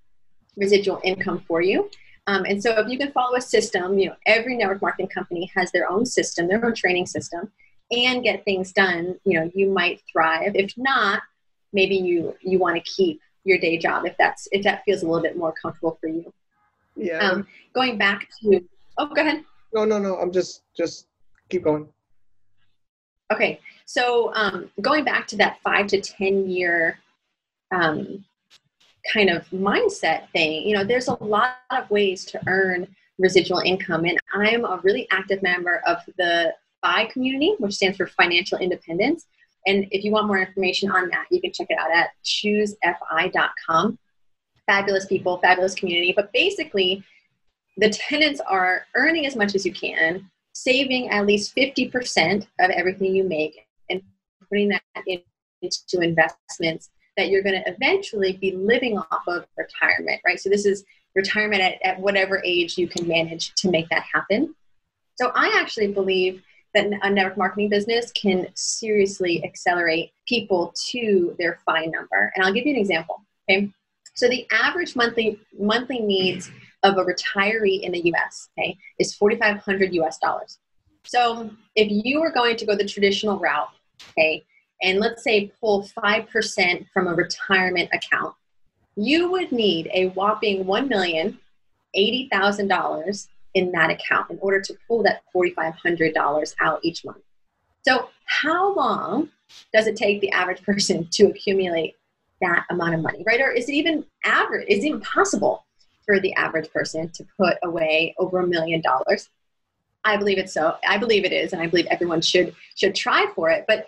residual 0.57 0.99
income 1.03 1.43
for 1.47 1.61
you. 1.61 1.89
Um, 2.27 2.45
and 2.45 2.61
so 2.61 2.77
if 2.79 2.89
you 2.89 2.97
can 2.97 3.11
follow 3.11 3.37
a 3.37 3.41
system, 3.41 3.97
you 3.97 4.09
know, 4.09 4.15
every 4.25 4.55
network 4.55 4.81
marketing 4.81 5.07
company 5.07 5.49
has 5.55 5.71
their 5.71 5.89
own 5.89 6.05
system, 6.05 6.47
their 6.47 6.63
own 6.63 6.75
training 6.75 7.07
system, 7.07 7.51
and 7.91 8.23
get 8.23 8.45
things 8.45 8.71
done, 8.71 9.19
you 9.25 9.39
know, 9.39 9.49
you 9.55 9.69
might 9.69 10.01
thrive. 10.11 10.51
If 10.55 10.73
not, 10.77 11.23
maybe 11.73 11.95
you 11.95 12.35
you 12.41 12.59
want 12.59 12.75
to 12.75 12.91
keep 12.91 13.19
your 13.45 13.57
day 13.57 13.77
job 13.77 14.05
if 14.05 14.15
that's 14.17 14.47
if 14.51 14.63
that 14.63 14.83
feels 14.83 15.01
a 15.01 15.07
little 15.07 15.23
bit 15.23 15.37
more 15.37 15.53
comfortable 15.53 15.97
for 15.99 16.07
you. 16.07 16.31
Yeah. 16.99 17.17
Um, 17.19 17.47
going 17.73 17.97
back 17.97 18.27
to, 18.41 18.61
oh, 18.97 19.07
go 19.07 19.21
ahead. 19.21 19.43
No, 19.73 19.85
no, 19.85 19.99
no. 19.99 20.17
I'm 20.17 20.31
just, 20.31 20.63
just 20.75 21.07
keep 21.49 21.63
going. 21.63 21.87
Okay. 23.31 23.59
So 23.85 24.33
um, 24.35 24.69
going 24.81 25.05
back 25.05 25.27
to 25.27 25.37
that 25.37 25.59
five 25.63 25.87
to 25.87 26.01
10 26.01 26.49
year 26.49 26.99
um, 27.71 28.25
kind 29.11 29.29
of 29.29 29.47
mindset 29.49 30.29
thing, 30.31 30.67
you 30.67 30.75
know, 30.75 30.83
there's 30.83 31.07
a 31.07 31.23
lot 31.23 31.55
of 31.71 31.89
ways 31.89 32.25
to 32.25 32.39
earn 32.47 32.87
residual 33.17 33.59
income. 33.59 34.05
And 34.05 34.17
I'm 34.33 34.65
a 34.65 34.79
really 34.83 35.07
active 35.11 35.41
member 35.41 35.81
of 35.85 35.97
the 36.17 36.53
FI 36.81 37.05
community, 37.05 37.55
which 37.59 37.75
stands 37.75 37.97
for 37.97 38.07
Financial 38.07 38.57
Independence. 38.57 39.25
And 39.67 39.87
if 39.91 40.03
you 40.03 40.11
want 40.11 40.27
more 40.27 40.39
information 40.39 40.89
on 40.89 41.09
that, 41.09 41.25
you 41.29 41.41
can 41.41 41.51
check 41.51 41.67
it 41.69 41.77
out 41.77 41.91
at 41.91 42.09
choosefi.com 42.23 43.97
fabulous 44.69 45.07
people, 45.07 45.39
fabulous 45.39 45.73
community. 45.73 46.13
But 46.15 46.31
basically, 46.31 47.03
the 47.77 47.89
tenants 47.89 48.39
are 48.47 48.85
earning 48.95 49.25
as 49.25 49.35
much 49.35 49.55
as 49.55 49.65
you 49.65 49.73
can, 49.73 50.29
saving 50.53 51.09
at 51.09 51.25
least 51.25 51.55
50% 51.55 52.45
of 52.59 52.69
everything 52.69 53.15
you 53.15 53.23
make, 53.23 53.65
and 53.89 53.99
putting 54.47 54.69
that 54.69 54.83
into 55.07 56.01
investments 56.01 56.91
that 57.19 57.29
you're 57.29 57.43
going 57.43 57.61
to 57.61 57.69
eventually 57.69 58.33
be 58.33 58.55
living 58.55 58.97
off 58.97 59.27
of 59.27 59.45
retirement, 59.57 60.21
right? 60.25 60.39
So, 60.39 60.49
this 60.49 60.65
is 60.65 60.83
retirement 61.15 61.61
at, 61.61 61.75
at 61.83 61.99
whatever 61.99 62.41
age 62.43 62.77
you 62.77 62.87
can 62.87 63.07
manage 63.07 63.53
to 63.55 63.69
make 63.69 63.87
that 63.89 64.03
happen. 64.13 64.55
So, 65.15 65.31
I 65.35 65.55
actually 65.59 65.91
believe 65.91 66.41
that 66.73 66.87
a 67.01 67.09
network 67.09 67.37
marketing 67.37 67.69
business 67.69 68.11
can 68.11 68.47
seriously 68.53 69.43
accelerate 69.43 70.11
people 70.27 70.73
to 70.89 71.35
their 71.39 71.59
FI 71.65 71.85
number. 71.85 72.31
And 72.35 72.45
I'll 72.45 72.53
give 72.53 72.65
you 72.65 72.73
an 72.73 72.79
example. 72.79 73.23
Okay. 73.49 73.71
So 74.13 74.27
the 74.27 74.45
average 74.51 74.95
monthly 74.95 75.39
monthly 75.57 75.99
needs 75.99 76.51
of 76.83 76.97
a 76.97 77.03
retiree 77.03 77.81
in 77.81 77.91
the 77.91 78.11
US, 78.13 78.49
okay, 78.57 78.77
is 78.99 79.13
4500 79.15 79.93
US 79.95 80.17
dollars. 80.19 80.59
So 81.05 81.49
if 81.75 81.87
you 81.89 82.21
were 82.21 82.31
going 82.31 82.57
to 82.57 82.65
go 82.65 82.75
the 82.75 82.85
traditional 82.85 83.39
route, 83.39 83.69
okay, 84.11 84.43
and 84.81 84.99
let's 84.99 85.23
say 85.23 85.51
pull 85.59 85.83
5% 85.83 86.87
from 86.93 87.07
a 87.07 87.13
retirement 87.13 87.89
account, 87.93 88.33
you 88.95 89.29
would 89.31 89.51
need 89.51 89.89
a 89.93 90.07
whopping 90.09 90.65
$1,080,000 90.65 93.27
in 93.55 93.71
that 93.71 93.89
account 93.89 94.29
in 94.29 94.37
order 94.41 94.61
to 94.61 94.77
pull 94.87 95.01
that 95.03 95.23
$4,500 95.35 96.55
out 96.61 96.79
each 96.83 97.03
month. 97.05 97.23
So, 97.81 98.09
how 98.25 98.75
long 98.75 99.29
does 99.73 99.87
it 99.87 99.95
take 99.95 100.21
the 100.21 100.31
average 100.31 100.61
person 100.63 101.07
to 101.11 101.27
accumulate 101.27 101.95
that 102.41 102.65
amount 102.69 102.95
of 102.95 103.01
money, 103.01 103.23
right? 103.25 103.41
Or 103.41 103.51
is 103.51 103.69
it 103.69 103.73
even 103.73 104.05
average? 104.23 104.67
Is 104.67 104.83
it 104.83 104.87
even 104.87 105.01
possible 105.01 105.65
for 106.05 106.19
the 106.19 106.33
average 106.33 106.71
person 106.71 107.09
to 107.09 107.25
put 107.37 107.57
away 107.63 108.15
over 108.17 108.39
a 108.39 108.47
million 108.47 108.81
dollars? 108.81 109.29
I 110.05 110.17
believe 110.17 110.37
it's 110.37 110.53
so. 110.53 110.77
I 110.87 110.97
believe 110.97 111.25
it 111.25 111.33
is, 111.33 111.53
and 111.53 111.61
I 111.61 111.67
believe 111.67 111.87
everyone 111.87 112.21
should 112.21 112.55
should 112.75 112.95
try 112.95 113.27
for 113.35 113.49
it. 113.49 113.65
But 113.67 113.87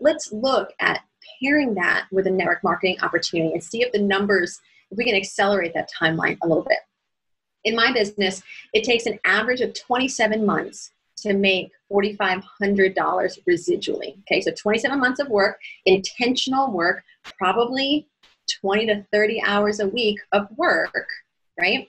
let's 0.00 0.32
look 0.32 0.70
at 0.80 1.02
pairing 1.40 1.74
that 1.74 2.06
with 2.10 2.26
a 2.26 2.30
network 2.30 2.62
marketing 2.62 2.96
opportunity 3.02 3.52
and 3.52 3.62
see 3.62 3.82
if 3.82 3.92
the 3.92 3.98
numbers, 3.98 4.60
if 4.90 4.98
we 4.98 5.04
can 5.04 5.14
accelerate 5.14 5.74
that 5.74 5.90
timeline 6.00 6.38
a 6.42 6.46
little 6.46 6.64
bit. 6.64 6.78
In 7.64 7.74
my 7.74 7.92
business, 7.92 8.42
it 8.72 8.84
takes 8.84 9.06
an 9.06 9.18
average 9.24 9.60
of 9.60 9.74
27 9.74 10.46
months 10.46 10.92
to 11.18 11.34
make 11.34 11.70
$4,500 11.90 12.44
residually. 13.48 14.18
Okay, 14.20 14.40
so 14.40 14.52
27 14.52 15.00
months 15.00 15.20
of 15.20 15.28
work, 15.28 15.58
intentional 15.84 16.70
work, 16.70 17.02
probably 17.38 18.06
20 18.60 18.86
to 18.86 19.06
30 19.12 19.42
hours 19.44 19.80
a 19.80 19.88
week 19.88 20.20
of 20.32 20.46
work, 20.56 21.08
right? 21.58 21.88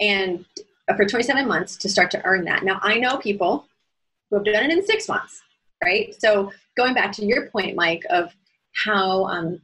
And 0.00 0.44
for 0.96 1.06
27 1.06 1.46
months 1.46 1.76
to 1.76 1.88
start 1.88 2.10
to 2.10 2.24
earn 2.24 2.44
that. 2.44 2.64
Now, 2.64 2.80
I 2.82 2.98
know 2.98 3.16
people 3.16 3.66
who 4.28 4.36
have 4.36 4.44
done 4.44 4.64
it 4.64 4.70
in 4.70 4.84
six 4.84 5.08
months, 5.08 5.42
right? 5.82 6.14
So, 6.18 6.52
going 6.76 6.94
back 6.94 7.12
to 7.12 7.24
your 7.24 7.50
point, 7.50 7.76
Mike, 7.76 8.04
of 8.10 8.34
how 8.74 9.24
um, 9.26 9.60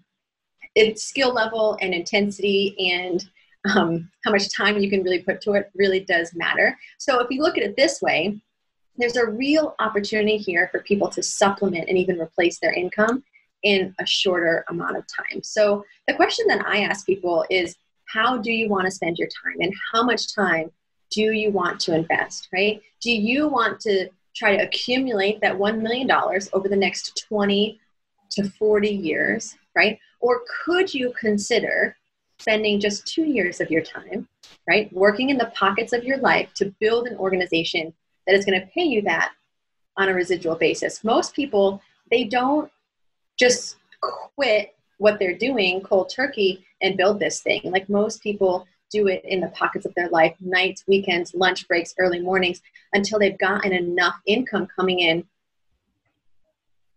it's 0.74 1.04
skill 1.04 1.32
level 1.32 1.78
and 1.80 1.94
intensity 1.94 2.74
and 2.78 3.24
um, 3.74 4.10
how 4.24 4.30
much 4.30 4.54
time 4.54 4.78
you 4.78 4.90
can 4.90 5.02
really 5.02 5.22
put 5.22 5.40
to 5.42 5.52
it 5.52 5.70
really 5.74 6.00
does 6.00 6.34
matter. 6.34 6.78
So, 6.98 7.20
if 7.20 7.28
you 7.30 7.42
look 7.42 7.56
at 7.56 7.64
it 7.64 7.76
this 7.76 8.00
way, 8.02 8.40
there's 8.96 9.16
a 9.16 9.26
real 9.26 9.74
opportunity 9.78 10.36
here 10.36 10.68
for 10.72 10.80
people 10.80 11.08
to 11.10 11.22
supplement 11.22 11.88
and 11.88 11.98
even 11.98 12.20
replace 12.20 12.58
their 12.58 12.72
income 12.72 13.22
in 13.62 13.94
a 14.00 14.06
shorter 14.06 14.64
amount 14.68 14.96
of 14.96 15.04
time. 15.06 15.42
So, 15.42 15.84
the 16.06 16.14
question 16.14 16.46
that 16.48 16.64
I 16.66 16.80
ask 16.82 17.06
people 17.06 17.44
is 17.50 17.76
how 18.06 18.38
do 18.38 18.52
you 18.52 18.68
want 18.68 18.84
to 18.84 18.90
spend 18.90 19.18
your 19.18 19.28
time 19.28 19.56
and 19.60 19.72
how 19.92 20.04
much 20.04 20.34
time 20.34 20.70
do 21.10 21.32
you 21.32 21.50
want 21.50 21.80
to 21.80 21.94
invest, 21.94 22.48
right? 22.52 22.80
Do 23.00 23.10
you 23.10 23.48
want 23.48 23.80
to 23.80 24.08
try 24.36 24.56
to 24.56 24.62
accumulate 24.62 25.40
that 25.40 25.56
$1 25.56 25.80
million 25.80 26.10
over 26.52 26.68
the 26.68 26.76
next 26.76 27.24
20 27.28 27.80
to 28.32 28.50
40 28.50 28.88
years, 28.88 29.56
right? 29.74 29.98
Or 30.20 30.42
could 30.64 30.92
you 30.92 31.12
consider 31.18 31.96
spending 32.38 32.78
just 32.78 33.06
two 33.06 33.24
years 33.24 33.60
of 33.60 33.70
your 33.70 33.82
time, 33.82 34.28
right, 34.68 34.92
working 34.92 35.30
in 35.30 35.38
the 35.38 35.52
pockets 35.54 35.92
of 35.92 36.04
your 36.04 36.18
life 36.18 36.52
to 36.54 36.74
build 36.80 37.06
an 37.06 37.16
organization 37.16 37.94
that 38.26 38.34
is 38.34 38.44
going 38.44 38.60
to 38.60 38.66
pay 38.68 38.82
you 38.82 39.00
that 39.02 39.32
on 39.96 40.08
a 40.08 40.14
residual 40.14 40.54
basis? 40.54 41.02
Most 41.02 41.34
people, 41.34 41.80
they 42.10 42.24
don't 42.24 42.70
just 43.38 43.76
quit 44.00 44.74
what 44.98 45.18
they're 45.18 45.36
doing 45.36 45.80
cold 45.80 46.10
turkey 46.10 46.64
and 46.82 46.96
build 46.96 47.20
this 47.20 47.40
thing. 47.40 47.60
Like 47.64 47.88
most 47.88 48.22
people 48.22 48.66
do 48.90 49.08
it 49.08 49.22
in 49.24 49.40
the 49.40 49.48
pockets 49.48 49.86
of 49.86 49.94
their 49.94 50.08
life, 50.08 50.34
nights, 50.40 50.84
weekends, 50.86 51.34
lunch 51.34 51.66
breaks, 51.68 51.94
early 51.98 52.20
mornings, 52.20 52.60
until 52.92 53.18
they've 53.18 53.38
gotten 53.38 53.72
enough 53.72 54.16
income 54.26 54.66
coming 54.76 55.00
in 55.00 55.24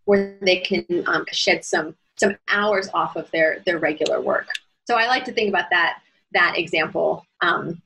where 0.04 0.36
they 0.42 0.58
can 0.58 0.84
um, 1.06 1.24
shed 1.30 1.64
some 1.64 1.94
some 2.18 2.36
hours 2.48 2.88
off 2.92 3.16
of 3.16 3.30
their 3.30 3.62
their 3.64 3.78
regular 3.78 4.20
work. 4.20 4.48
So 4.86 4.96
I 4.96 5.06
like 5.06 5.24
to 5.24 5.32
think 5.32 5.48
about 5.48 5.70
that 5.70 6.00
that 6.32 6.54
example 6.56 7.24
um, 7.40 7.80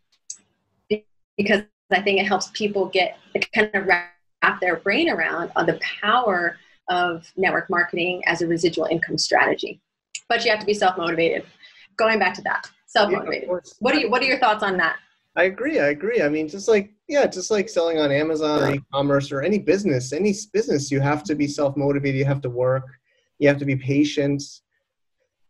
because 1.37 1.63
I 1.91 2.01
think 2.01 2.21
it 2.21 2.27
helps 2.27 2.51
people 2.53 2.87
get 2.87 3.19
kind 3.55 3.71
of 3.75 3.87
wrap 3.87 4.61
their 4.61 4.77
brain 4.77 5.11
around 5.11 5.51
on 5.57 5.67
the 5.67 5.79
power 6.01 6.57
of 6.89 7.31
network 7.37 7.71
marketing 7.71 8.23
as 8.27 8.43
a 8.43 8.47
residual 8.47 8.87
income 8.87 9.19
strategy. 9.19 9.81
But 10.29 10.45
you 10.45 10.51
have 10.51 10.61
to 10.61 10.67
be 10.67 10.75
self 10.75 10.97
motivated. 10.97 11.45
Going 11.97 12.19
back 12.19 12.35
to 12.35 12.43
that, 12.43 12.71
self 12.95 13.11
motivated. 13.11 13.49
Yeah, 13.51 13.59
what 13.81 13.95
are 13.95 14.01
you, 14.01 14.11
What 14.11 14.23
are 14.23 14.27
your 14.27 14.39
thoughts 14.39 14.63
on 14.63 14.77
that? 14.79 14.97
I 15.37 15.45
agree. 15.45 15.81
I 15.81 15.89
agree. 15.89 16.23
I 16.23 16.29
mean, 16.29 16.49
just 16.49 16.69
like 16.69 16.93
yeah, 17.09 17.27
just 17.27 17.51
like 17.51 17.69
selling 17.69 17.99
on 17.99 18.11
Amazon, 18.13 18.77
e-commerce, 18.77 19.33
or 19.33 19.43
any 19.43 19.59
business, 19.59 20.13
any 20.13 20.33
business, 20.53 20.91
you 20.91 21.01
have 21.01 21.23
to 21.25 21.35
be 21.35 21.47
self-motivated. 21.47 22.19
You 22.19 22.25
have 22.25 22.41
to 22.43 22.51
work. 22.51 22.87
You 23.39 23.49
have 23.49 23.59
to 23.59 23.65
be 23.65 23.77
patient. 23.77 24.43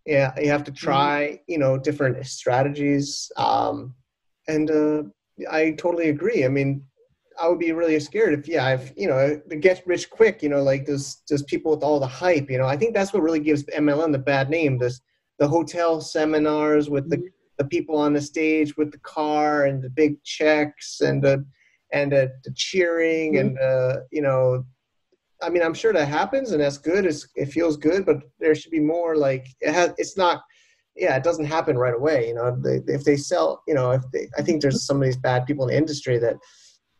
Yeah, 0.06 0.32
you 0.40 0.48
have 0.48 0.64
to 0.64 0.72
mm-hmm. 0.72 0.86
try, 0.86 1.40
you 1.46 1.58
know, 1.58 1.78
different 1.78 2.26
strategies. 2.26 3.30
Um, 3.36 3.94
and 4.48 4.70
uh, 4.70 5.02
I 5.50 5.72
totally 5.72 6.08
agree. 6.08 6.44
I 6.44 6.48
mean, 6.48 6.82
I 7.40 7.48
would 7.48 7.58
be 7.58 7.72
really 7.72 7.98
scared 8.00 8.38
if 8.38 8.48
yeah, 8.48 8.70
if 8.70 8.92
you 8.96 9.06
know, 9.06 9.40
to 9.50 9.56
get 9.56 9.86
rich 9.86 10.08
quick, 10.08 10.42
you 10.42 10.48
know, 10.48 10.62
like 10.62 10.86
those 10.86 11.22
those 11.28 11.42
people 11.42 11.70
with 11.72 11.84
all 11.84 12.00
the 12.00 12.06
hype. 12.06 12.50
You 12.50 12.56
know, 12.56 12.66
I 12.66 12.76
think 12.78 12.94
that's 12.94 13.12
what 13.12 13.22
really 13.22 13.40
gives 13.40 13.64
MLM 13.64 14.12
the 14.12 14.18
bad 14.18 14.48
name. 14.48 14.78
This 14.78 15.00
the 15.38 15.46
hotel 15.46 16.00
seminars 16.00 16.88
with 16.88 17.10
the 17.10 17.18
mm-hmm 17.18 17.33
the 17.58 17.64
people 17.64 17.96
on 17.96 18.12
the 18.12 18.20
stage 18.20 18.76
with 18.76 18.90
the 18.90 18.98
car 18.98 19.64
and 19.64 19.82
the 19.82 19.90
big 19.90 20.22
checks 20.24 21.00
and 21.00 21.22
the 21.22 21.44
and 21.92 22.12
the, 22.12 22.32
the 22.44 22.52
cheering 22.54 23.34
mm-hmm. 23.34 23.48
and 23.48 23.58
uh, 23.58 24.00
you 24.10 24.22
know 24.22 24.64
i 25.42 25.48
mean 25.48 25.62
i'm 25.62 25.74
sure 25.74 25.92
that 25.92 26.08
happens 26.08 26.52
and 26.52 26.60
that's 26.60 26.78
good 26.78 27.06
it's, 27.06 27.28
it 27.36 27.46
feels 27.46 27.76
good 27.76 28.04
but 28.04 28.18
there 28.40 28.54
should 28.54 28.70
be 28.70 28.80
more 28.80 29.16
like 29.16 29.46
it 29.60 29.72
has 29.72 29.92
it's 29.98 30.16
not 30.16 30.42
yeah 30.96 31.16
it 31.16 31.24
doesn't 31.24 31.44
happen 31.44 31.76
right 31.76 31.94
away 31.94 32.28
you 32.28 32.34
know 32.34 32.56
they, 32.62 32.80
if 32.92 33.04
they 33.04 33.16
sell 33.16 33.62
you 33.66 33.74
know 33.74 33.90
if 33.92 34.02
they 34.12 34.28
i 34.38 34.42
think 34.42 34.60
there's 34.60 34.86
some 34.86 34.96
of 34.96 35.02
these 35.02 35.16
bad 35.16 35.46
people 35.46 35.66
in 35.66 35.70
the 35.70 35.76
industry 35.76 36.18
that 36.18 36.36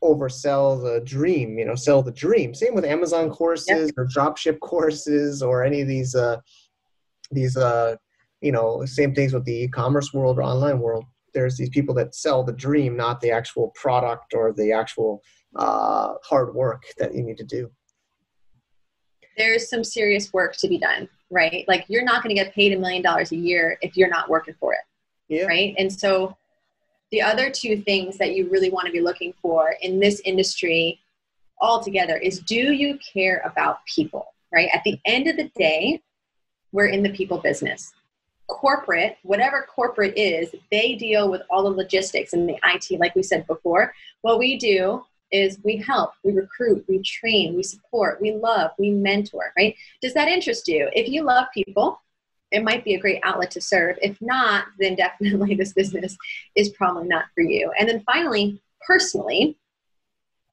oversell 0.03 0.83
the 0.83 1.01
dream 1.05 1.59
you 1.59 1.65
know 1.65 1.75
sell 1.75 2.03
the 2.03 2.13
dream 2.13 2.55
same 2.55 2.75
with 2.75 2.85
amazon 2.85 3.31
courses 3.31 3.67
yep. 3.69 3.95
or 3.97 4.07
dropship 4.07 4.61
courses 4.61 5.43
or 5.43 5.65
any 5.65 5.81
of 5.81 5.89
these 5.89 6.15
uh 6.15 6.37
these 7.31 7.57
uh 7.57 7.97
you 8.45 8.53
know, 8.53 8.85
same 8.85 9.15
things 9.15 9.33
with 9.33 9.47
the 9.47 9.65
e-commerce 9.65 10.13
world 10.13 10.39
or 10.39 10.43
online 10.43 10.79
world. 10.79 11.07
There's 11.33 11.57
these 11.57 11.71
people 11.71 11.95
that 11.95 12.15
sell 12.15 12.45
the 12.45 12.53
dream, 12.53 12.95
not 12.95 13.23
the 13.23 13.31
actual 13.31 13.73
product 13.75 14.35
or 14.35 14.53
the 14.53 14.71
actual 14.71 15.23
uh, 15.57 16.13
hard 16.23 16.55
work 16.55 16.83
that 16.99 17.15
you 17.15 17.23
need 17.23 17.39
to 17.39 17.45
do. 17.45 17.71
There's 19.39 19.71
some 19.71 19.83
serious 19.83 20.31
work 20.35 20.57
to 20.59 20.69
be 20.69 20.79
done, 20.79 21.09
right? 21.31 21.65
Like 21.67 21.87
you're 21.89 22.05
not 22.05 22.23
going 22.23 22.37
to 22.37 22.43
get 22.43 22.55
paid 22.55 22.75
a 22.75 22.79
million 22.79 23.03
dollars 23.03 23.33
a 23.33 23.37
year 23.37 23.79
if 23.81 23.97
you're 23.97 24.11
not 24.11 24.29
working 24.29 24.55
for 24.61 24.75
it, 24.75 24.81
yeah. 25.29 25.47
right? 25.47 25.75
And 25.79 25.91
so 25.91 26.37
the 27.13 27.23
other 27.23 27.51
two 27.51 27.81
things 27.81 28.19
that 28.19 28.35
you 28.35 28.51
really 28.51 28.71
want 28.71 28.87
to 28.87 28.93
be 28.93 29.01
looking 29.01 29.33
for 29.41 29.75
in 29.81 29.99
this 29.99 30.21
industry 30.27 31.01
altogether 31.63 32.19
is 32.19 32.41
do 32.41 32.73
you 32.75 32.99
care 32.99 33.41
about 33.47 33.79
people, 33.87 34.27
right? 34.53 34.69
At 34.75 34.83
the 34.85 35.01
end 35.07 35.29
of 35.29 35.37
the 35.37 35.51
day, 35.57 36.03
we're 36.73 36.89
in 36.89 37.03
the 37.03 37.11
people 37.11 37.39
business 37.39 37.95
corporate, 38.47 39.17
whatever 39.23 39.67
corporate 39.75 40.17
is, 40.17 40.55
they 40.71 40.95
deal 40.95 41.31
with 41.31 41.43
all 41.51 41.63
the 41.63 41.71
logistics 41.71 42.33
and 42.33 42.49
the 42.49 42.59
IT, 42.65 42.99
like 43.01 43.15
we 43.15 43.23
said 43.23 43.47
before. 43.47 43.95
What 44.23 44.39
we 44.39 44.59
do 44.59 45.05
is 45.31 45.59
we 45.65 45.77
help, 45.77 46.13
we 46.23 46.33
recruit, 46.33 46.85
we 46.89 47.01
train, 47.03 47.57
we 47.57 47.63
support, 47.63 48.21
we 48.21 48.33
love, 48.33 48.71
we 48.79 48.91
mentor, 48.91 49.53
right? 49.57 49.75
Does 50.01 50.15
that 50.15 50.29
interest 50.29 50.69
you? 50.69 50.89
If 50.93 51.09
you 51.09 51.23
love 51.23 51.47
people, 51.53 52.01
it 52.53 52.63
might 52.63 52.85
be 52.85 52.95
a 52.95 53.01
great 53.01 53.21
outlet 53.25 53.51
to 53.53 53.61
serve. 53.61 53.99
If 54.01 54.21
not, 54.21 54.67
then 54.79 54.95
definitely 54.97 55.55
this 55.55 55.73
business 55.73 56.17
is 56.55 56.69
probably 56.71 57.09
not 57.09 57.25
for 57.35 57.43
you. 57.43 57.73
And 57.79 57.89
then 57.89 58.03
finally, 58.07 58.63
personally, 58.87 59.57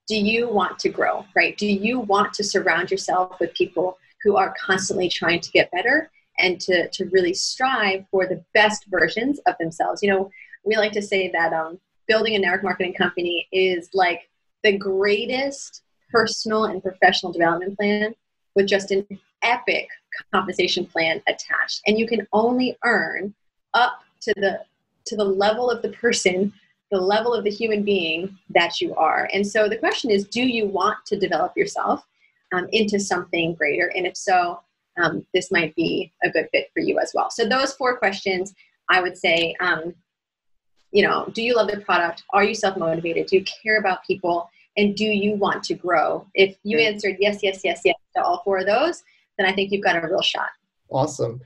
do 0.08 0.16
you 0.16 0.50
want 0.50 0.80
to 0.80 0.90
grow, 0.90 1.26
right? 1.36 1.56
Do 1.58 1.68
you 1.68 2.00
want 2.00 2.34
to 2.34 2.44
surround 2.44 2.90
yourself 2.90 3.40
with 3.40 3.54
people 3.54 3.98
who 4.24 4.36
are 4.36 4.54
constantly 4.60 5.10
trying 5.10 5.42
to 5.42 5.52
get 5.52 5.72
better 5.72 6.12
and 6.42 6.60
to, 6.62 6.90
to 6.90 7.06
really 7.06 7.34
strive 7.34 8.06
for 8.12 8.26
the 8.26 8.44
best 8.54 8.86
versions 8.90 9.40
of 9.48 9.56
themselves. 9.60 10.02
You 10.02 10.10
know, 10.10 10.32
we 10.64 10.76
like 10.78 10.92
to 10.94 11.02
say 11.02 11.30
that 11.32 11.54
um, 11.54 11.80
building 12.08 12.36
a 12.36 12.40
network 12.40 12.64
marketing 12.64 12.94
company 12.94 13.48
is 13.52 13.90
like 13.94 14.30
the 14.64 14.78
greatest 14.78 15.84
personal 16.12 16.66
and 16.66 16.84
professional 16.84 17.32
development 17.32 17.78
plan 17.78 18.14
with 18.56 18.68
just 18.68 18.92
an 18.92 19.08
epic 19.44 19.88
compensation 20.34 20.86
plan 20.86 21.22
attached. 21.28 21.82
And 21.88 21.98
you 21.98 22.08
can 22.08 22.28
only 22.34 22.78
earn 22.84 23.34
up 23.74 24.02
to 24.22 24.34
the 24.36 24.62
to 25.06 25.16
the 25.16 25.24
level 25.24 25.70
of 25.70 25.82
the 25.82 25.90
person 25.90 26.54
the 26.92 27.00
level 27.00 27.34
of 27.34 27.46
the 27.46 27.50
human 27.50 27.84
being 27.84 28.38
that 28.50 28.82
you 28.82 28.94
are. 28.96 29.30
And 29.34 29.48
so 29.48 29.70
the 29.70 29.78
question 29.78 30.12
is 30.12 30.28
do 30.28 30.42
you 30.42 30.68
want 30.68 30.98
to 31.08 31.18
develop 31.18 31.56
yourself 31.56 32.06
um, 32.52 32.68
into 32.72 33.00
something 33.00 33.56
greater? 33.56 33.92
And 33.96 34.06
if 34.06 34.18
so, 34.18 34.62
um, 35.02 35.26
this 35.34 35.52
might 35.52 35.76
be 35.76 36.12
a 36.24 36.30
good 36.30 36.48
fit 36.52 36.70
for 36.74 36.82
you 36.82 37.00
as 37.00 37.12
well. 37.14 37.30
So 37.30 37.48
those 37.48 37.74
four 37.74 37.98
questions, 37.98 38.54
I 38.90 39.02
would 39.02 39.18
say, 39.18 39.56
um, 39.60 39.94
you 40.92 41.04
know, 41.04 41.30
do 41.34 41.42
you 41.42 41.56
love 41.56 41.70
the 41.70 41.80
product? 41.82 42.24
Are 42.32 42.44
you 42.44 42.54
self-motivated? 42.54 43.28
Do 43.28 43.38
you 43.38 43.46
care 43.64 43.80
about 43.80 44.06
people? 44.06 44.50
And 44.78 44.96
do 44.96 45.06
you 45.06 45.36
want 45.36 45.64
to 45.66 45.74
grow? 45.74 46.28
If 46.34 46.58
you 46.64 46.80
answered 46.80 47.18
yes, 47.20 47.40
yes, 47.42 47.62
yes, 47.64 47.82
yes 47.84 47.96
to 48.16 48.24
all 48.24 48.42
four 48.44 48.60
of 48.60 48.66
those, 48.66 49.04
then 49.38 49.48
I 49.48 49.54
think 49.54 49.72
you've 49.72 49.84
got 49.84 50.02
a 50.02 50.06
real 50.06 50.22
shot. 50.22 50.50
Awesome. 50.90 51.42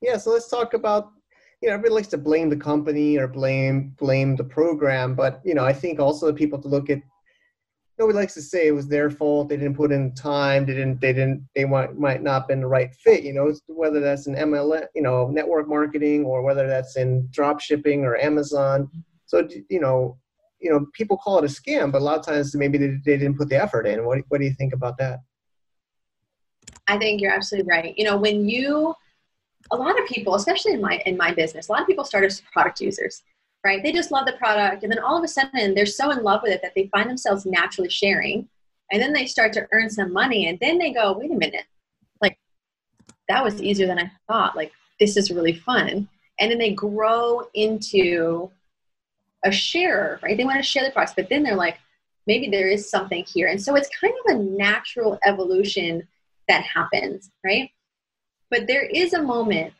Yeah, 0.00 0.16
so 0.16 0.30
let's 0.30 0.48
talk 0.48 0.74
about 0.74 1.12
you 1.60 1.68
know 1.68 1.74
everybody 1.74 1.94
likes 1.94 2.08
to 2.08 2.18
blame 2.18 2.48
the 2.48 2.56
company 2.56 3.18
or 3.18 3.28
blame 3.28 3.94
blame 3.98 4.34
the 4.34 4.44
program 4.44 5.14
but 5.14 5.40
you 5.44 5.54
know 5.54 5.64
i 5.64 5.72
think 5.72 6.00
also 6.00 6.32
people 6.32 6.58
to 6.58 6.68
look 6.68 6.88
at 6.88 7.02
nobody 8.00 8.16
likes 8.16 8.32
to 8.34 8.42
say 8.42 8.66
it 8.66 8.74
was 8.74 8.88
their 8.88 9.10
fault. 9.10 9.50
They 9.50 9.58
didn't 9.58 9.76
put 9.76 9.92
in 9.92 10.14
time. 10.14 10.64
They 10.64 10.72
didn't. 10.72 11.00
They 11.00 11.12
didn't. 11.12 11.46
They 11.54 11.66
might 11.66 11.96
might 11.96 12.22
not 12.22 12.48
been 12.48 12.60
the 12.60 12.66
right 12.66 12.92
fit. 12.94 13.22
You 13.22 13.34
know, 13.34 13.52
whether 13.66 14.00
that's 14.00 14.26
in 14.26 14.34
MLM, 14.34 14.86
you 14.94 15.02
know, 15.02 15.28
network 15.28 15.68
marketing, 15.68 16.24
or 16.24 16.42
whether 16.42 16.66
that's 16.66 16.96
in 16.96 17.28
drop 17.30 17.60
shipping 17.60 18.04
or 18.04 18.16
Amazon. 18.16 18.90
So 19.26 19.46
you 19.68 19.80
know, 19.80 20.18
you 20.60 20.70
know, 20.70 20.86
people 20.94 21.18
call 21.18 21.38
it 21.38 21.44
a 21.44 21.48
scam, 21.48 21.92
but 21.92 22.00
a 22.00 22.04
lot 22.04 22.18
of 22.18 22.24
times 22.24 22.56
maybe 22.56 22.78
they, 22.78 22.96
they 23.04 23.18
didn't 23.18 23.36
put 23.36 23.50
the 23.50 23.62
effort 23.62 23.86
in. 23.86 24.04
What 24.06 24.20
What 24.28 24.38
do 24.38 24.46
you 24.46 24.54
think 24.54 24.72
about 24.72 24.96
that? 24.98 25.20
I 26.88 26.98
think 26.98 27.20
you're 27.20 27.32
absolutely 27.32 27.70
right. 27.70 27.94
You 27.96 28.04
know, 28.04 28.16
when 28.16 28.48
you 28.48 28.94
a 29.70 29.76
lot 29.76 30.00
of 30.00 30.06
people, 30.06 30.34
especially 30.36 30.72
in 30.72 30.80
my 30.80 31.02
in 31.04 31.18
my 31.18 31.34
business, 31.34 31.68
a 31.68 31.72
lot 31.72 31.82
of 31.82 31.86
people 31.86 32.04
start 32.04 32.24
as 32.24 32.40
product 32.52 32.80
users 32.80 33.22
right? 33.64 33.82
They 33.82 33.92
just 33.92 34.10
love 34.10 34.26
the 34.26 34.32
product. 34.32 34.82
And 34.82 34.90
then 34.90 34.98
all 34.98 35.18
of 35.18 35.24
a 35.24 35.28
sudden, 35.28 35.74
they're 35.74 35.86
so 35.86 36.10
in 36.10 36.22
love 36.22 36.42
with 36.42 36.52
it 36.52 36.62
that 36.62 36.74
they 36.74 36.88
find 36.88 37.08
themselves 37.08 37.46
naturally 37.46 37.90
sharing. 37.90 38.48
And 38.90 39.00
then 39.00 39.12
they 39.12 39.26
start 39.26 39.52
to 39.54 39.66
earn 39.72 39.90
some 39.90 40.12
money. 40.12 40.48
And 40.48 40.58
then 40.60 40.78
they 40.78 40.92
go, 40.92 41.16
wait 41.18 41.30
a 41.30 41.34
minute, 41.34 41.64
like 42.20 42.38
that 43.28 43.44
was 43.44 43.62
easier 43.62 43.86
than 43.86 43.98
I 43.98 44.10
thought. 44.26 44.56
Like 44.56 44.72
this 44.98 45.16
is 45.16 45.30
really 45.30 45.54
fun. 45.54 46.08
And 46.38 46.50
then 46.50 46.58
they 46.58 46.72
grow 46.72 47.42
into 47.54 48.50
a 49.44 49.52
sharer, 49.52 50.18
right? 50.22 50.36
They 50.36 50.44
want 50.44 50.58
to 50.58 50.62
share 50.62 50.84
the 50.84 50.90
products, 50.90 51.14
but 51.14 51.28
then 51.28 51.42
they're 51.42 51.54
like, 51.54 51.78
maybe 52.26 52.48
there 52.48 52.68
is 52.68 52.90
something 52.90 53.24
here. 53.24 53.48
And 53.48 53.60
so 53.60 53.74
it's 53.74 53.90
kind 54.00 54.12
of 54.24 54.36
a 54.36 54.42
natural 54.42 55.18
evolution 55.24 56.06
that 56.48 56.62
happens, 56.62 57.30
right? 57.44 57.70
But 58.50 58.66
there 58.66 58.84
is 58.84 59.12
a 59.12 59.22
moment 59.22 59.72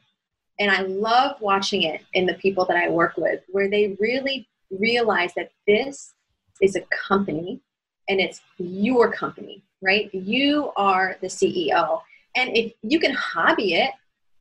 and 0.61 0.71
I 0.71 0.83
love 0.83 1.41
watching 1.41 1.83
it 1.83 2.03
in 2.13 2.27
the 2.27 2.35
people 2.35 2.67
that 2.67 2.77
I 2.77 2.91
work 2.91 3.15
with, 3.17 3.41
where 3.49 3.69
they 3.69 3.97
really 3.99 4.47
realize 4.71 5.33
that 5.35 5.51
this 5.67 6.13
is 6.61 6.77
a 6.77 6.83
company 7.09 7.61
and 8.09 8.21
it's 8.21 8.43
your 8.59 9.11
company, 9.11 9.63
right? 9.81 10.15
You 10.15 10.71
are 10.77 11.17
the 11.23 11.29
CEO. 11.29 12.03
And 12.37 12.55
if 12.57 12.75
you 12.83 13.01
can 13.01 13.15
hobby 13.15 13.75
it, 13.75 13.91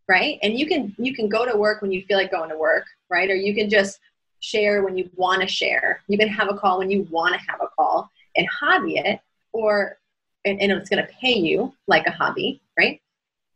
right? 0.10 0.38
And 0.44 0.60
you 0.60 0.68
can 0.68 0.94
you 0.98 1.16
can 1.16 1.30
go 1.30 1.50
to 1.50 1.58
work 1.58 1.82
when 1.82 1.92
you 1.92 2.04
feel 2.04 2.18
like 2.18 2.32
going 2.32 2.50
to 2.50 2.58
work, 2.58 2.86
right? 3.10 3.30
Or 3.30 3.36
you 3.36 3.56
can 3.56 3.70
just 3.70 4.00
share 4.42 4.84
when 4.84 4.98
you 4.98 5.10
want 5.16 5.42
to 5.42 5.48
share. 5.48 6.02
You 6.08 6.18
can 6.18 6.28
have 6.28 6.50
a 6.50 6.58
call 6.58 6.80
when 6.80 6.92
you 6.92 7.08
want 7.10 7.34
to 7.34 7.42
have 7.50 7.62
a 7.62 7.68
call 7.78 8.10
and 8.36 8.48
hobby 8.48 8.98
it, 8.98 9.22
or 9.54 9.98
and, 10.46 10.60
and 10.60 10.72
it's 10.72 10.90
going 10.90 11.06
to 11.06 11.14
pay 11.14 11.34
you 11.34 11.74
like 11.88 12.08
a 12.08 12.12
hobby, 12.12 12.62
right? 12.78 13.02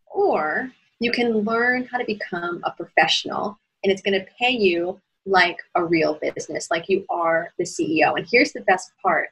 Or 0.08 0.72
you 1.04 1.12
can 1.12 1.40
learn 1.40 1.86
how 1.86 1.98
to 1.98 2.06
become 2.06 2.62
a 2.64 2.72
professional 2.72 3.60
and 3.84 3.92
it's 3.92 4.02
going 4.02 4.20
to 4.20 4.26
pay 4.40 4.52
you 4.52 5.00
like 5.26 5.58
a 5.76 5.84
real 5.84 6.16
business, 6.16 6.70
like 6.70 6.90
you 6.90 7.06
are 7.10 7.54
the 7.58 7.64
CEO. 7.64 8.18
And 8.18 8.28
here's 8.30 8.54
the 8.54 8.62
best 8.62 8.92
part. 9.02 9.30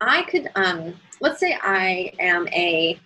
I 0.00 0.22
could, 0.24 0.50
um, 0.54 0.94
let's 1.20 1.40
say 1.40 1.58
I 1.62 2.12
am 2.18 2.46
a 2.48 2.98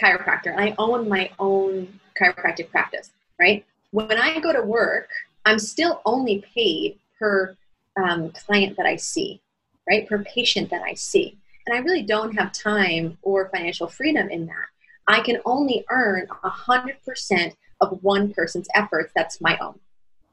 chiropractor 0.00 0.46
and 0.46 0.60
I 0.60 0.74
own 0.78 1.08
my 1.08 1.30
own 1.38 2.00
chiropractic 2.20 2.70
practice, 2.70 3.10
right? 3.38 3.64
When 3.90 4.18
I 4.18 4.40
go 4.40 4.52
to 4.52 4.62
work, 4.62 5.08
I'm 5.44 5.58
still 5.58 6.00
only 6.06 6.44
paid 6.54 6.98
per 7.18 7.56
um, 8.02 8.30
client 8.30 8.76
that 8.78 8.86
I 8.86 8.96
see, 8.96 9.42
right? 9.88 10.08
Per 10.08 10.24
patient 10.24 10.70
that 10.70 10.82
I 10.82 10.94
see. 10.94 11.38
And 11.66 11.76
I 11.76 11.80
really 11.80 12.02
don't 12.02 12.36
have 12.36 12.52
time 12.52 13.18
or 13.22 13.50
financial 13.50 13.86
freedom 13.86 14.30
in 14.30 14.46
that. 14.46 14.71
I 15.08 15.20
can 15.20 15.38
only 15.44 15.84
earn 15.90 16.26
100% 16.44 17.56
of 17.80 18.02
one 18.02 18.32
person's 18.32 18.68
efforts. 18.74 19.12
That's 19.14 19.40
my 19.40 19.58
own, 19.58 19.78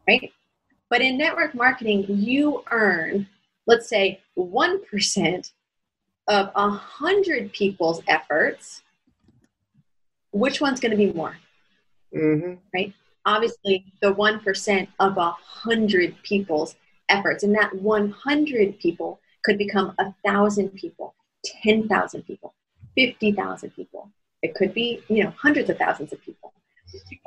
right? 0.08 0.32
But 0.90 1.02
in 1.02 1.18
network 1.18 1.54
marketing, 1.54 2.06
you 2.08 2.64
earn, 2.72 3.28
let's 3.68 3.88
say, 3.88 4.22
1% 4.38 5.52
of 6.28 6.52
100 6.54 7.54
people's 7.54 8.02
efforts. 8.08 8.82
Which 10.32 10.62
one's 10.62 10.80
going 10.80 10.92
to 10.92 10.98
be 10.98 11.12
more? 11.12 11.38
Mm-hmm. 12.16 12.56
Right? 12.74 12.94
Obviously, 13.26 13.86
the 14.02 14.14
1% 14.14 14.88
of 15.00 15.16
100 15.16 16.16
people's 16.24 16.76
efforts. 17.10 17.44
And 17.44 17.56
that 17.56 17.76
100 17.76 18.80
people 18.80 19.20
could 19.44 19.58
become 19.58 19.94
1,000 19.98 20.70
people, 20.70 21.16
10,000 21.64 22.24
people, 22.24 22.54
50,000 22.96 23.72
people. 23.76 24.12
It 24.42 24.56
could 24.56 24.74
be, 24.74 25.02
you 25.10 25.24
know, 25.24 25.34
hundreds 25.38 25.70
of 25.70 25.78
thousands 25.78 26.14
of 26.14 26.22
people. 26.22 26.54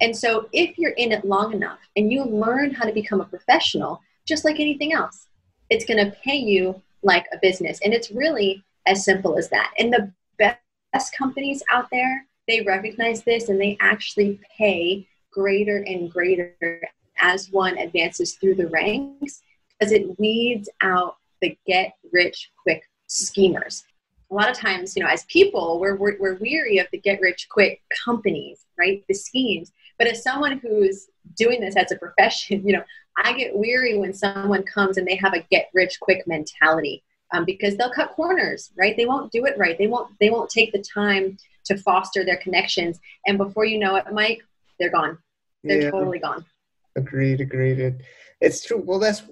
And 0.00 0.16
so 0.16 0.48
if 0.52 0.78
you're 0.78 0.92
in 0.92 1.12
it 1.12 1.24
long 1.24 1.52
enough 1.52 1.78
and 1.96 2.12
you 2.12 2.24
learn 2.24 2.72
how 2.72 2.84
to 2.84 2.92
become 2.92 3.20
a 3.20 3.26
professional, 3.26 4.00
just 4.26 4.44
like 4.44 4.58
anything 4.58 4.92
else, 4.92 5.28
it's 5.70 5.84
going 5.84 6.04
to 6.04 6.16
pay 6.24 6.36
you 6.36 6.80
like 7.02 7.26
a 7.32 7.38
business. 7.40 7.78
And 7.84 7.92
it's 7.92 8.10
really 8.10 8.64
as 8.86 9.04
simple 9.04 9.38
as 9.38 9.48
that. 9.50 9.72
And 9.78 9.92
the 9.92 10.12
best 10.38 11.16
companies 11.16 11.62
out 11.70 11.88
there, 11.90 12.26
they 12.48 12.60
recognize 12.62 13.22
this 13.22 13.48
and 13.48 13.60
they 13.60 13.76
actually 13.80 14.40
pay 14.56 15.06
greater 15.32 15.78
and 15.86 16.10
greater 16.10 16.56
as 17.18 17.50
one 17.50 17.78
advances 17.78 18.34
through 18.34 18.56
the 18.56 18.68
ranks 18.68 19.42
because 19.78 19.92
it 19.92 20.18
weeds 20.18 20.68
out 20.82 21.16
the 21.40 21.56
get 21.66 21.94
rich 22.12 22.50
quick 22.62 22.82
schemers 23.06 23.84
a 24.32 24.34
lot 24.34 24.50
of 24.50 24.56
times, 24.56 24.96
you 24.96 25.02
know, 25.02 25.08
as 25.08 25.24
people, 25.24 25.78
we're, 25.78 25.94
we're, 25.96 26.16
we're 26.18 26.36
weary 26.36 26.78
of 26.78 26.86
the 26.90 26.98
get 26.98 27.20
rich 27.20 27.48
quick 27.50 27.82
companies, 28.04 28.64
right? 28.78 29.04
The 29.06 29.14
schemes. 29.14 29.72
But 29.98 30.06
as 30.08 30.22
someone 30.22 30.58
who's 30.58 31.08
doing 31.36 31.60
this 31.60 31.76
as 31.76 31.92
a 31.92 31.96
profession, 31.96 32.62
you 32.66 32.72
know, 32.72 32.82
I 33.22 33.34
get 33.34 33.54
weary 33.54 33.98
when 33.98 34.14
someone 34.14 34.62
comes 34.62 34.96
and 34.96 35.06
they 35.06 35.16
have 35.16 35.34
a 35.34 35.46
get 35.50 35.68
rich 35.74 35.98
quick 36.00 36.26
mentality 36.26 37.04
um, 37.34 37.44
because 37.44 37.76
they'll 37.76 37.92
cut 37.92 38.12
corners, 38.12 38.70
right? 38.76 38.96
They 38.96 39.06
won't 39.06 39.30
do 39.32 39.44
it 39.44 39.58
right. 39.58 39.76
They 39.76 39.86
won't, 39.86 40.10
they 40.18 40.30
won't 40.30 40.48
take 40.48 40.72
the 40.72 40.82
time 40.82 41.36
to 41.66 41.76
foster 41.76 42.24
their 42.24 42.38
connections. 42.38 42.98
And 43.26 43.36
before 43.36 43.66
you 43.66 43.78
know 43.78 43.96
it, 43.96 44.06
Mike, 44.12 44.42
they're 44.80 44.90
gone. 44.90 45.18
They're 45.62 45.82
yeah. 45.82 45.90
totally 45.90 46.18
gone. 46.18 46.44
Agreed, 46.96 47.40
agreed. 47.40 48.02
It's 48.40 48.64
true. 48.64 48.78
Well, 48.78 48.98
that's 48.98 49.22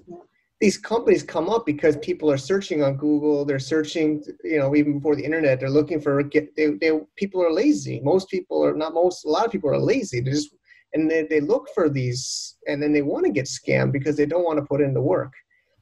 these 0.61 0.77
companies 0.77 1.23
come 1.23 1.49
up 1.49 1.65
because 1.65 1.97
people 1.97 2.31
are 2.31 2.37
searching 2.37 2.83
on 2.83 2.95
Google. 2.95 3.43
They're 3.43 3.59
searching, 3.59 4.23
you 4.43 4.59
know, 4.59 4.75
even 4.75 4.93
before 4.93 5.15
the 5.15 5.25
internet. 5.25 5.59
They're 5.59 5.71
looking 5.71 5.99
for 5.99 6.21
get. 6.21 6.55
They, 6.55 6.67
they 6.79 6.91
people 7.17 7.43
are 7.43 7.51
lazy. 7.51 7.99
Most 8.01 8.29
people 8.29 8.63
are 8.63 8.75
not. 8.75 8.93
Most 8.93 9.25
a 9.25 9.29
lot 9.29 9.45
of 9.45 9.51
people 9.51 9.71
are 9.71 9.79
lazy. 9.79 10.21
They 10.21 10.29
just 10.29 10.55
and 10.93 11.09
they, 11.09 11.23
they 11.23 11.39
look 11.39 11.67
for 11.73 11.89
these, 11.89 12.57
and 12.67 12.81
then 12.81 12.93
they 12.93 13.01
want 13.01 13.25
to 13.25 13.31
get 13.31 13.45
scammed 13.45 13.91
because 13.91 14.15
they 14.15 14.25
don't 14.27 14.43
want 14.43 14.59
to 14.59 14.65
put 14.65 14.81
in 14.81 14.93
the 14.93 15.01
work. 15.01 15.33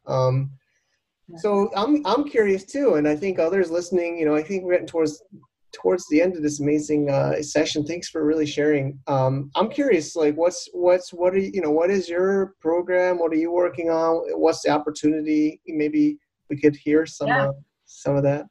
Um, 0.07 0.51
so 1.37 1.69
I'm 1.75 2.01
I'm 2.05 2.23
curious 2.23 2.63
too, 2.63 2.95
and 2.95 3.05
I 3.05 3.17
think 3.17 3.37
others 3.37 3.69
listening. 3.69 4.17
You 4.17 4.25
know, 4.25 4.35
I 4.35 4.41
think 4.41 4.63
we're 4.63 4.73
getting 4.73 4.87
towards 4.87 5.21
towards 5.71 6.07
the 6.09 6.21
end 6.21 6.35
of 6.35 6.43
this 6.43 6.59
amazing 6.59 7.09
uh, 7.09 7.41
session. 7.41 7.85
Thanks 7.85 8.09
for 8.09 8.25
really 8.25 8.45
sharing. 8.45 8.99
Um, 9.07 9.51
I'm 9.55 9.69
curious, 9.69 10.15
like, 10.15 10.35
what's 10.35 10.69
what's 10.73 11.13
what 11.13 11.33
are 11.33 11.37
you, 11.37 11.51
you 11.53 11.61
know 11.61 11.71
what 11.71 11.89
is 11.89 12.09
your 12.09 12.55
program? 12.59 13.19
What 13.19 13.31
are 13.31 13.37
you 13.37 13.51
working 13.51 13.89
on? 13.89 14.23
What's 14.39 14.61
the 14.63 14.69
opportunity? 14.69 15.61
Maybe 15.67 16.17
we 16.49 16.59
could 16.59 16.75
hear 16.75 17.05
some 17.05 17.27
yeah. 17.27 17.49
uh, 17.49 17.51
some 17.85 18.15
of 18.15 18.23
that. 18.23 18.45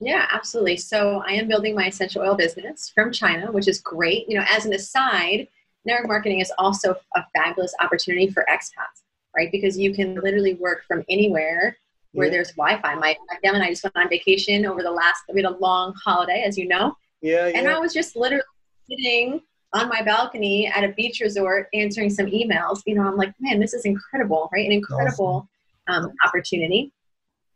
Yeah, 0.00 0.26
absolutely. 0.30 0.76
So 0.76 1.22
I 1.26 1.32
am 1.32 1.48
building 1.48 1.74
my 1.74 1.86
essential 1.86 2.22
oil 2.22 2.34
business 2.34 2.90
from 2.94 3.12
China, 3.12 3.50
which 3.50 3.68
is 3.68 3.80
great. 3.80 4.28
You 4.28 4.38
know, 4.38 4.44
as 4.48 4.66
an 4.66 4.74
aside, 4.74 5.48
network 5.84 6.08
marketing 6.08 6.40
is 6.40 6.52
also 6.58 6.94
a 7.16 7.24
fabulous 7.34 7.74
opportunity 7.80 8.28
for 8.28 8.44
expats, 8.50 9.02
right? 9.34 9.50
Because 9.50 9.78
you 9.78 9.94
can 9.94 10.16
literally 10.16 10.54
work 10.54 10.84
from 10.86 11.04
anywhere 11.08 11.78
where 12.14 12.26
yeah. 12.26 12.32
there's 12.32 12.52
Wi-Fi. 12.52 12.94
My, 12.94 13.16
my 13.28 13.36
family 13.42 13.60
and 13.60 13.62
I 13.62 13.70
just 13.70 13.84
went 13.84 13.96
on 13.96 14.08
vacation 14.08 14.64
over 14.64 14.82
the 14.82 14.90
last. 14.90 15.22
We 15.32 15.42
had 15.42 15.50
a 15.50 15.56
long 15.58 15.94
holiday, 16.02 16.42
as 16.46 16.56
you 16.56 16.66
know. 16.66 16.96
Yeah, 17.20 17.48
yeah. 17.48 17.58
And 17.58 17.68
I 17.68 17.78
was 17.78 17.92
just 17.92 18.16
literally 18.16 18.44
sitting 18.88 19.40
on 19.72 19.88
my 19.88 20.02
balcony 20.02 20.68
at 20.68 20.84
a 20.84 20.88
beach 20.92 21.20
resort 21.20 21.68
answering 21.74 22.08
some 22.08 22.26
emails. 22.26 22.80
You 22.86 22.94
know, 22.94 23.02
I'm 23.02 23.16
like, 23.16 23.34
man, 23.40 23.58
this 23.60 23.74
is 23.74 23.84
incredible, 23.84 24.48
right? 24.52 24.64
An 24.64 24.72
incredible 24.72 25.48
awesome. 25.88 26.04
um, 26.06 26.12
opportunity. 26.24 26.92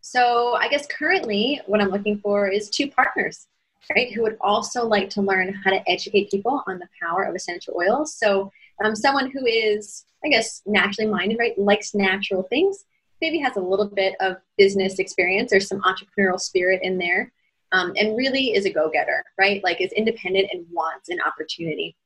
So 0.01 0.55
I 0.55 0.69
guess 0.69 0.87
currently 0.87 1.61
what 1.67 1.81
I'm 1.81 1.91
looking 1.91 2.19
for 2.19 2.49
is 2.49 2.71
two 2.71 2.91
partners, 2.91 3.47
right, 3.95 4.13
who 4.13 4.23
would 4.23 4.37
also 4.41 4.87
like 4.87 5.11
to 5.11 5.23
learn 5.23 5.53
how 5.53 5.71
to 5.71 5.89
educate 5.89 6.31
people 6.31 6.63
on 6.67 6.79
the 6.79 6.89
power 7.01 7.25
of 7.25 7.35
essential 7.35 7.75
oils. 7.77 8.15
So 8.15 8.51
um, 8.85 8.97
someone 8.97 9.31
who 9.31 9.45
is, 9.47 10.05
I 10.25 10.29
guess, 10.29 10.63
naturally 10.67 11.11
minded, 11.11 11.39
right, 11.39 11.59
likes 11.59 11.95
natural 11.95 12.45
things, 12.45 12.85
maybe 13.21 13.39
has 13.39 13.57
a 13.57 13.61
little 13.61 13.87
bit 13.89 14.15
of 14.21 14.37
business 14.57 14.99
experience 14.99 15.53
or 15.53 15.61
some 15.61 15.83
entrepreneurial 15.83 16.41
spirit 16.41 16.81
in 16.83 16.99
there, 16.99 17.33
um, 17.73 17.93
and 17.97 18.17
really 18.17 18.55
is 18.55 18.65
a 18.65 18.71
go 18.71 18.91
getter, 18.91 19.25
right? 19.39 19.63
Like 19.63 19.81
is 19.81 19.93
independent 19.93 20.49
and 20.53 20.67
wants 20.71 21.09
an 21.09 21.19
opportunity. 21.27 21.97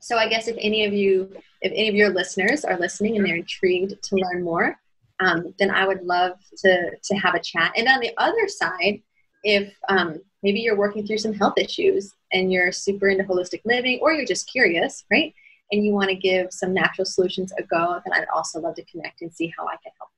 So 0.00 0.16
I 0.16 0.28
guess 0.28 0.46
if 0.46 0.56
any 0.60 0.84
of 0.84 0.92
you, 0.92 1.30
if 1.62 1.72
any 1.72 1.88
of 1.88 1.94
your 1.94 2.10
listeners 2.10 2.64
are 2.64 2.78
listening 2.78 3.16
and 3.16 3.26
they're 3.26 3.36
intrigued 3.36 4.00
to 4.02 4.16
learn 4.16 4.42
more, 4.42 4.76
um, 5.20 5.54
then 5.58 5.70
I 5.70 5.86
would 5.86 6.02
love 6.02 6.32
to 6.58 6.90
to 7.02 7.14
have 7.16 7.34
a 7.34 7.40
chat. 7.40 7.72
And 7.76 7.88
on 7.88 8.00
the 8.00 8.12
other 8.18 8.46
side, 8.48 9.02
if 9.42 9.72
um, 9.88 10.20
maybe 10.42 10.60
you're 10.60 10.76
working 10.76 11.06
through 11.06 11.18
some 11.18 11.32
health 11.32 11.54
issues 11.56 12.12
and 12.32 12.52
you're 12.52 12.72
super 12.72 13.08
into 13.08 13.24
holistic 13.24 13.62
living, 13.64 13.98
or 14.02 14.12
you're 14.12 14.26
just 14.26 14.50
curious, 14.50 15.04
right? 15.10 15.34
And 15.72 15.84
you 15.84 15.92
want 15.92 16.10
to 16.10 16.16
give 16.16 16.48
some 16.52 16.72
natural 16.72 17.06
solutions 17.06 17.52
a 17.58 17.62
go, 17.64 18.00
then 18.04 18.12
I'd 18.12 18.28
also 18.34 18.60
love 18.60 18.76
to 18.76 18.84
connect 18.84 19.22
and 19.22 19.32
see 19.32 19.52
how 19.56 19.64
I 19.66 19.76
can 19.82 19.92
help. 19.98 20.10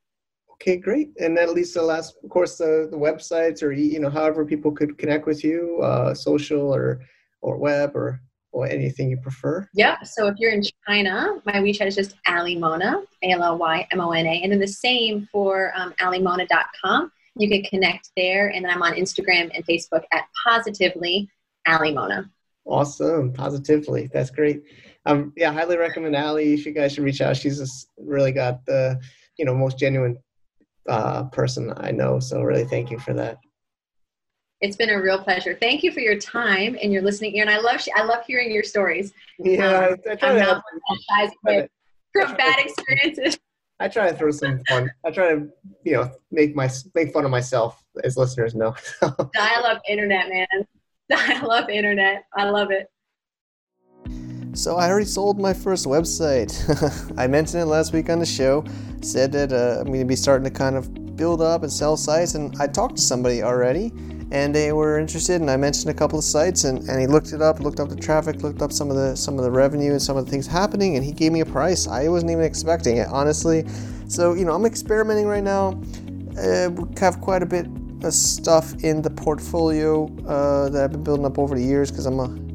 Okay, 0.60 0.76
great. 0.76 1.10
And 1.20 1.36
then 1.36 1.54
the 1.54 1.82
last, 1.82 2.16
of 2.22 2.30
course, 2.30 2.56
the, 2.56 2.88
the 2.90 2.96
websites 2.96 3.62
or 3.62 3.72
you 3.72 4.00
know, 4.00 4.10
however 4.10 4.44
people 4.44 4.72
could 4.72 4.98
connect 4.98 5.26
with 5.26 5.44
you, 5.44 5.80
uh, 5.82 6.14
social 6.14 6.74
or 6.74 7.00
or 7.40 7.56
web 7.56 7.94
or 7.94 8.20
or 8.50 8.66
anything 8.66 9.10
you 9.10 9.16
prefer. 9.18 9.68
Yeah. 9.74 10.02
So 10.02 10.26
if 10.26 10.34
you're 10.38 10.52
in 10.52 10.62
China, 10.86 11.40
my 11.44 11.54
WeChat 11.54 11.86
is 11.86 11.94
just 11.94 12.16
Ali 12.26 12.56
Mona, 12.56 13.02
A 13.22 13.30
L 13.30 13.42
L 13.44 13.58
Y 13.58 13.86
M 13.92 14.00
O 14.00 14.10
N 14.10 14.26
A, 14.26 14.42
and 14.42 14.50
then 14.50 14.58
the 14.58 14.66
same 14.66 15.28
for 15.30 15.72
um, 15.76 15.94
allymona.com. 16.00 17.12
You 17.36 17.48
can 17.48 17.62
connect 17.62 18.10
there, 18.16 18.48
and 18.48 18.64
then 18.64 18.72
I'm 18.72 18.82
on 18.82 18.94
Instagram 18.94 19.50
and 19.54 19.64
Facebook 19.64 20.02
at 20.12 20.24
positively 20.44 21.28
Ali 21.68 21.92
Mona. 21.92 22.28
Awesome, 22.64 23.32
positively. 23.32 24.10
That's 24.12 24.30
great. 24.30 24.62
Um, 25.06 25.32
yeah, 25.36 25.52
highly 25.52 25.76
recommend 25.76 26.16
Ali. 26.16 26.54
If 26.54 26.66
you 26.66 26.72
guys 26.72 26.94
should 26.94 27.04
reach 27.04 27.20
out, 27.20 27.36
she's 27.36 27.58
just 27.58 27.88
really 27.96 28.32
got 28.32 28.66
the 28.66 28.98
you 29.36 29.44
know 29.44 29.54
most 29.54 29.78
genuine 29.78 30.18
uh, 30.88 31.24
person 31.24 31.72
I 31.76 31.90
know. 31.90 32.18
So 32.18 32.42
really, 32.42 32.64
thank 32.64 32.90
you 32.90 32.98
for 32.98 33.14
that. 33.14 33.38
It's 34.60 34.76
been 34.76 34.90
a 34.90 35.00
real 35.00 35.22
pleasure. 35.22 35.56
Thank 35.60 35.84
you 35.84 35.92
for 35.92 36.00
your 36.00 36.18
time 36.18 36.76
and 36.82 36.92
your 36.92 37.02
listening 37.02 37.36
ear. 37.36 37.42
And 37.42 37.50
I 37.50 37.58
love 37.58 37.80
I 37.94 38.02
love 38.02 38.24
hearing 38.26 38.50
your 38.50 38.64
stories. 38.64 39.12
Yeah, 39.38 39.68
um, 39.68 39.96
I, 40.08 40.12
I 40.12 40.14
try 40.16 40.32
to 40.34 40.44
have, 40.44 40.62
from 42.12 42.36
bad 42.36 42.58
experiences. 42.58 43.38
I 43.80 43.86
try 43.86 44.10
to 44.10 44.16
throw 44.16 44.32
some 44.32 44.60
fun. 44.68 44.90
I 45.06 45.12
try 45.12 45.34
to, 45.34 45.48
you 45.84 45.92
know, 45.92 46.10
make 46.32 46.56
my 46.56 46.68
make 46.94 47.12
fun 47.12 47.24
of 47.24 47.30
myself, 47.30 47.84
as 48.02 48.16
listeners 48.16 48.56
know. 48.56 48.74
Dial 49.00 49.64
up 49.64 49.80
internet, 49.88 50.28
man. 50.28 50.66
Dial 51.10 51.50
up 51.50 51.70
internet. 51.70 52.24
I 52.34 52.50
love 52.50 52.72
it. 52.72 52.88
So 54.58 54.76
I 54.76 54.88
already 54.88 55.06
sold 55.06 55.38
my 55.38 55.54
first 55.54 55.86
website. 55.86 56.50
I 57.16 57.28
mentioned 57.28 57.62
it 57.62 57.66
last 57.66 57.92
week 57.92 58.10
on 58.10 58.18
the 58.18 58.26
show. 58.26 58.64
Said 59.02 59.30
that 59.30 59.52
uh, 59.52 59.78
I'm 59.78 59.86
going 59.86 60.00
to 60.00 60.04
be 60.04 60.16
starting 60.16 60.42
to 60.44 60.50
kind 60.50 60.74
of 60.74 61.14
build 61.14 61.40
up 61.40 61.62
and 61.62 61.72
sell 61.72 61.96
sites, 61.96 62.34
and 62.34 62.60
I 62.60 62.66
talked 62.66 62.96
to 62.96 63.02
somebody 63.02 63.40
already, 63.40 63.92
and 64.32 64.52
they 64.52 64.72
were 64.72 64.98
interested. 64.98 65.40
And 65.40 65.48
I 65.48 65.56
mentioned 65.56 65.92
a 65.92 65.94
couple 65.94 66.18
of 66.18 66.24
sites, 66.24 66.64
and, 66.64 66.80
and 66.88 67.00
he 67.00 67.06
looked 67.06 67.32
it 67.32 67.40
up, 67.40 67.60
looked 67.60 67.78
up 67.78 67.88
the 67.88 67.94
traffic, 67.94 68.42
looked 68.42 68.60
up 68.60 68.72
some 68.72 68.90
of 68.90 68.96
the 68.96 69.14
some 69.14 69.38
of 69.38 69.44
the 69.44 69.50
revenue 69.50 69.92
and 69.92 70.02
some 70.02 70.16
of 70.16 70.24
the 70.24 70.30
things 70.30 70.48
happening, 70.48 70.96
and 70.96 71.04
he 71.04 71.12
gave 71.12 71.30
me 71.30 71.40
a 71.40 71.46
price. 71.46 71.86
I 71.86 72.08
wasn't 72.08 72.32
even 72.32 72.42
expecting 72.42 72.96
it, 72.96 73.06
honestly. 73.06 73.64
So 74.08 74.34
you 74.34 74.44
know, 74.44 74.54
I'm 74.54 74.66
experimenting 74.66 75.26
right 75.26 75.44
now. 75.44 75.80
Uh, 76.36 76.70
have 76.98 77.20
quite 77.20 77.44
a 77.44 77.46
bit 77.46 77.68
of 78.02 78.12
stuff 78.12 78.74
in 78.82 79.02
the 79.02 79.10
portfolio 79.10 80.06
uh, 80.26 80.68
that 80.70 80.82
I've 80.82 80.90
been 80.90 81.04
building 81.04 81.26
up 81.26 81.38
over 81.38 81.54
the 81.54 81.62
years 81.62 81.92
because 81.92 82.06
I'm 82.06 82.18
a 82.18 82.47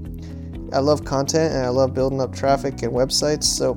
I 0.73 0.79
love 0.79 1.05
content 1.05 1.53
and 1.53 1.65
I 1.65 1.69
love 1.69 1.93
building 1.93 2.19
up 2.19 2.33
traffic 2.33 2.81
and 2.83 2.91
websites. 2.91 3.43
So 3.43 3.75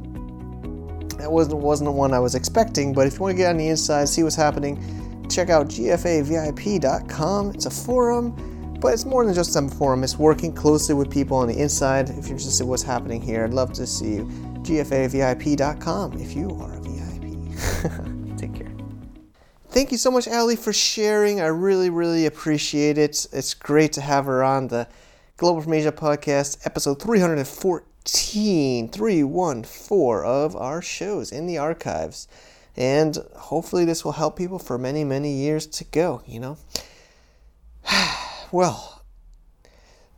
that 1.18 1.30
wasn't 1.30 1.56
wasn't 1.58 1.86
the 1.86 1.92
one 1.92 2.12
I 2.12 2.18
was 2.18 2.34
expecting. 2.34 2.92
But 2.92 3.06
if 3.06 3.14
you 3.14 3.20
want 3.20 3.32
to 3.32 3.36
get 3.36 3.50
on 3.50 3.56
the 3.56 3.68
inside, 3.68 4.08
see 4.08 4.22
what's 4.22 4.36
happening, 4.36 5.26
check 5.28 5.50
out 5.50 5.68
gfavip.com. 5.68 7.50
It's 7.50 7.66
a 7.66 7.70
forum, 7.70 8.78
but 8.80 8.92
it's 8.92 9.04
more 9.04 9.24
than 9.24 9.34
just 9.34 9.56
a 9.56 9.68
forum. 9.68 10.04
It's 10.04 10.18
working 10.18 10.52
closely 10.52 10.94
with 10.94 11.10
people 11.10 11.36
on 11.36 11.48
the 11.48 11.58
inside. 11.58 12.10
If 12.10 12.26
you're 12.26 12.36
interested 12.36 12.62
in 12.64 12.68
what's 12.68 12.82
happening 12.82 13.20
here, 13.20 13.44
I'd 13.44 13.54
love 13.54 13.72
to 13.74 13.86
see 13.86 14.14
you. 14.14 14.24
gfavip.com 14.62 16.20
if 16.20 16.34
you 16.34 16.50
are 16.60 16.74
a 16.74 16.80
VIP. 16.80 18.36
Take 18.38 18.54
care. 18.54 18.72
Thank 19.68 19.92
you 19.92 19.98
so 19.98 20.10
much, 20.10 20.28
Ali, 20.28 20.56
for 20.56 20.72
sharing. 20.72 21.40
I 21.40 21.46
really, 21.46 21.90
really 21.90 22.26
appreciate 22.26 22.98
it. 22.98 23.26
It's 23.32 23.54
great 23.54 23.92
to 23.94 24.00
have 24.00 24.26
her 24.26 24.42
on 24.42 24.68
the 24.68 24.88
Global 25.38 25.60
from 25.60 25.74
Asia 25.74 25.92
podcast, 25.92 26.64
episode 26.64 26.98
314, 27.02 28.88
314 28.88 30.24
of 30.24 30.56
our 30.56 30.80
shows 30.80 31.30
in 31.30 31.46
the 31.46 31.58
archives. 31.58 32.26
And 32.74 33.18
hopefully, 33.34 33.84
this 33.84 34.02
will 34.02 34.12
help 34.12 34.38
people 34.38 34.58
for 34.58 34.78
many, 34.78 35.04
many 35.04 35.34
years 35.34 35.66
to 35.66 35.84
go, 35.84 36.22
you 36.26 36.40
know? 36.40 36.56
well, 38.50 39.02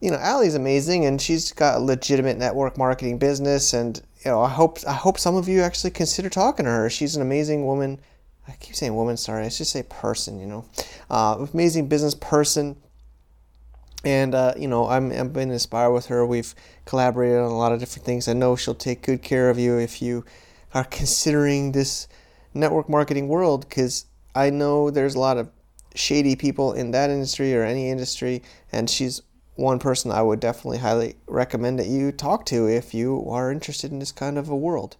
you 0.01 0.13
know, 0.13 0.19
Ali's 0.19 0.55
amazing 0.55 1.05
and 1.05 1.21
she's 1.21 1.51
got 1.51 1.79
a 1.79 1.81
legitimate 1.81 2.39
network 2.39 2.79
marketing 2.79 3.19
business. 3.19 3.73
And, 3.73 4.01
you 4.25 4.31
know, 4.31 4.41
I 4.41 4.51
hope, 4.51 4.79
I 4.87 4.93
hope 4.93 5.19
some 5.19 5.35
of 5.35 5.49
you 5.49 5.63
actually 5.63 5.91
consider 5.91 6.31
talking 6.31 6.65
to 6.65 6.71
her. 6.71 6.89
She's 6.89 7.17
an 7.17 7.23
amazing 7.23 7.67
woman. 7.67 7.99
I 8.47 8.53
keep 8.61 8.77
saying 8.77 8.95
woman, 8.95 9.17
sorry, 9.17 9.47
I 9.47 9.49
should 9.49 9.67
say 9.67 9.83
person, 9.83 10.39
you 10.39 10.47
know. 10.47 10.65
Uh, 11.11 11.45
amazing 11.53 11.89
business 11.89 12.15
person 12.15 12.77
and 14.05 14.35
uh, 14.35 14.55
you 14.57 14.69
know 14.69 14.89
I'm 14.89 15.13
I've 15.13 15.33
been 15.33 15.51
inspired 15.51 15.93
with 15.93 16.07
her. 16.07 16.25
We've 16.25 16.55
collaborated 16.85 17.39
on 17.39 17.51
a 17.51 17.57
lot 17.57 17.73
of 17.73 17.81
different 17.81 18.07
things. 18.07 18.29
I 18.29 18.33
know 18.33 18.57
she'll 18.57 18.75
take 18.75 19.03
good 19.03 19.23
care 19.23 19.51
of 19.51 19.59
you 19.59 19.79
if 19.79 20.01
you 20.01 20.25
are 20.75 20.85
considering 20.91 21.73
this 21.73 22.09
network 22.55 22.89
marketing 22.89 23.29
world 23.29 23.69
because 23.69 24.07
I 24.35 24.51
know 24.51 24.91
there's 24.91 25.15
a 25.15 25.21
lot 25.21 25.37
of 25.37 25.51
shady 25.95 26.37
people 26.37 26.73
in 26.73 26.93
that 26.93 27.11
industry 27.11 27.55
or 27.55 27.65
any 27.65 27.91
industry, 27.91 28.43
and 28.73 28.89
she's 28.89 29.23
one 29.57 29.81
person 29.81 30.13
I 30.13 30.23
would 30.23 30.39
definitely 30.39 30.79
highly 30.79 31.17
recommend 31.27 31.81
that 31.81 31.89
you 31.89 32.13
talk 32.13 32.47
to 32.47 32.69
if 32.69 32.95
you 32.95 33.29
are 33.29 33.51
interested 33.51 33.91
in 33.91 33.99
this 33.99 34.13
kind 34.13 34.39
of 34.39 34.49
a 34.49 34.57
world. 34.57 34.97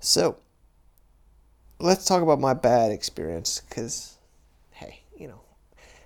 So 0.00 0.38
let's 1.78 2.06
talk 2.06 2.22
about 2.22 2.40
my 2.40 2.54
bad 2.54 2.90
experience 2.90 3.60
because 3.68 4.17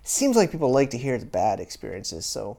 seems 0.03 0.37
like 0.37 0.51
people 0.51 0.71
like 0.71 0.91
to 0.91 0.99
hear 0.99 1.19
the 1.19 1.27
bad 1.27 1.61
experiences. 1.61 2.27
So 2.27 2.59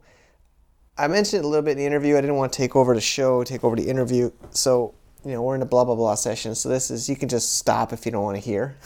I 0.98 1.08
mentioned 1.08 1.44
it 1.44 1.46
a 1.46 1.48
little 1.48 1.64
bit 1.64 1.72
in 1.72 1.78
the 1.78 1.86
interview. 1.86 2.18
I 2.18 2.22
didn't 2.22 2.36
want 2.36 2.54
to 2.54 2.58
take 2.58 2.76
over 2.76 2.94
the 2.94 3.02
show, 3.02 3.44
take 3.44 3.64
over 3.64 3.76
the 3.76 3.90
interview. 3.90 4.32
So, 4.52 4.94
you 5.26 5.32
know, 5.32 5.42
we're 5.42 5.56
in 5.56 5.62
a 5.62 5.66
blah, 5.66 5.84
blah, 5.84 5.96
blah 5.96 6.16
session. 6.16 6.56
So 6.56 6.70
this 6.70 6.92
is, 6.92 7.10
you 7.10 7.16
can 7.16 7.30
just 7.30 7.58
stop 7.58 7.94
if 7.94 8.06
you 8.06 8.12
don't 8.12 8.24
want 8.24 8.38
to 8.38 8.42
hear. 8.42 8.78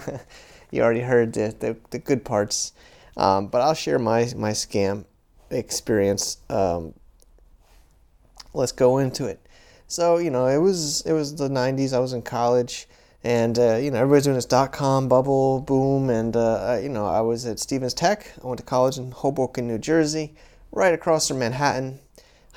you 0.70 0.82
already 0.82 1.00
heard 1.00 1.32
the, 1.32 1.54
the, 1.58 1.76
the 1.90 1.98
good 1.98 2.24
parts. 2.24 2.72
Um, 3.16 3.48
but 3.48 3.60
I'll 3.60 3.74
share 3.74 3.98
my, 3.98 4.30
my 4.36 4.52
scam 4.52 5.04
experience. 5.50 6.38
Um, 6.48 6.94
let's 8.54 8.72
go 8.72 8.98
into 8.98 9.26
it. 9.26 9.40
So, 9.86 10.18
you 10.18 10.30
know, 10.30 10.46
it 10.46 10.58
was, 10.58 11.02
it 11.02 11.12
was 11.12 11.34
the 11.34 11.48
90s. 11.48 11.92
I 11.92 11.98
was 11.98 12.12
in 12.12 12.22
college 12.22 12.86
and 13.22 13.58
uh, 13.58 13.76
you 13.76 13.90
know 13.90 13.98
everybody's 13.98 14.24
doing 14.24 14.36
this 14.36 14.46
dot 14.46 14.72
com 14.72 15.08
bubble 15.08 15.60
boom. 15.60 16.10
And 16.10 16.36
uh, 16.36 16.78
you 16.82 16.88
know 16.88 17.06
i 17.06 17.20
was 17.20 17.46
at 17.46 17.58
stevens 17.58 17.94
tech. 17.94 18.32
I 18.42 18.46
went 18.46 18.58
to 18.58 18.64
college 18.64 18.98
in 18.98 19.10
hoboken 19.10 19.68
new 19.68 19.78
jersey 19.78 20.34
right 20.72 20.94
across 20.94 21.28
from 21.28 21.38
manhattan. 21.38 22.00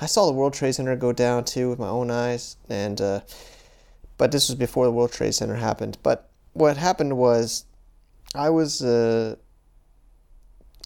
I 0.00 0.06
saw 0.06 0.26
the 0.26 0.32
world 0.32 0.54
trade 0.54 0.72
center 0.72 0.96
go 0.96 1.12
down 1.12 1.44
too 1.44 1.70
with 1.70 1.78
my 1.78 1.88
own 1.88 2.10
eyes. 2.10 2.56
And 2.68 3.00
uh, 3.00 3.20
but 4.16 4.32
this 4.32 4.48
was 4.48 4.56
before 4.56 4.86
the 4.86 4.92
world 4.92 5.12
trade 5.12 5.34
center 5.34 5.56
happened. 5.56 5.98
But 6.02 6.30
what 6.52 6.76
happened 6.76 7.16
was 7.16 7.64
i 8.34 8.48
was 8.48 8.82
uh, 8.82 9.36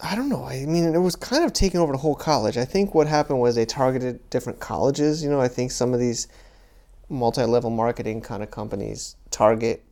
i 0.03 0.15
don't 0.15 0.29
know. 0.29 0.43
I 0.43 0.65
mean 0.65 0.93
it 0.93 0.99
was 0.99 1.15
kind 1.15 1.45
of 1.45 1.53
taking 1.53 1.79
over 1.79 1.93
the 1.93 1.99
whole 1.99 2.15
college. 2.15 2.57
I 2.57 2.65
think 2.65 2.93
what 2.93 3.07
happened 3.07 3.39
was 3.39 3.55
they 3.55 3.65
targeted 3.65 4.29
different 4.29 4.59
colleges. 4.59 5.23
You 5.23 5.29
know 5.29 5.39
i 5.39 5.47
think 5.47 5.71
some 5.71 5.93
of 5.93 6.01
these 6.01 6.27
multi-level 7.09 7.69
marketing 7.69 8.21
kind 8.21 8.43
of 8.43 8.51
companies 8.51 9.15
target 9.31 9.83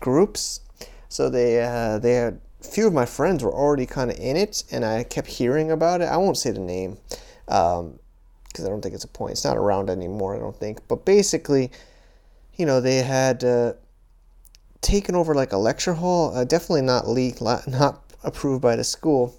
groups. 0.00 0.60
So 1.08 1.30
they 1.30 1.62
uh, 1.62 1.98
they 1.98 2.12
had 2.14 2.40
a 2.60 2.64
few 2.64 2.86
of 2.86 2.92
my 2.92 3.06
friends 3.06 3.42
were 3.42 3.52
already 3.52 3.86
kind 3.86 4.10
of 4.10 4.18
in 4.18 4.36
it, 4.36 4.64
and 4.70 4.84
I 4.84 5.04
kept 5.04 5.28
hearing 5.28 5.70
about 5.70 6.00
it. 6.00 6.04
I 6.04 6.16
won't 6.16 6.36
say 6.36 6.50
the 6.50 6.60
name 6.60 6.98
because 7.46 7.80
um, 7.80 7.98
I 8.58 8.68
don't 8.68 8.82
think 8.82 8.94
it's 8.94 9.04
a 9.04 9.08
point. 9.08 9.32
It's 9.32 9.44
not 9.44 9.56
around 9.56 9.90
anymore. 9.90 10.34
I 10.34 10.38
don't 10.38 10.56
think. 10.56 10.86
But 10.88 11.04
basically, 11.04 11.70
you 12.56 12.66
know, 12.66 12.80
they 12.80 12.98
had 12.98 13.44
uh, 13.44 13.74
taken 14.80 15.14
over 15.14 15.34
like 15.34 15.52
a 15.52 15.58
lecture 15.58 15.94
hall. 15.94 16.34
Uh, 16.34 16.44
definitely 16.44 16.82
not 16.82 17.08
leaked, 17.08 17.40
not 17.40 18.02
approved 18.24 18.62
by 18.62 18.76
the 18.76 18.84
school. 18.84 19.34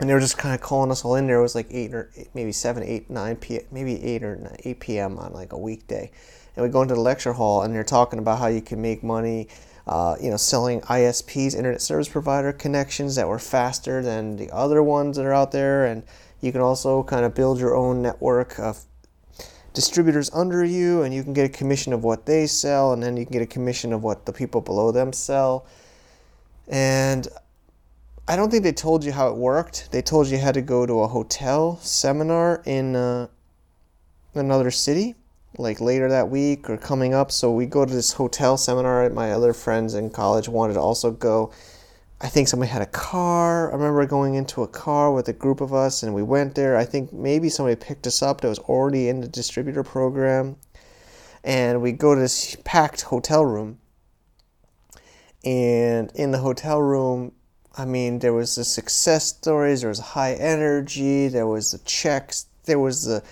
And 0.00 0.08
they 0.08 0.14
were 0.14 0.20
just 0.20 0.38
kind 0.38 0.54
of 0.54 0.60
calling 0.60 0.90
us 0.90 1.04
all 1.04 1.14
in 1.14 1.26
there. 1.26 1.38
It 1.38 1.42
was 1.42 1.54
like 1.54 1.68
eight 1.70 1.94
or 1.94 2.10
eight, 2.16 2.30
maybe 2.34 2.52
seven, 2.52 2.82
eight, 2.82 3.10
nine 3.10 3.36
p. 3.36 3.60
Maybe 3.70 4.02
eight 4.02 4.22
or 4.22 4.56
eight 4.64 4.80
p.m. 4.80 5.18
on 5.18 5.32
like 5.32 5.52
a 5.52 5.58
weekday 5.58 6.10
and 6.56 6.64
we 6.64 6.70
go 6.70 6.82
into 6.82 6.94
the 6.94 7.00
lecture 7.00 7.32
hall 7.32 7.62
and 7.62 7.74
they're 7.74 7.84
talking 7.84 8.18
about 8.18 8.38
how 8.38 8.46
you 8.46 8.60
can 8.60 8.80
make 8.82 9.02
money 9.02 9.48
uh, 9.86 10.16
you 10.20 10.30
know, 10.30 10.36
selling 10.36 10.80
ISPs, 10.82 11.54
internet 11.54 11.80
service 11.80 12.08
provider 12.08 12.52
connections 12.52 13.16
that 13.16 13.26
were 13.26 13.38
faster 13.38 14.02
than 14.02 14.36
the 14.36 14.50
other 14.50 14.82
ones 14.82 15.16
that 15.16 15.24
are 15.24 15.32
out 15.32 15.52
there. 15.52 15.86
And 15.86 16.04
you 16.40 16.52
can 16.52 16.60
also 16.60 17.02
kind 17.02 17.24
of 17.24 17.34
build 17.34 17.58
your 17.58 17.74
own 17.74 18.02
network 18.02 18.58
of 18.58 18.84
distributors 19.72 20.30
under 20.32 20.64
you, 20.64 21.02
and 21.02 21.14
you 21.14 21.24
can 21.24 21.32
get 21.32 21.46
a 21.46 21.48
commission 21.48 21.92
of 21.92 22.04
what 22.04 22.26
they 22.26 22.46
sell, 22.46 22.92
and 22.92 23.02
then 23.02 23.16
you 23.16 23.24
can 23.24 23.32
get 23.32 23.42
a 23.42 23.46
commission 23.46 23.92
of 23.92 24.02
what 24.02 24.26
the 24.26 24.32
people 24.32 24.60
below 24.60 24.92
them 24.92 25.12
sell. 25.12 25.66
And 26.68 27.26
I 28.30 28.36
don't 28.36 28.48
think 28.48 28.62
they 28.62 28.70
told 28.70 29.04
you 29.04 29.10
how 29.10 29.26
it 29.26 29.34
worked. 29.34 29.90
They 29.90 30.02
told 30.02 30.28
you 30.28 30.38
had 30.38 30.54
to 30.54 30.62
go 30.62 30.86
to 30.86 31.00
a 31.00 31.08
hotel 31.08 31.78
seminar 31.82 32.62
in 32.64 32.94
uh, 32.94 33.26
another 34.36 34.70
city 34.70 35.16
like 35.58 35.80
later 35.80 36.08
that 36.08 36.30
week 36.30 36.70
or 36.70 36.76
coming 36.76 37.12
up. 37.12 37.32
So 37.32 37.50
we 37.50 37.66
go 37.66 37.84
to 37.84 37.92
this 37.92 38.12
hotel 38.12 38.56
seminar. 38.56 39.10
My 39.10 39.32
other 39.32 39.52
friends 39.52 39.94
in 39.94 40.10
college 40.10 40.48
wanted 40.48 40.74
to 40.74 40.80
also 40.80 41.10
go. 41.10 41.52
I 42.20 42.28
think 42.28 42.46
somebody 42.46 42.70
had 42.70 42.82
a 42.82 42.86
car. 42.86 43.68
I 43.68 43.74
remember 43.74 44.06
going 44.06 44.36
into 44.36 44.62
a 44.62 44.68
car 44.68 45.12
with 45.12 45.26
a 45.26 45.32
group 45.32 45.60
of 45.60 45.74
us 45.74 46.04
and 46.04 46.14
we 46.14 46.22
went 46.22 46.54
there. 46.54 46.76
I 46.76 46.84
think 46.84 47.12
maybe 47.12 47.48
somebody 47.48 47.74
picked 47.74 48.06
us 48.06 48.22
up 48.22 48.42
that 48.42 48.48
was 48.48 48.60
already 48.60 49.08
in 49.08 49.22
the 49.22 49.26
distributor 49.26 49.82
program. 49.82 50.54
And 51.42 51.82
we 51.82 51.90
go 51.90 52.14
to 52.14 52.20
this 52.20 52.56
packed 52.62 53.02
hotel 53.02 53.44
room. 53.44 53.80
And 55.44 56.12
in 56.14 56.30
the 56.30 56.38
hotel 56.38 56.80
room, 56.80 57.32
I 57.76 57.84
mean, 57.84 58.18
there 58.18 58.32
was 58.32 58.56
the 58.56 58.64
success 58.64 59.26
stories, 59.26 59.82
there 59.82 59.88
was 59.88 60.00
high 60.00 60.34
energy, 60.34 61.28
there 61.28 61.46
was 61.46 61.70
the 61.70 61.78
checks, 61.78 62.46
there 62.64 62.78
was 62.78 63.04
the 63.04 63.22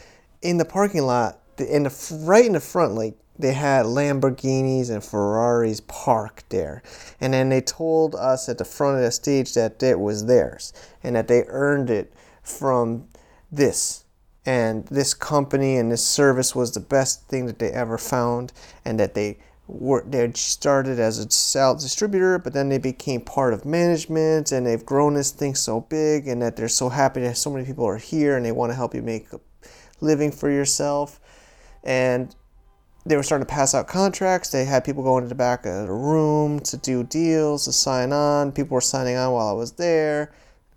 in 0.40 0.58
the 0.58 0.64
parking 0.64 1.02
lot, 1.02 1.40
in 1.58 1.82
the 1.82 2.20
right 2.24 2.46
in 2.46 2.52
the 2.52 2.60
front, 2.60 2.94
like 2.94 3.16
they 3.38 3.52
had 3.52 3.86
Lamborghinis 3.86 4.90
and 4.90 5.02
Ferraris 5.02 5.80
parked 5.86 6.50
there. 6.50 6.82
And 7.20 7.32
then 7.32 7.48
they 7.48 7.60
told 7.60 8.14
us 8.14 8.48
at 8.48 8.58
the 8.58 8.64
front 8.64 8.96
of 8.96 9.02
the 9.02 9.12
stage 9.12 9.54
that 9.54 9.82
it 9.82 10.00
was 10.00 10.26
theirs 10.26 10.72
and 11.02 11.14
that 11.14 11.28
they 11.28 11.44
earned 11.46 11.90
it 11.90 12.12
from 12.42 13.08
this. 13.50 14.04
And 14.44 14.86
this 14.86 15.14
company 15.14 15.76
and 15.76 15.92
this 15.92 16.04
service 16.04 16.54
was 16.54 16.72
the 16.72 16.80
best 16.80 17.28
thing 17.28 17.46
that 17.46 17.58
they 17.58 17.70
ever 17.70 17.98
found, 17.98 18.52
and 18.84 18.98
that 18.98 19.14
they 19.14 19.38
were 19.68 20.02
they 20.08 20.32
started 20.32 20.98
as 20.98 21.18
a 21.18 21.30
sales 21.30 21.82
distributor, 21.82 22.38
but 22.38 22.54
then 22.54 22.70
they 22.70 22.78
became 22.78 23.20
part 23.20 23.52
of 23.52 23.66
management, 23.66 24.50
and 24.50 24.66
they've 24.66 24.84
grown 24.84 25.14
this 25.14 25.30
thing 25.30 25.54
so 25.54 25.82
big, 25.82 26.26
and 26.26 26.40
that 26.40 26.56
they're 26.56 26.68
so 26.68 26.88
happy 26.88 27.20
that 27.20 27.36
so 27.36 27.50
many 27.50 27.66
people 27.66 27.84
are 27.84 27.98
here, 27.98 28.36
and 28.36 28.44
they 28.46 28.52
want 28.52 28.70
to 28.70 28.76
help 28.76 28.94
you 28.94 29.02
make 29.02 29.30
a 29.32 29.40
living 30.00 30.32
for 30.32 30.50
yourself. 30.50 31.20
And 31.84 32.34
they 33.04 33.16
were 33.16 33.22
starting 33.22 33.46
to 33.46 33.52
pass 33.52 33.74
out 33.74 33.88
contracts. 33.88 34.50
They 34.50 34.64
had 34.64 34.84
people 34.84 35.02
going 35.02 35.22
to 35.22 35.28
the 35.28 35.34
back 35.34 35.66
of 35.66 35.86
the 35.86 35.92
room 35.92 36.60
to 36.60 36.76
do 36.76 37.04
deals, 37.04 37.66
to 37.66 37.72
sign 37.72 38.12
on. 38.12 38.52
People 38.52 38.74
were 38.74 38.80
signing 38.80 39.16
on 39.16 39.32
while 39.32 39.48
I 39.48 39.52
was 39.52 39.72
there. 39.72 40.32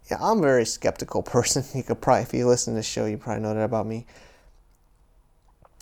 Yeah, 0.09 0.17
I'm 0.19 0.39
a 0.39 0.41
very 0.41 0.65
skeptical 0.65 1.23
person. 1.23 1.63
You 1.73 1.83
could 1.83 2.01
probably, 2.01 2.23
if 2.23 2.33
you 2.33 2.47
listen 2.47 2.73
to 2.73 2.79
the 2.79 2.83
show, 2.83 3.05
you 3.05 3.17
probably 3.17 3.43
know 3.43 3.53
that 3.53 3.63
about 3.63 3.87
me. 3.87 4.05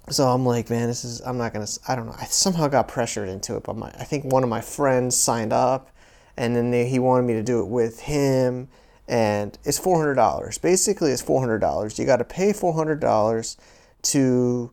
So 0.10 0.28
I'm 0.28 0.46
like, 0.46 0.70
man, 0.70 0.88
this 0.88 1.06
is, 1.06 1.22
I'm 1.22 1.38
not 1.38 1.54
going 1.54 1.66
to, 1.66 1.80
I 1.88 1.96
don't 1.96 2.08
know. 2.08 2.16
I 2.20 2.26
somehow 2.26 2.68
got 2.68 2.88
pressured 2.88 3.30
into 3.30 3.56
it, 3.56 3.64
but 3.64 3.78
my, 3.78 3.90
I 4.00 4.04
think 4.04 4.26
one 4.26 4.44
of 4.44 4.50
my 4.50 4.62
friends 4.62 5.16
signed 5.16 5.54
up 5.54 5.92
and 6.38 6.56
then 6.56 6.72
they, 6.72 6.88
he 6.88 7.00
wanted 7.00 7.24
me 7.24 7.34
to 7.34 7.44
do 7.44 7.60
it 7.60 7.68
with 7.68 8.00
him. 8.02 8.70
And 9.08 9.58
it's 9.64 9.80
$400. 9.80 10.62
Basically, 10.62 11.12
it's 11.12 11.24
$400. 11.24 11.98
You 11.98 12.06
got 12.06 12.18
to 12.18 12.24
pay 12.24 12.54
$400 12.54 13.58
to 14.02 14.72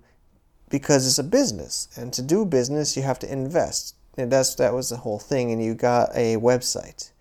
because 0.68 1.06
it's 1.06 1.18
a 1.18 1.24
business, 1.24 1.88
and 1.96 2.12
to 2.12 2.22
do 2.22 2.44
business, 2.44 2.96
you 2.96 3.02
have 3.02 3.18
to 3.20 3.32
invest. 3.32 3.94
And 4.16 4.32
that's 4.32 4.54
that 4.56 4.74
was 4.74 4.88
the 4.88 4.96
whole 4.96 5.18
thing. 5.18 5.52
And 5.52 5.62
you 5.62 5.74
got 5.74 6.10
a 6.14 6.36
website, 6.36 7.12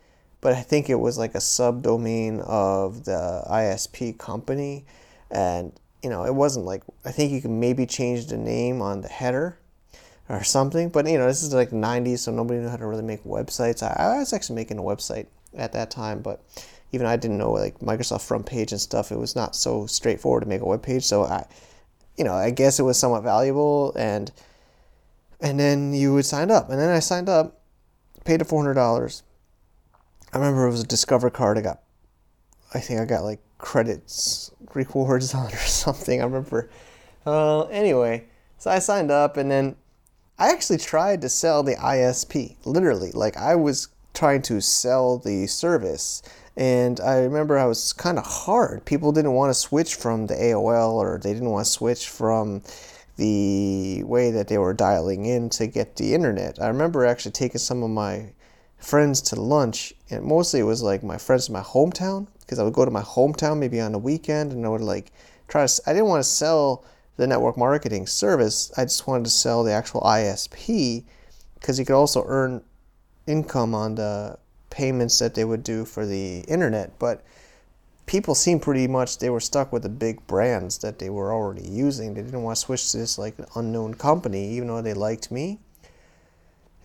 but 0.42 0.54
I 0.54 0.62
think 0.62 0.90
it 0.90 0.96
was 0.96 1.18
like 1.18 1.36
a 1.36 1.40
subdomain 1.40 2.40
of 2.42 3.06
the 3.06 3.44
ISP 3.50 4.18
company, 4.18 4.86
and 5.30 5.74
you 6.06 6.12
know 6.12 6.24
it 6.24 6.36
wasn't 6.36 6.68
like 6.68 6.84
I 7.04 7.10
think 7.10 7.32
you 7.32 7.42
can 7.42 7.60
maybe 7.60 7.88
change 7.88 8.28
the 8.28 8.38
name 8.38 8.80
on 8.80 9.02
the 9.02 9.08
header 9.08 9.58
or 10.30 10.44
something. 10.44 10.90
But 10.90 11.10
you 11.10 11.18
know 11.18 11.26
this 11.26 11.42
is 11.42 11.52
like 11.52 11.72
90s, 11.72 12.20
so 12.20 12.32
nobody 12.32 12.60
knew 12.60 12.70
how 12.70 12.78
to 12.78 12.86
really 12.86 13.02
make 13.02 13.24
websites. 13.24 13.82
I, 13.82 13.96
I 13.98 14.20
was 14.20 14.32
actually 14.32 14.58
making 14.58 14.78
a 14.78 14.84
website 14.84 15.26
at 15.56 15.74
that 15.74 15.90
time, 15.90 16.22
but 16.22 16.44
even 16.92 17.08
I 17.08 17.16
didn't 17.16 17.40
know 17.40 17.52
like 17.54 17.80
Microsoft 17.80 18.22
front 18.22 18.46
page 18.46 18.72
and 18.72 18.80
stuff. 18.80 19.12
It 19.12 19.18
was 19.18 19.36
not 19.36 19.56
so 19.56 19.88
straightforward 19.88 20.44
to 20.44 20.48
make 20.48 20.62
a 20.62 20.66
web 20.66 20.84
page, 20.84 21.04
so 21.04 21.24
I 21.24 21.48
you 22.18 22.24
know, 22.24 22.36
I 22.36 22.52
guess 22.52 22.80
it 22.80 22.84
was 22.84 23.00
somewhat 23.00 23.24
valuable 23.24 23.92
and 23.98 24.32
and 25.42 25.60
then 25.60 25.92
you 25.96 26.14
would 26.14 26.28
sign 26.28 26.52
up. 26.52 26.70
And 26.70 26.80
then 26.80 26.90
I 26.90 27.00
signed 27.00 27.30
up, 27.30 27.62
paid 28.26 28.42
the 28.42 28.46
four 28.46 28.62
hundred 28.62 28.76
dollars. 28.76 29.24
I 30.32 30.38
remember 30.38 30.68
it 30.68 30.72
was 30.72 30.84
a 30.84 30.88
Discover 30.88 31.32
card 31.32 31.58
I 31.58 31.62
got 31.62 31.82
I 32.76 32.80
think 32.80 33.02
I 33.02 33.06
got 33.06 33.24
like 33.24 33.40
credits 33.58 34.52
rewards 34.74 35.34
on 35.36 35.48
or 35.48 35.58
something. 35.58 36.22
I 36.22 36.26
remember 36.26 36.70
uh, 37.26 37.64
anyway, 37.64 38.26
so 38.58 38.72
I 38.72 38.80
signed 38.80 39.12
up 39.12 39.38
and 39.38 39.50
then 39.50 39.76
I 40.38 40.52
actually 40.52 40.78
tried 40.78 41.22
to 41.22 41.30
sell 41.30 41.64
the 41.64 41.76
ISP. 41.76 42.58
Literally. 42.66 43.12
Like 43.12 43.38
I 43.38 43.56
was 43.56 43.88
trying 44.14 44.42
to 44.44 44.62
sell 44.62 45.18
the 45.18 45.48
service 45.48 46.22
and 46.58 47.00
I 47.02 47.20
remember 47.20 47.58
I 47.58 47.66
was 47.66 47.94
kind 47.94 48.18
of 48.18 48.26
hard. 48.26 48.86
People 48.86 49.12
didn't 49.12 49.34
want 49.34 49.50
to 49.50 49.54
switch 49.54 49.96
from 49.96 50.28
the 50.28 50.36
AOL 50.36 50.94
or 50.94 51.20
they 51.22 51.34
didn't 51.34 51.50
want 51.50 51.66
to 51.66 51.72
switch 51.72 52.08
from 52.08 52.62
the 53.18 54.04
way 54.04 54.32
that 54.32 54.48
they 54.48 54.58
were 54.58 54.74
dialing 54.74 55.26
in 55.26 55.50
to 55.50 55.68
get 55.68 55.96
the 55.96 56.14
internet. 56.14 56.62
I 56.62 56.68
remember 56.68 57.06
actually 57.06 57.32
taking 57.32 57.60
some 57.60 57.84
of 57.84 57.90
my 57.90 58.34
friends 58.78 59.22
to 59.22 59.40
lunch, 59.40 59.94
and 60.10 60.24
mostly 60.24 60.60
it 60.60 60.64
was 60.64 60.84
like 60.84 61.04
my 61.04 61.18
friends 61.18 61.48
in 61.48 61.54
my 61.54 61.62
hometown 61.62 62.28
because 62.46 62.60
I 62.60 62.64
would 62.64 62.74
go 62.74 62.86
to 62.86 62.92
my 62.92 63.02
hometown 63.02 63.58
maybe 63.58 63.82
on 63.82 63.92
the 63.92 64.00
weekend 64.00 64.52
and 64.52 64.66
I 64.66 64.70
would 64.70 64.82
like 64.82 65.12
try 65.48 65.66
to. 65.66 65.82
I 65.88 65.94
didn't 65.94 66.08
want 66.08 66.24
to 66.24 66.30
sell 66.30 66.86
the 67.18 67.28
network 67.28 67.58
marketing 67.58 68.08
service, 68.08 68.72
I 68.78 68.84
just 68.84 69.08
wanted 69.08 69.26
to 69.26 69.30
sell 69.30 69.64
the 69.64 69.72
actual 69.72 70.02
ISP 70.02 71.04
because 71.56 71.80
you 71.80 71.86
could 71.86 71.96
also 71.96 72.24
earn 72.28 72.64
income 73.26 73.74
on 73.74 73.96
the 73.96 74.38
payments 74.70 75.20
that 75.20 75.34
they 75.34 75.46
would 75.46 75.64
do 75.64 75.86
for 75.86 76.06
the 76.06 76.40
internet, 76.42 77.00
but 77.00 77.24
people 78.06 78.36
seemed 78.36 78.62
pretty 78.62 78.88
much 78.88 79.20
they 79.20 79.30
were 79.30 79.40
stuck 79.40 79.72
with 79.72 79.84
the 79.84 79.90
big 79.90 80.26
brands 80.28 80.78
that 80.80 81.00
they 81.00 81.10
were 81.10 81.34
already 81.34 81.68
using. 81.68 82.14
They 82.14 82.22
didn't 82.22 82.44
want 82.44 82.58
to 82.58 82.62
switch 82.62 82.92
to 82.92 82.98
this 82.98 83.18
like 83.18 83.36
unknown 83.56 83.96
company, 83.96 84.50
even 84.50 84.68
though 84.68 84.82
they 84.82 84.94
liked 84.94 85.32
me. 85.32 85.60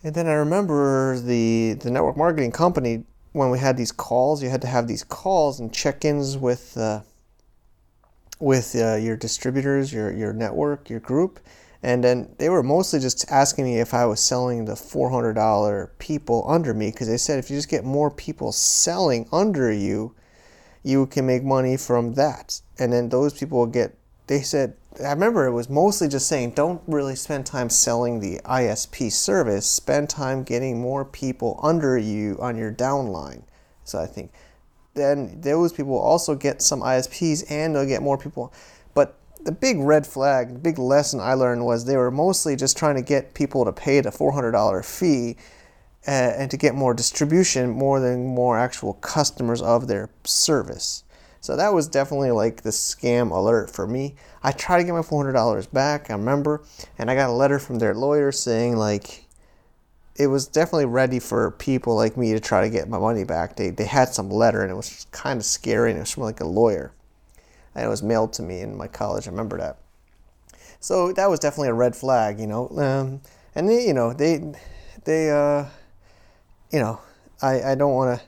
And 0.03 0.15
then 0.15 0.29
I 0.29 0.33
remember 0.33 1.19
the 1.19 1.75
the 1.75 1.91
network 1.91 2.17
marketing 2.17 2.53
company 2.53 3.05
when 3.33 3.51
we 3.51 3.59
had 3.59 3.77
these 3.77 3.93
calls. 3.93 4.43
You 4.43 4.49
had 4.49 4.63
to 4.63 4.69
have 4.69 4.89
these 4.89 5.05
calls 5.05 5.61
and 5.61 5.73
check-ins 5.73 6.37
with 6.37 6.77
uh, 6.77 7.01
with 8.39 8.75
uh, 8.75 8.97
your 8.97 9.17
distributors, 9.17 9.93
your 9.93 10.13
your 10.13 10.33
network, 10.33 10.91
your 10.91 11.01
group, 11.01 11.41
and 11.83 12.05
then 12.05 12.35
they 12.39 12.49
were 12.49 12.63
mostly 12.63 13.01
just 13.01 13.31
asking 13.31 13.65
me 13.65 13.81
if 13.81 13.95
I 13.95 14.05
was 14.05 14.21
selling 14.21 14.67
the 14.67 14.75
$400 14.75 15.89
people 15.99 16.45
under 16.47 16.75
me 16.75 16.91
because 16.91 17.09
they 17.09 17.17
said 17.17 17.39
if 17.39 17.51
you 17.51 17.57
just 17.57 17.71
get 17.71 17.85
more 17.85 18.11
people 18.11 18.53
selling 18.53 19.27
under 19.33 19.73
you, 19.73 20.15
you 20.83 21.07
can 21.07 21.27
make 21.27 21.43
money 21.43 21.77
from 21.77 22.15
that. 22.15 22.61
And 22.79 22.93
then 22.93 23.09
those 23.09 23.33
people 23.33 23.59
will 23.59 23.67
get, 23.67 23.97
they 24.27 24.43
said, 24.43 24.77
I 24.99 25.13
remember 25.13 25.47
it 25.47 25.53
was 25.53 25.71
mostly 25.71 26.09
just 26.09 26.27
saying 26.27 26.53
don't 26.53 26.83
really 26.87 27.15
spend 27.15 27.47
time 27.47 27.71
selling 27.71 28.19
the 28.19 28.41
ISP 28.45 29.13
service, 29.13 29.65
spend 29.67 30.11
time 30.11 30.43
getting 30.43 30.81
more 30.81 31.05
people 31.05 31.61
under 31.63 31.97
you 31.97 32.37
on 32.41 32.57
your 32.57 32.73
downline. 32.73 33.45
So 33.85 34.01
I 34.01 34.07
think 34.07 34.33
then 34.95 35.41
those 35.41 35.73
people 35.73 35.97
also 35.97 36.35
get 36.35 36.61
some 36.61 36.81
ISPs 36.81 37.49
and 37.51 37.75
they'll 37.75 37.87
get 37.87 38.03
more 38.03 38.19
people 38.19 38.53
But 38.93 39.17
the 39.45 39.53
big 39.53 39.79
red 39.79 40.07
flag, 40.07 40.53
the 40.53 40.59
big 40.59 40.79
lesson 40.79 41.21
I 41.21 41.35
learned 41.35 41.65
was 41.65 41.85
they 41.85 41.97
were 41.97 42.11
mostly 42.11 42.57
just 42.57 42.77
trying 42.77 42.97
to 42.97 43.03
get 43.03 43.33
people 43.33 43.65
to 43.65 43.73
pay 43.73 44.01
the 44.01 44.11
$400 44.11 44.85
fee 44.85 45.37
uh, 46.07 46.11
and 46.11 46.51
to 46.51 46.57
get 46.57 46.75
more 46.75 46.95
distribution 46.95 47.71
more 47.71 48.01
than 48.01 48.27
more 48.27 48.59
actual 48.59 48.95
customers 48.95 49.63
of 49.63 49.87
their 49.87 50.11
service. 50.25 51.05
So 51.41 51.57
that 51.57 51.73
was 51.73 51.89
definitely 51.89 52.33
like 52.33 52.63
the 52.63 52.71
scam 52.71 53.31
alert 53.31 53.71
for 53.71 53.87
me. 53.87 54.17
I 54.43 54.53
tried 54.53 54.79
to 54.79 54.85
get 54.85 54.93
my 54.93 55.01
$400 55.01 55.73
back, 55.73 56.11
I 56.11 56.15
remember, 56.15 56.63
and 56.99 57.11
I 57.11 57.15
got 57.15 57.29
a 57.29 57.33
letter 57.33 57.59
from 57.59 57.79
their 57.79 57.95
lawyer 57.95 58.33
saying 58.33 58.77
like 58.77 59.27
it 60.17 60.27
was 60.27 60.47
definitely 60.47 60.87
ready 60.87 61.19
for 61.19 61.51
people 61.53 61.95
like 61.95 62.17
me 62.17 62.33
to 62.33 62.41
try 62.41 62.63
to 62.63 62.71
get 62.71 62.89
my 62.89 62.99
money 62.99 63.25
back. 63.25 63.57
They, 63.57 63.71
they 63.71 63.85
had 63.85 64.09
some 64.11 64.31
letter 64.31 64.63
and 64.63 64.71
it 64.71 64.75
was 64.75 65.07
kind 65.13 65.39
of 65.39 65.45
scary 65.45 65.91
and 65.91 65.99
it 65.99 66.03
was 66.03 66.11
from 66.11 66.25
like 66.25 66.41
a 66.41 66.47
lawyer 66.47 66.93
and 67.75 67.85
it 67.85 67.89
was 67.89 68.03
mailed 68.03 68.33
to 68.35 68.43
me 68.43 68.61
in 68.61 68.77
my 68.77 68.89
college. 68.89 69.27
I 69.27 69.31
remember 69.31 69.59
that. 69.59 69.79
So 70.81 71.13
that 71.13 71.29
was 71.29 71.41
definitely 71.41 71.69
a 71.69 71.75
red 71.75 71.95
flag, 71.95 72.41
you 72.41 72.47
know. 72.47 72.69
Um, 72.71 73.21
and 73.55 73.69
they, 73.69 73.87
you 73.87 73.95
know, 73.95 74.13
they, 74.13 74.53
they, 75.05 75.31
uh, 75.31 75.67
you 76.73 76.81
know, 76.81 77.01
I, 77.43 77.73
I 77.73 77.75
don't 77.75 77.95
want 77.95 78.19
to. 78.19 78.27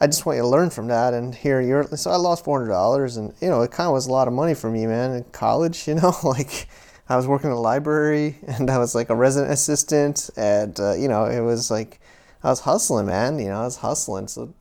I 0.00 0.06
just 0.06 0.24
want 0.24 0.36
you 0.36 0.42
to 0.42 0.48
learn 0.48 0.70
from 0.70 0.88
that. 0.88 1.12
And 1.12 1.34
here 1.34 1.60
you're. 1.60 1.84
So 1.96 2.10
I 2.10 2.16
lost 2.16 2.44
four 2.44 2.58
hundred 2.58 2.72
dollars, 2.72 3.16
and 3.16 3.34
you 3.40 3.48
know, 3.48 3.62
it 3.62 3.70
kind 3.70 3.86
of 3.86 3.92
was 3.92 4.06
a 4.06 4.12
lot 4.12 4.28
of 4.28 4.34
money 4.34 4.54
for 4.54 4.70
me, 4.70 4.86
man. 4.86 5.12
In 5.12 5.24
college, 5.24 5.86
you 5.88 5.94
know, 5.94 6.14
like 6.22 6.68
I 7.08 7.16
was 7.16 7.26
working 7.26 7.50
in 7.50 7.56
a 7.56 7.60
library, 7.60 8.38
and 8.46 8.70
I 8.70 8.78
was 8.78 8.94
like 8.94 9.10
a 9.10 9.14
resident 9.14 9.52
assistant, 9.52 10.30
and 10.36 10.78
uh, 10.80 10.94
you 10.94 11.08
know, 11.08 11.24
it 11.26 11.40
was 11.40 11.70
like 11.70 12.00
I 12.42 12.48
was 12.48 12.60
hustling, 12.60 13.06
man. 13.06 13.38
You 13.38 13.48
know, 13.48 13.60
I 13.60 13.64
was 13.64 13.76
hustling. 13.76 14.28
So 14.28 14.54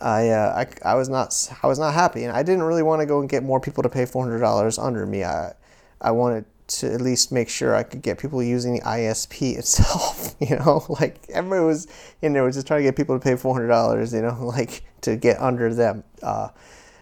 I, 0.00 0.28
uh, 0.30 0.64
I, 0.84 0.90
I 0.92 0.94
was 0.94 1.08
not 1.08 1.52
I 1.62 1.66
was 1.66 1.78
not 1.78 1.94
happy, 1.94 2.24
and 2.24 2.36
I 2.36 2.42
didn't 2.42 2.62
really 2.62 2.82
want 2.82 3.00
to 3.00 3.06
go 3.06 3.20
and 3.20 3.28
get 3.28 3.42
more 3.42 3.60
people 3.60 3.82
to 3.82 3.88
pay 3.88 4.06
four 4.06 4.24
hundred 4.24 4.40
dollars 4.40 4.78
under 4.78 5.04
me. 5.06 5.24
I 5.24 5.52
I 6.00 6.12
wanted 6.12 6.46
to 6.68 6.92
at 6.92 7.00
least 7.00 7.32
make 7.32 7.48
sure 7.48 7.74
I 7.74 7.82
could 7.82 8.02
get 8.02 8.18
people 8.18 8.42
using 8.42 8.74
the 8.74 8.80
ISP 8.82 9.56
itself. 9.58 10.34
You 10.40 10.56
know, 10.56 10.84
like 11.00 11.24
everybody 11.30 11.64
was 11.64 11.86
in 12.22 12.32
there 12.32 12.44
was 12.44 12.54
just 12.54 12.66
trying 12.66 12.80
to 12.80 12.84
get 12.84 12.96
people 12.96 13.18
to 13.18 13.22
pay 13.22 13.36
four 13.36 13.54
hundred 13.54 13.68
dollars. 13.68 14.12
You 14.12 14.22
know, 14.22 14.38
like 14.56 14.84
to 15.02 15.16
get 15.16 15.40
under 15.40 15.74
them. 15.74 16.04
Uh, 16.22 16.48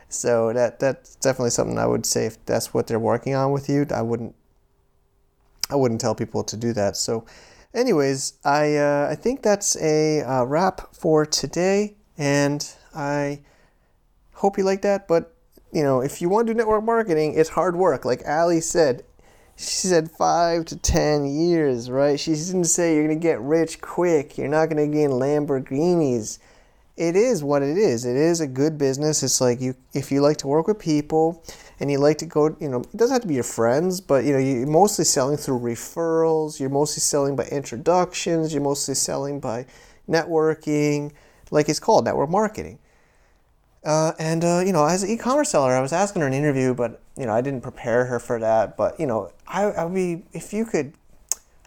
so 0.09 0.53
that 0.53 0.79
that's 0.79 1.17
definitely 1.17 1.51
something 1.51 1.79
I 1.79 1.87
would 1.87 2.07
say 2.07 2.27
if 2.27 2.45
that's 2.47 2.73
what 2.73 2.87
they're 2.87 2.99
working 2.99 3.35
on 3.35 3.53
with 3.53 3.69
you. 3.69 3.87
I 3.93 4.03
wouldn't 4.03 4.35
I 5.71 5.77
wouldn't 5.77 6.01
tell 6.01 6.14
people 6.14 6.45
to 6.45 6.57
do 6.57 6.73
that. 6.75 6.97
So, 6.97 7.25
anyways, 7.75 8.35
I 8.45 8.77
uh, 8.77 9.09
I 9.11 9.14
think 9.17 9.43
that's 9.43 9.77
a 9.77 10.23
uh, 10.23 10.45
wrap 10.45 10.95
for 10.95 11.27
today, 11.27 11.97
and 12.17 12.69
I 12.95 13.41
hope 14.35 14.59
you 14.59 14.64
like 14.64 14.83
that. 14.83 15.09
But 15.09 15.35
you 15.73 15.83
know, 15.83 16.01
if 16.01 16.23
you 16.23 16.29
want 16.29 16.47
to 16.47 16.55
do 16.55 16.57
network 16.57 16.85
marketing, 16.85 17.35
it's 17.35 17.51
hard 17.51 17.77
work. 17.77 18.05
Like 18.05 18.23
Ali 18.27 18.61
said, 18.61 19.05
she 19.57 19.89
said 19.89 20.11
five 20.11 20.67
to 20.67 20.77
ten 20.77 21.25
years, 21.27 21.91
right? 21.91 22.21
She 22.21 22.35
didn't 22.35 22.65
say 22.65 22.95
you're 22.95 23.07
gonna 23.07 23.17
get 23.17 23.41
rich 23.41 23.81
quick. 23.81 24.37
You're 24.37 24.49
not 24.49 24.69
gonna 24.69 24.87
gain 24.87 25.11
Lamborghinis. 25.11 26.39
It 26.97 27.17
is 27.17 27.43
what 27.43 27.63
it 27.63 27.77
is. 27.77 28.05
It 28.05 28.17
is 28.17 28.41
a 28.41 28.47
good 28.47 28.79
business. 28.79 29.23
It's 29.23 29.41
like 29.41 29.61
you 29.61 29.75
if 29.95 30.13
you 30.13 30.21
like 30.21 30.37
to 30.39 30.47
work 30.47 30.67
with 30.67 30.79
people 30.79 31.43
and 31.81 31.91
you 31.91 31.99
like 31.99 32.19
to 32.19 32.27
go, 32.27 32.57
you 32.61 32.69
know, 32.69 32.81
it 32.81 32.97
doesn't 32.97 33.15
have 33.15 33.23
to 33.23 33.29
be 33.29 33.35
your 33.35 33.43
friends, 33.45 34.01
but 34.01 34.25
you 34.25 34.33
know, 34.33 34.39
you're 34.39 34.67
mostly 34.67 35.05
selling 35.05 35.37
through 35.39 35.61
referrals. 35.61 36.61
You're 36.61 36.71
mostly 36.71 37.01
selling 37.01 37.35
by 37.35 37.45
introductions. 37.47 38.53
You're 38.53 38.63
mostly 38.63 38.95
selling 38.95 39.41
by 39.41 39.67
networking, 40.09 41.13
like 41.51 41.69
it's 41.69 41.81
called 41.81 42.05
network 42.05 42.31
marketing. 42.31 42.79
Uh, 43.85 44.13
and 44.19 44.45
uh, 44.45 44.63
you 44.67 44.73
know, 44.73 44.85
as 44.85 45.03
an 45.03 45.11
e-commerce 45.11 45.51
seller, 45.51 45.75
I 45.75 45.81
was 45.81 45.93
asking 45.93 46.23
her 46.23 46.29
an 46.29 46.35
interview, 46.35 46.75
but 46.75 47.01
you 47.17 47.27
know, 47.27 47.33
I 47.33 47.41
didn't 47.41 47.62
prepare 47.62 48.05
her 48.07 48.19
for 48.19 48.39
that. 48.41 48.77
But 48.77 48.99
you 49.01 49.07
know, 49.07 49.33
I, 49.47 49.64
I 49.64 49.85
would 49.85 49.95
be 49.95 50.25
if 50.33 50.53
you 50.53 50.64
could. 50.64 50.95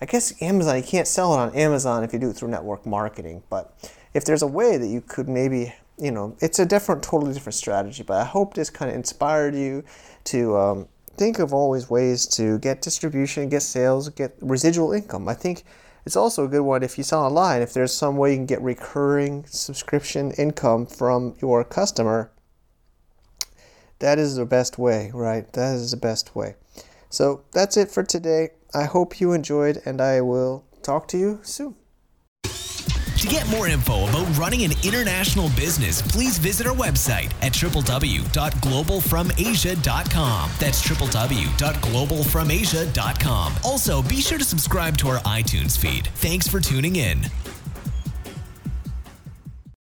I 0.02 0.06
guess 0.06 0.42
Amazon, 0.42 0.78
you 0.78 0.84
can't 0.84 1.08
sell 1.08 1.34
it 1.34 1.38
on 1.40 1.54
Amazon 1.54 2.06
if 2.06 2.14
you 2.14 2.20
do 2.20 2.30
it 2.30 2.34
through 2.38 2.48
network 2.48 2.86
marketing. 2.86 3.44
But 3.50 3.74
if 4.14 4.24
there's 4.24 4.42
a 4.42 4.48
way 4.48 4.78
that 4.78 4.88
you 4.88 5.02
could 5.02 5.28
maybe, 5.28 5.76
you 5.98 6.12
know, 6.12 6.38
it's 6.40 6.58
a 6.58 6.66
different, 6.66 7.04
totally 7.04 7.34
different 7.34 7.56
strategy. 7.56 8.04
But 8.04 8.16
I 8.16 8.24
hope 8.24 8.54
this 8.54 8.70
kind 8.70 8.90
of 8.90 8.96
inspired 8.96 9.56
you 9.56 9.84
to 10.26 10.58
um, 10.58 10.88
think 11.18 11.40
of 11.40 11.54
always 11.54 11.90
ways 11.90 12.26
to 12.28 12.60
get 12.60 12.82
distribution, 12.82 13.50
get 13.50 13.62
sales, 13.62 14.08
get 14.08 14.38
residual 14.40 14.94
income. 14.94 15.28
I 15.28 15.34
think 15.34 15.66
it's 16.06 16.16
also 16.16 16.46
a 16.46 16.48
good 16.48 16.62
one 16.62 16.82
if 16.82 16.98
you 16.98 17.04
sell 17.04 17.26
online, 17.26 17.62
if 17.62 17.74
there's 17.74 17.94
some 17.94 18.16
way 18.16 18.32
you 18.32 18.38
can 18.38 18.46
get 18.46 18.62
recurring 18.62 19.46
subscription 19.46 20.32
income 20.32 20.86
from 20.86 21.36
your 21.42 21.64
customer. 21.66 22.32
That 24.00 24.18
is 24.18 24.36
the 24.36 24.46
best 24.46 24.78
way, 24.78 25.12
right? 25.14 25.52
That 25.54 25.76
is 25.76 25.92
the 25.92 25.98
best 25.98 26.36
way. 26.36 26.56
So 27.10 27.44
that's 27.52 27.78
it 27.78 27.92
for 27.92 28.04
today. 28.04 28.50
I 28.74 28.86
hope 28.86 29.20
you 29.20 29.34
enjoyed, 29.34 29.82
and 29.86 30.02
I 30.02 30.22
will 30.22 30.66
talk 30.84 31.08
to 31.10 31.18
you 31.18 31.42
soon. 31.44 31.76
To 32.44 33.28
get 33.28 33.50
more 33.50 33.68
info 33.68 34.08
about 34.08 34.38
running 34.38 34.64
an 34.64 34.72
international 34.82 35.50
business, 35.50 36.02
please 36.02 36.38
visit 36.38 36.66
our 36.66 36.74
website 36.74 37.34
at 37.42 37.52
www.globalfromasia.com. 37.52 40.52
That's 40.58 40.88
www.globalfromasia.com. 40.88 43.54
Also, 43.66 44.02
be 44.04 44.22
sure 44.22 44.38
to 44.38 44.46
subscribe 44.46 44.96
to 45.00 45.10
our 45.10 45.20
iTunes 45.20 45.78
feed. 45.78 46.08
Thanks 46.16 46.48
for 46.48 46.62
tuning 46.62 46.96
in. 46.96 47.20